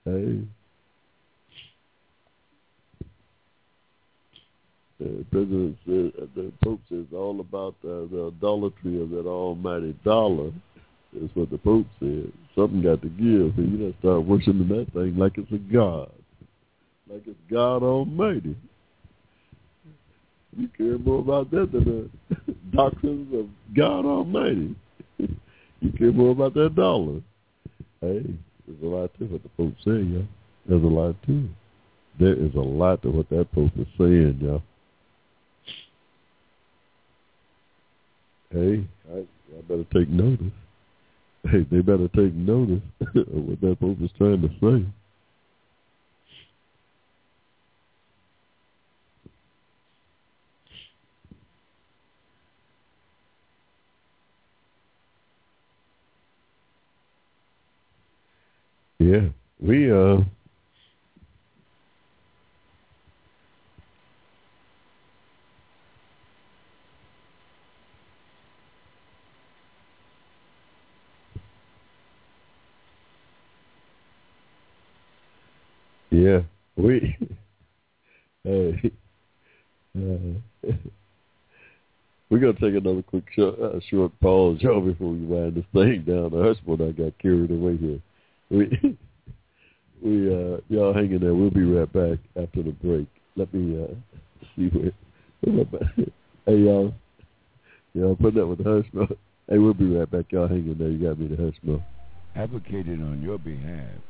[0.04, 0.46] hey.
[5.00, 10.52] The president uh, the Pope says all about the idolatry of that almighty dollar.
[11.14, 12.30] That's what the Pope said.
[12.54, 13.54] Something got to give.
[13.56, 16.12] So you got to start worshiping that thing like it's a god,
[17.10, 18.54] like it's God Almighty.
[20.54, 24.76] You care more about that than the doctrines of God Almighty.
[25.18, 27.22] you care more about that dollar.
[28.02, 28.26] Hey,
[28.66, 30.26] there's a lot to what the Pope said, y'all.
[30.68, 31.50] There's a lot to it.
[32.18, 34.62] There is a lot to what that Pope is saying, y'all.
[38.52, 40.52] Hey, I, I better take notice.
[41.44, 44.86] Hey, they better take notice of what that Pope is trying to say.
[59.00, 59.28] Yeah,
[59.60, 60.18] we uh
[76.30, 76.42] Yeah,
[76.76, 77.16] we
[78.44, 78.92] hey
[79.98, 80.70] uh,
[82.30, 86.04] We're gonna take another quick short, uh, short pause, y'all, before we wind this thing
[86.06, 86.30] down.
[86.30, 88.00] The husband I got carried away here.
[88.48, 88.68] We
[90.02, 91.34] we uh y'all hang in there.
[91.34, 93.08] We'll be right back after the break.
[93.34, 93.94] Let me uh
[94.54, 94.92] see where.
[96.46, 96.94] hey y'all,
[97.94, 99.08] y'all put that with the hush
[99.48, 100.26] Hey, we'll be right back.
[100.30, 100.90] Y'all hang in there.
[100.90, 101.80] You got me the hush
[102.36, 104.09] Advocating on your behalf.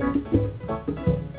[0.00, 1.33] あっ!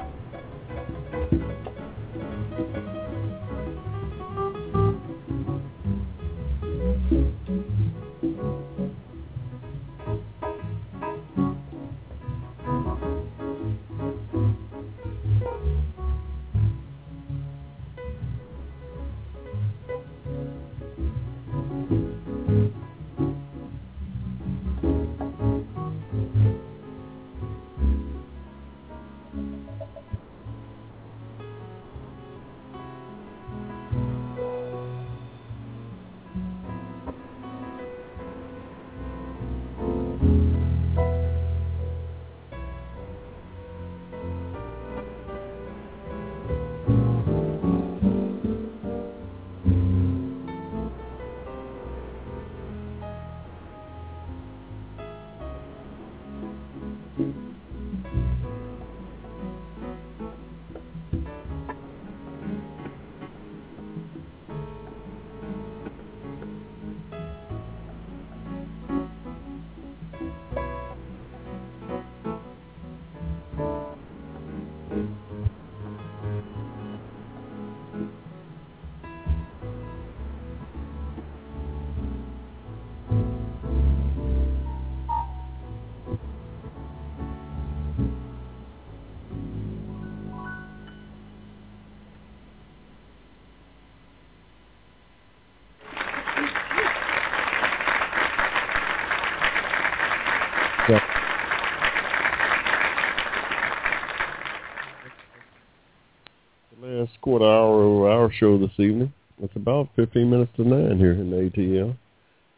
[107.25, 109.11] Quarter hour our show this evening.
[109.41, 111.97] It's about 15 minutes to 9 here in the ATL.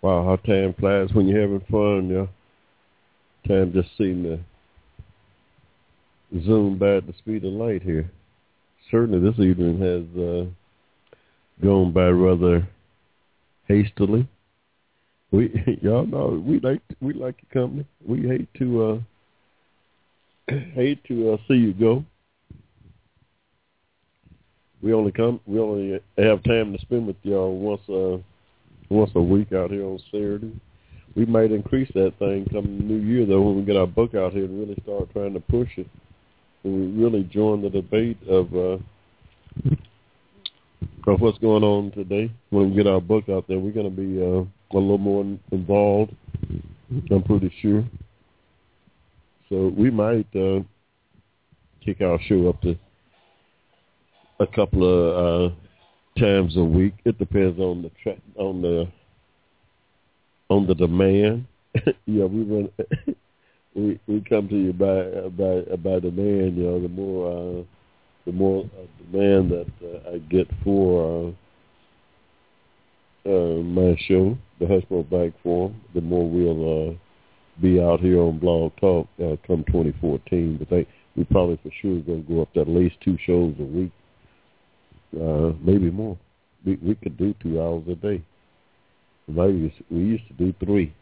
[0.02, 2.10] Wow, how time flies when you're having fun.
[2.10, 2.26] Yeah.
[3.48, 4.40] Time just seemed to
[6.46, 8.12] zoom by at the speed of light here.
[8.92, 10.46] Certainly this evening has uh,
[11.66, 12.68] gone by rather
[13.70, 14.28] hastily.
[15.32, 17.86] We y'all know we like we like your company.
[18.06, 18.84] We hate to
[20.50, 22.04] uh hate to uh, see you go.
[24.82, 28.22] We only come we only have time to spend with y'all once uh
[28.90, 30.54] once a week out here on Saturday.
[31.16, 34.34] We might increase that thing come new year though when we get our book out
[34.34, 35.88] here and really start trying to push it.
[36.64, 38.78] And we really join the debate of uh
[41.08, 42.32] of what's going on today.
[42.50, 46.14] When we get our book out there, we're to be uh, a little more involved.
[47.10, 47.84] I'm pretty sure.
[49.50, 50.60] So we might uh,
[51.84, 52.78] kick our show up to
[54.40, 55.56] a couple of uh,
[56.20, 56.94] times a week.
[57.06, 58.88] It depends on the tra- on the
[60.50, 61.46] on the demand.
[62.06, 62.70] yeah, we run.
[63.76, 66.58] we we come to you by by by demand.
[66.58, 67.60] You know, the more.
[67.60, 67.64] Uh,
[68.28, 71.34] the more uh, demand that uh, I get for
[73.26, 76.94] uh, uh, my show, the Hushmo Black Forum, the more we'll uh,
[77.62, 80.58] be out here on Blog Talk uh, come 2014.
[80.58, 80.86] But they,
[81.16, 83.92] we probably for sure going to go up to at least two shows a week,
[85.16, 86.18] uh, maybe more.
[86.66, 88.24] We we could do two hours a day.
[89.28, 90.94] Maybe we used to do three,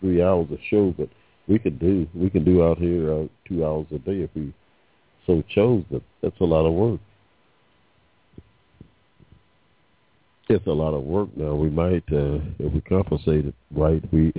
[0.00, 1.08] three hours a show, but
[1.48, 4.52] we could do we can do out here uh, two hours a day if we
[5.26, 7.00] so chose that that's a lot of work.
[10.48, 11.54] It's a lot of work now.
[11.54, 14.30] We might, uh, if we compensate it right, we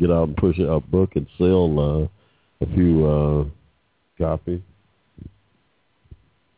[0.00, 3.44] get out and push our book and sell uh, a few uh,
[4.18, 4.60] copies.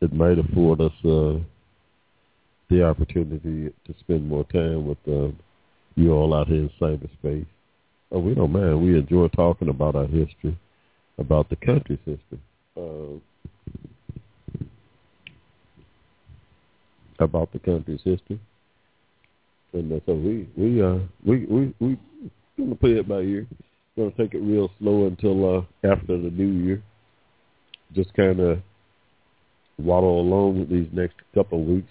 [0.01, 1.39] It might afford us uh,
[2.69, 5.29] the opportunity to spend more time with uh,
[5.95, 7.47] you all out here in cyberspace.
[8.13, 8.83] Oh, we don't mind.
[8.83, 10.57] We enjoy talking about our history,
[11.19, 12.41] about the country's history.
[12.77, 13.19] Uh,
[17.19, 18.41] about the country's history.
[19.73, 21.99] And uh, so we we uh we we we
[22.59, 23.47] gonna play it by ear.
[23.97, 26.83] Gonna take it real slow until uh after the new year.
[27.95, 28.59] Just kind of
[29.79, 31.91] waddle along with these next couple of weeks.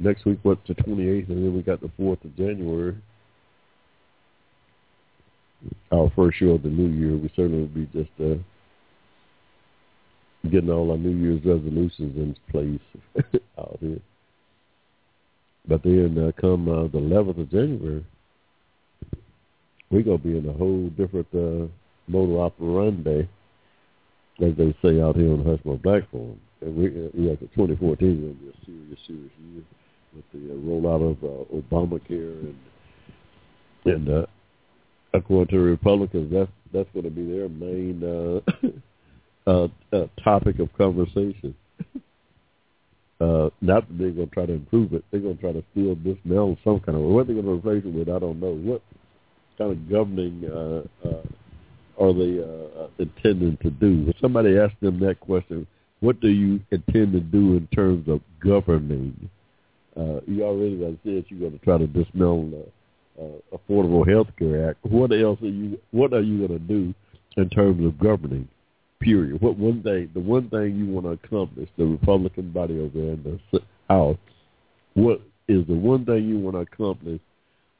[0.00, 2.96] Next week, what's the 28th, and then we got the 4th of January.
[5.92, 7.18] Our first show of the new year.
[7.18, 8.40] We certainly will be just uh,
[10.48, 14.00] getting all our New Year's resolutions in place out here.
[15.68, 18.06] But then uh, come uh, the 11th of January,
[19.90, 23.28] we're going to be in a whole different uh, operandi,
[24.40, 26.04] as they say out here on the Hushmo Black.
[26.14, 29.62] And we, uh, yeah, 2014 is going to be a serious, serious year
[30.14, 32.56] with the uh, rollout of uh, Obamacare and
[33.86, 34.26] and uh,
[35.14, 38.40] according to Republicans, that's that's going to be their main uh,
[39.50, 41.54] uh, uh, topic of conversation.
[43.20, 45.04] uh, not that they're going to try to improve it.
[45.10, 47.10] They're going to try to steal this mail some kind of way.
[47.10, 48.52] What they're going to replace it with, I don't know.
[48.52, 48.82] What
[49.58, 51.22] kind of governing uh, uh,
[52.00, 54.06] are they uh, intending to do?
[54.08, 55.66] If somebody asked them that question,
[56.00, 59.28] what do you intend to do in terms of governing?
[59.96, 62.50] Uh, you already, as said, you're going to try to dismantle
[63.16, 64.78] the uh, Affordable Health Care Act.
[64.82, 65.78] What else are you?
[65.90, 66.94] What are you going to do
[67.36, 68.48] in terms of governing?
[69.00, 69.40] period.
[69.40, 73.40] What one thing, the one thing you want to accomplish, the Republican body over in
[73.52, 74.18] the House,
[74.94, 77.20] what is the one thing you want to accomplish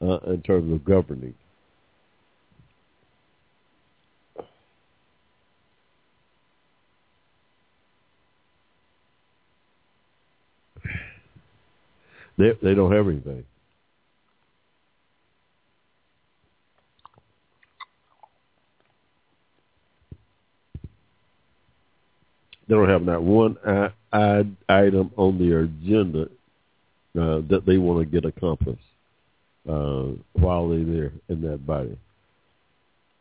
[0.01, 1.33] uh, in terms of governing?
[12.41, 13.45] They they don't have anything.
[22.67, 23.57] They don't have not one
[24.11, 26.23] item on their agenda
[27.19, 28.81] uh, that they want to get accomplished
[29.69, 31.95] uh, while they're there in that body.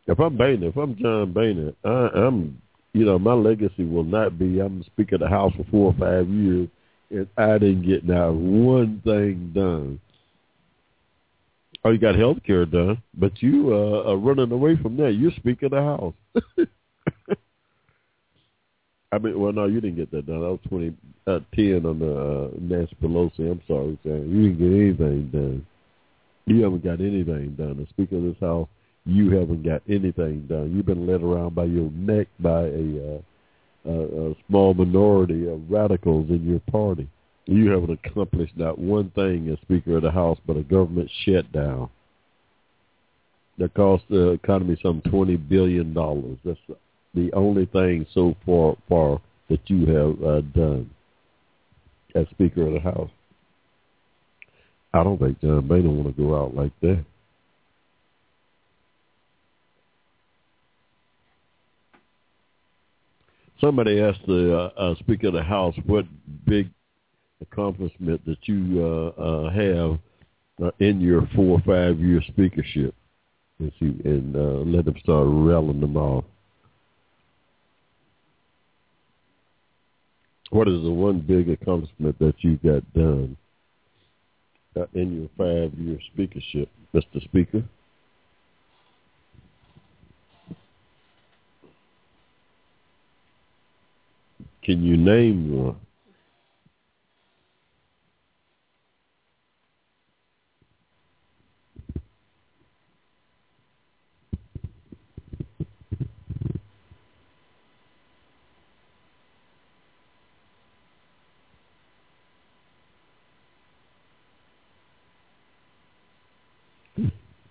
[0.06, 2.62] If I'm Boehner, if I'm John Boehner, I, I'm,
[2.94, 5.98] you know, my legacy will not be I'm Speaker of the House for four or
[5.98, 6.68] five years
[7.10, 10.00] and I didn't get now one thing done.
[11.84, 15.12] Oh, you got health care done, but you uh, are running away from that.
[15.12, 16.14] You're Speaker of the House.
[19.12, 20.40] I mean, well, no, you didn't get that done.
[20.40, 20.94] That was twenty
[21.26, 23.50] uh, ten on the uh, Nancy Pelosi.
[23.50, 24.28] I'm sorry, Sam.
[24.30, 25.66] You didn't get anything done.
[26.46, 27.76] You haven't got anything done.
[27.78, 28.68] The Speaker of this House
[29.06, 30.74] you haven't got anything done.
[30.74, 33.20] You've been led around by your neck by a, uh,
[33.86, 37.08] a, a small minority of radicals in your party.
[37.46, 41.90] You haven't accomplished not one thing as Speaker of the House but a government shutdown
[43.58, 46.38] that cost the economy some twenty billion dollars.
[46.44, 46.58] That's
[47.14, 50.90] the only thing so far far that you have uh, done
[52.14, 53.10] as Speaker of the House.
[54.92, 57.04] I don't think John Boehner want to go out like that.
[63.60, 66.06] Somebody asked the uh, uh, Speaker of the House what
[66.46, 66.70] big
[67.42, 69.98] accomplishment that you uh, uh, have
[70.62, 72.94] uh, in your four or five year speakership,
[73.58, 76.24] and, see, and uh, let them start railing them off.
[80.50, 83.36] What is the one big accomplishment that you got done
[84.74, 87.22] uh, in your five year speakership, Mr.
[87.24, 87.62] Speaker?
[94.62, 95.76] Can you name one?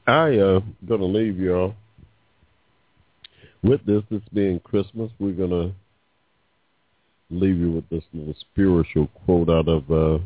[0.07, 1.75] I uh gonna leave y'all
[3.63, 4.03] with this.
[4.09, 5.73] This being Christmas, we're gonna
[7.29, 10.23] leave you with this little spiritual quote out of uh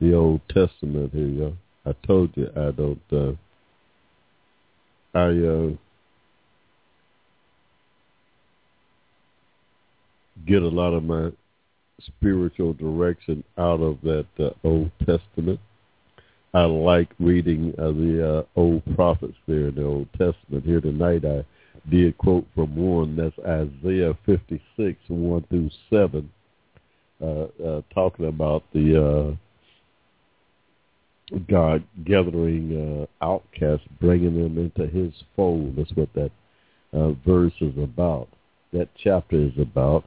[0.00, 1.56] the Old Testament here, y'all.
[1.84, 3.32] I told you I don't uh
[5.14, 5.70] I uh
[10.46, 11.30] get a lot of my
[12.06, 15.58] spiritual direction out of that uh, Old Testament.
[16.54, 20.64] I like reading uh, the uh, old prophets there in the Old Testament.
[20.64, 21.44] Here tonight I
[21.90, 26.30] did quote from one, that's Isaiah 56, 1 through 7,
[27.20, 29.36] uh, uh, talking about the
[31.34, 35.76] uh, God gathering uh, outcasts, bringing them into his fold.
[35.76, 36.30] That's what that
[36.92, 38.28] uh, verse is about.
[38.72, 40.04] That chapter is about.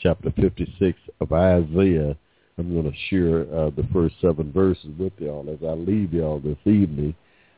[0.00, 2.16] Chapter 56 of Isaiah
[2.58, 6.38] I'm going to share uh, the first seven verses with y'all as I leave y'all
[6.38, 7.14] this evening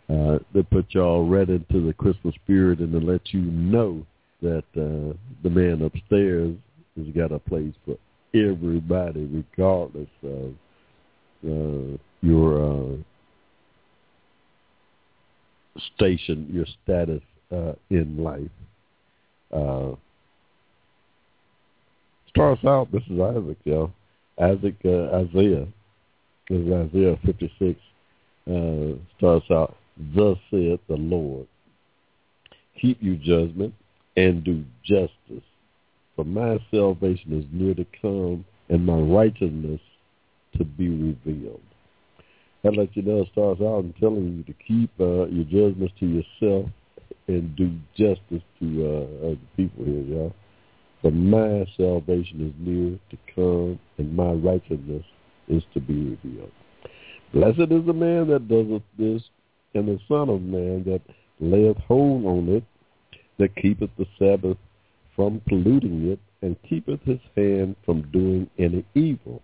[0.08, 4.04] uh, to put y'all right into the Christmas spirit and to let you know
[4.42, 6.54] that uh, the man upstairs
[6.96, 7.96] has got a place for
[8.34, 10.54] everybody, regardless of
[11.44, 12.96] uh, your uh,
[15.94, 17.22] station, your status
[17.52, 18.50] uh, in life.
[19.52, 19.94] Uh,
[22.28, 23.92] starts out, this is Isaac, y'all.
[24.38, 25.66] Isaac uh, Isaiah,
[26.48, 27.80] this is Isaiah 56,
[28.50, 31.46] uh, starts out, Thus saith the Lord,
[32.80, 33.74] keep your judgment
[34.16, 35.44] and do justice,
[36.14, 39.80] for my salvation is near to come and my righteousness
[40.56, 41.60] to be revealed.
[42.62, 45.94] That lets you know it starts out in telling you to keep uh, your judgments
[46.00, 46.68] to yourself
[47.28, 50.34] and do justice to uh, people here, y'all.
[51.02, 55.04] For my salvation is near to come, and my righteousness
[55.48, 56.50] is to be revealed.
[57.32, 59.22] Blessed is the man that doeth this,
[59.76, 61.02] and the Son of Man that
[61.40, 62.64] layeth hold on it,
[63.38, 64.58] that keepeth the Sabbath
[65.14, 69.42] from polluting it, and keepeth his hand from doing any evil.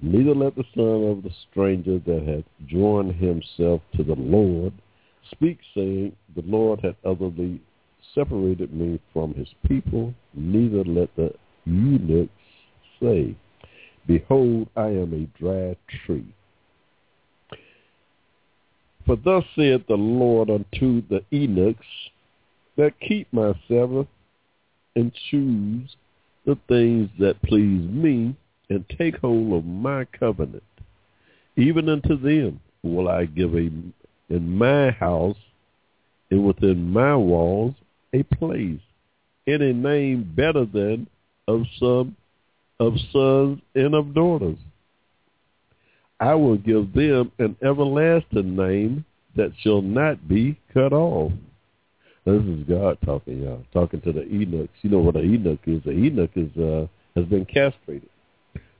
[0.00, 4.72] Neither let the son of the stranger that hath joined himself to the Lord
[5.30, 7.60] speak, saying, The Lord hath utterly
[8.14, 11.34] separated me from his people, neither let the
[11.66, 12.32] eunuchs
[13.00, 13.36] say,
[14.06, 15.76] Behold, I am a dry
[16.06, 16.34] tree.
[19.10, 21.84] For thus saith the Lord unto the eunuchs
[22.76, 24.06] that keep my Sabbath
[24.94, 25.96] and choose
[26.46, 28.36] the things that please me
[28.68, 30.62] and take hold of my covenant.
[31.56, 33.68] Even unto them will I give a
[34.28, 35.38] in my house
[36.30, 37.74] and within my walls
[38.12, 38.78] a place
[39.44, 41.08] and a name better than
[41.48, 42.14] of some
[42.78, 44.58] of sons and of daughters.
[46.20, 49.04] I will give them an everlasting name
[49.36, 51.32] that shall not be cut off.
[52.26, 53.64] This is God talking, y'all.
[53.72, 54.74] Talking to the eunuchs.
[54.82, 55.80] You know what an eunuch is?
[55.86, 56.86] An eunuch is uh,
[57.16, 58.10] has been castrated,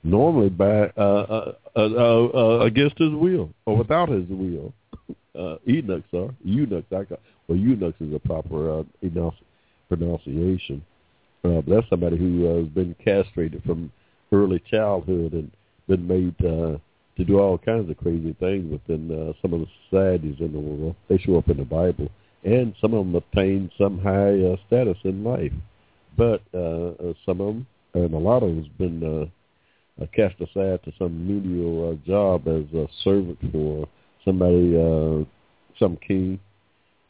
[0.05, 4.75] normally by uh, uh, uh, uh, against his will or without his will.
[5.35, 6.93] Uh, eunuchs are eunuchs.
[6.93, 8.83] I got, well, eunuchs is a proper uh,
[9.89, 10.85] pronunciation.
[11.43, 13.91] Uh, but that's somebody who uh, has been castrated from
[14.33, 15.51] early childhood and
[15.89, 16.37] been made
[17.21, 20.59] to do all kinds of crazy things within uh, some of the societies in the
[20.59, 20.97] world.
[21.09, 22.09] They show up in the Bible
[22.45, 25.53] and some of them obtain some high uh, status in life.
[26.17, 30.07] But uh, uh, some of them, and a lot of them, has been uh, uh,
[30.15, 33.87] cast aside to some menial uh, job as a servant for
[34.25, 35.25] somebody, uh,
[35.79, 36.41] some king,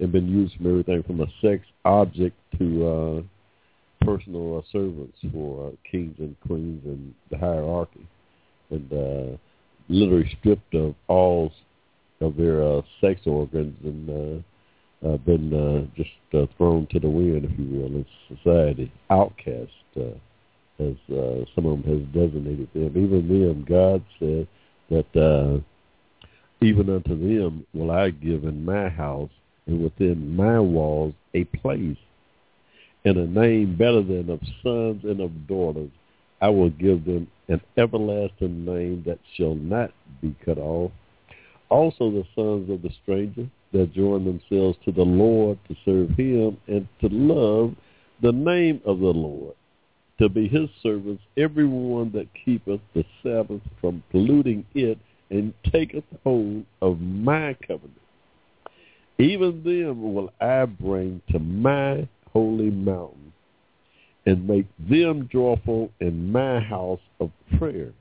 [0.01, 5.69] and been used from everything from a sex object to uh, personal uh, servants for
[5.69, 8.07] uh, kings and queens and the hierarchy,
[8.71, 9.37] and uh,
[9.91, 11.53] literally stripped of all
[12.21, 17.09] of their uh, sex organs and uh, uh, been uh, just uh, thrown to the
[17.09, 20.13] wind, if you will, in society, outcast, uh,
[20.79, 22.89] as uh, some of them has designated them.
[22.97, 24.47] Even them, God said
[24.91, 25.61] that uh,
[26.63, 29.31] even unto them will I give in my house
[29.67, 31.97] and within my walls a place
[33.05, 35.91] and a name better than of sons and of daughters.
[36.43, 39.91] I will give them an everlasting name that shall not
[40.23, 40.93] be cut off.
[41.69, 46.57] Also the sons of the stranger that join themselves to the Lord to serve him
[46.67, 47.75] and to love
[48.23, 49.55] the name of the Lord,
[50.19, 54.99] to be his servants, everyone that keepeth the Sabbath from polluting it
[55.31, 57.95] and taketh hold of my covenant.
[59.19, 63.33] Even them will I bring to my holy mountain
[64.31, 67.93] and make them joyful in my house of prayer.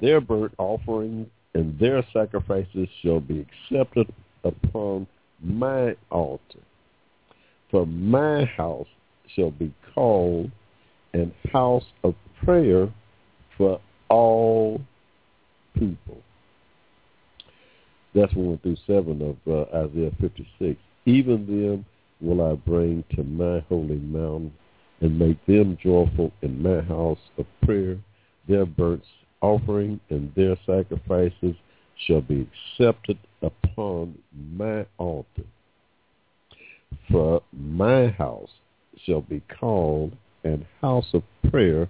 [0.00, 4.12] Their burnt offerings and their sacrifices shall be accepted
[4.42, 5.06] upon
[5.40, 6.58] my altar.
[7.70, 8.88] For my house
[9.36, 10.50] shall be called
[11.14, 12.92] an house of prayer
[13.56, 14.80] for all
[15.74, 16.18] people.
[18.16, 20.80] That's 1 through 7 of uh, Isaiah 56.
[21.04, 21.84] Even them
[22.20, 24.52] will I bring to my holy mountain
[25.00, 27.98] and make them joyful in my house of prayer.
[28.48, 29.02] Their burnt
[29.40, 31.56] offering and their sacrifices
[32.06, 32.48] shall be
[32.78, 34.16] accepted upon
[34.52, 35.44] my altar.
[37.10, 38.50] For my house
[39.04, 41.88] shall be called an house of prayer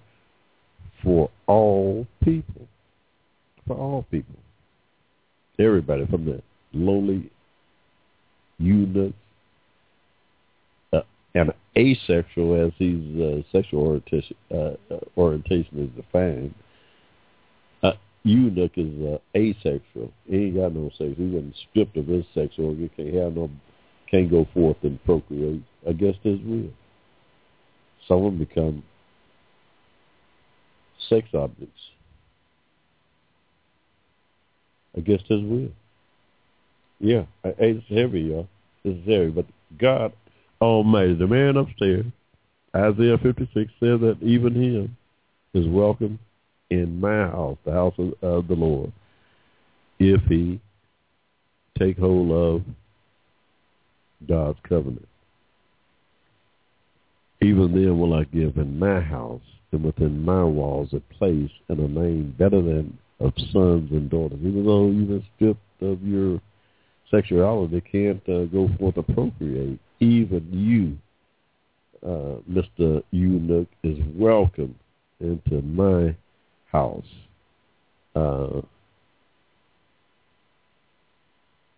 [1.02, 2.66] for all people.
[3.66, 4.36] For all people.
[5.58, 6.42] Everybody from the
[6.72, 7.30] lowly
[8.60, 9.10] uh,
[11.36, 16.54] and asexual as his uh, sexual orientation, uh, uh, orientation is defined.
[17.82, 17.92] Uh,
[18.22, 20.10] eunuch is uh, asexual.
[20.26, 21.12] He ain't got no sex.
[21.16, 22.90] He wasn't stripped of his sex organ.
[22.96, 23.50] Can't have no,
[24.10, 26.70] can't go forth and procreate against his will.
[28.08, 28.82] Some of them become
[31.10, 31.80] sex objects
[34.94, 35.68] against his will.
[36.98, 38.48] Yeah, it's heavy, y'all.
[38.84, 39.28] It's heavy.
[39.28, 39.44] But
[39.78, 40.14] God
[40.60, 42.06] Almighty, the man upstairs,
[42.74, 44.96] Isaiah 56 says that even him
[45.54, 46.18] is welcome
[46.70, 48.92] in my house, the house of, of the Lord,
[49.98, 50.60] if he
[51.78, 52.62] take hold of
[54.28, 55.08] God's covenant.
[57.42, 59.42] Even then will I give in my house
[59.72, 64.38] and within my walls a place and a name better than of sons and daughters.
[64.40, 66.40] Even though you've been stripped of your
[67.10, 69.78] sexuality, can't uh, go forth to procreate.
[70.01, 70.98] Even you,
[72.06, 73.02] uh, Mr.
[73.10, 74.74] Eunuch, is welcome
[75.20, 76.14] into my
[76.70, 77.06] house.
[78.14, 78.60] Uh,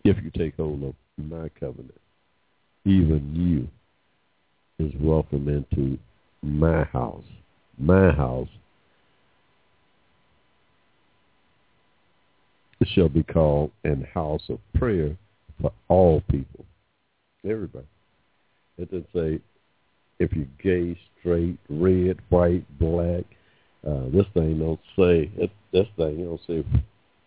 [0.05, 2.01] if you take hold of my covenant,
[2.85, 3.69] even you
[4.85, 5.99] is welcome into
[6.43, 7.25] my house.
[7.79, 8.49] My house
[12.85, 15.17] shall be called an house of prayer
[15.61, 16.65] for all people.
[17.45, 17.87] Everybody.
[18.79, 19.41] It doesn't say
[20.19, 23.25] if you're gay, straight, red, white, black.
[23.87, 26.65] Uh, this thing don't say it, this thing don't say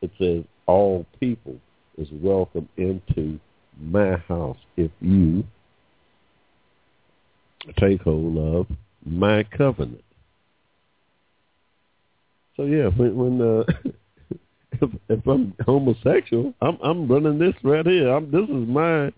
[0.02, 1.56] it says all people
[1.98, 3.40] is welcome into
[3.80, 5.44] my house if you
[7.78, 8.68] take hold of
[9.06, 10.04] my covenant.
[12.58, 13.64] So yeah, when when uh,
[14.74, 18.10] if, if I'm homosexual, I'm I'm running this right here.
[18.10, 19.12] I'm, this is my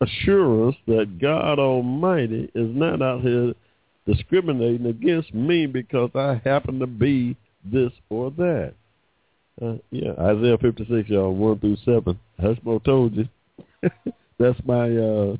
[0.00, 3.54] assurance that God Almighty is not out here
[4.06, 8.74] discriminating against me because I happen to be this or that.
[9.60, 12.18] Uh, yeah, Isaiah 56, y'all, 1 through 7.
[12.40, 13.28] Hushmo told you.
[14.38, 15.36] that's my, uh,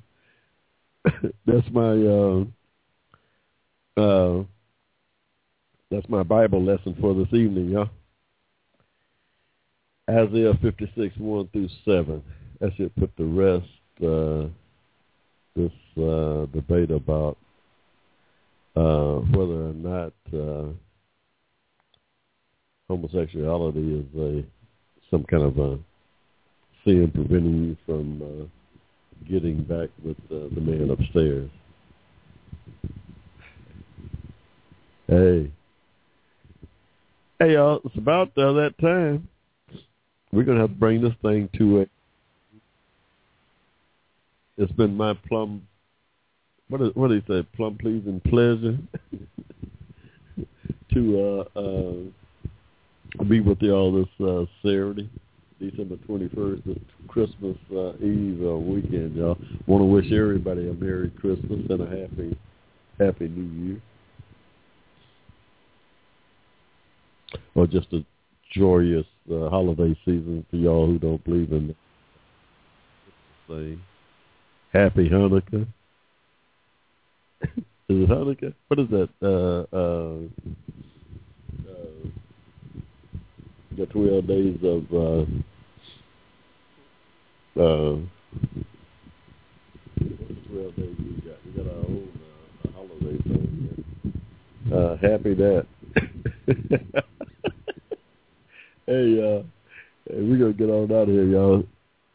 [1.46, 2.44] that's my, uh,
[3.96, 4.44] uh,
[5.90, 7.88] that's my Bible lesson for this evening, y'all.
[10.08, 12.22] Isaiah 56, 1 through 7.
[12.60, 13.66] That should put the rest,
[14.02, 14.48] uh,
[15.56, 15.72] this
[16.02, 17.36] uh, debate about
[18.76, 20.72] uh, whether or not uh,
[22.88, 24.44] homosexuality is a
[25.10, 25.78] some kind of a
[26.84, 31.50] sin preventing you from uh, getting back with uh, the man upstairs.
[35.06, 35.50] Hey.
[37.40, 39.28] Hey, y'all, it's about uh, that time.
[40.32, 41.86] We're going to have to bring this thing to a...
[44.56, 45.66] It's been my plum...
[46.68, 47.46] What, is, what do you say?
[47.56, 48.78] Plum pleasing pleasure
[50.94, 55.10] to uh, uh, be with y'all this uh, Saturday.
[55.60, 59.36] December 21st, the Christmas uh, Eve uh, weekend, y'all.
[59.66, 62.38] Want to wish everybody a Merry Christmas and a Happy
[62.98, 63.82] Happy New Year.
[67.54, 68.04] Or just a
[68.54, 71.74] joyous uh, holiday season for y'all who don't believe in the
[73.48, 73.82] same.
[74.72, 75.66] Happy Hanukkah.
[77.42, 77.48] is
[77.88, 78.54] it Hanukkah?
[78.68, 79.08] What is that?
[79.20, 80.18] Uh, uh,
[83.76, 85.22] the 12 days of uh,
[87.60, 87.96] uh,
[90.50, 91.38] 12 days we got.
[91.44, 92.08] We got our own
[92.64, 93.84] uh, holiday thing.
[94.72, 95.66] Uh, happy that.
[98.86, 99.42] hey, uh,
[100.06, 101.64] hey, we're to get on out of here, y'all.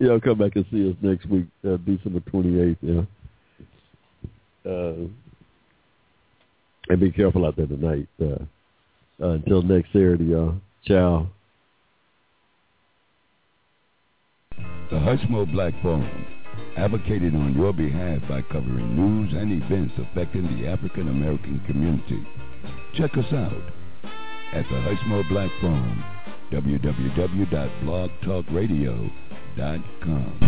[0.05, 3.01] Y'all come back and see us next week, uh, December 28th, yeah.
[4.63, 5.07] Uh,
[6.89, 8.07] and be careful out there tonight.
[8.21, 8.37] Uh,
[9.19, 10.53] uh, until next Saturday, y'all.
[10.85, 11.27] Ciao.
[14.91, 16.07] The Hushmo Black Forum,
[16.77, 22.23] advocated on your behalf by covering news and events affecting the African American community.
[22.93, 23.63] Check us out
[24.53, 26.03] at the Hushmo Black Forum,
[26.51, 29.24] www.blogtalkradio.com
[29.55, 30.45] www.thebeatmaker.com.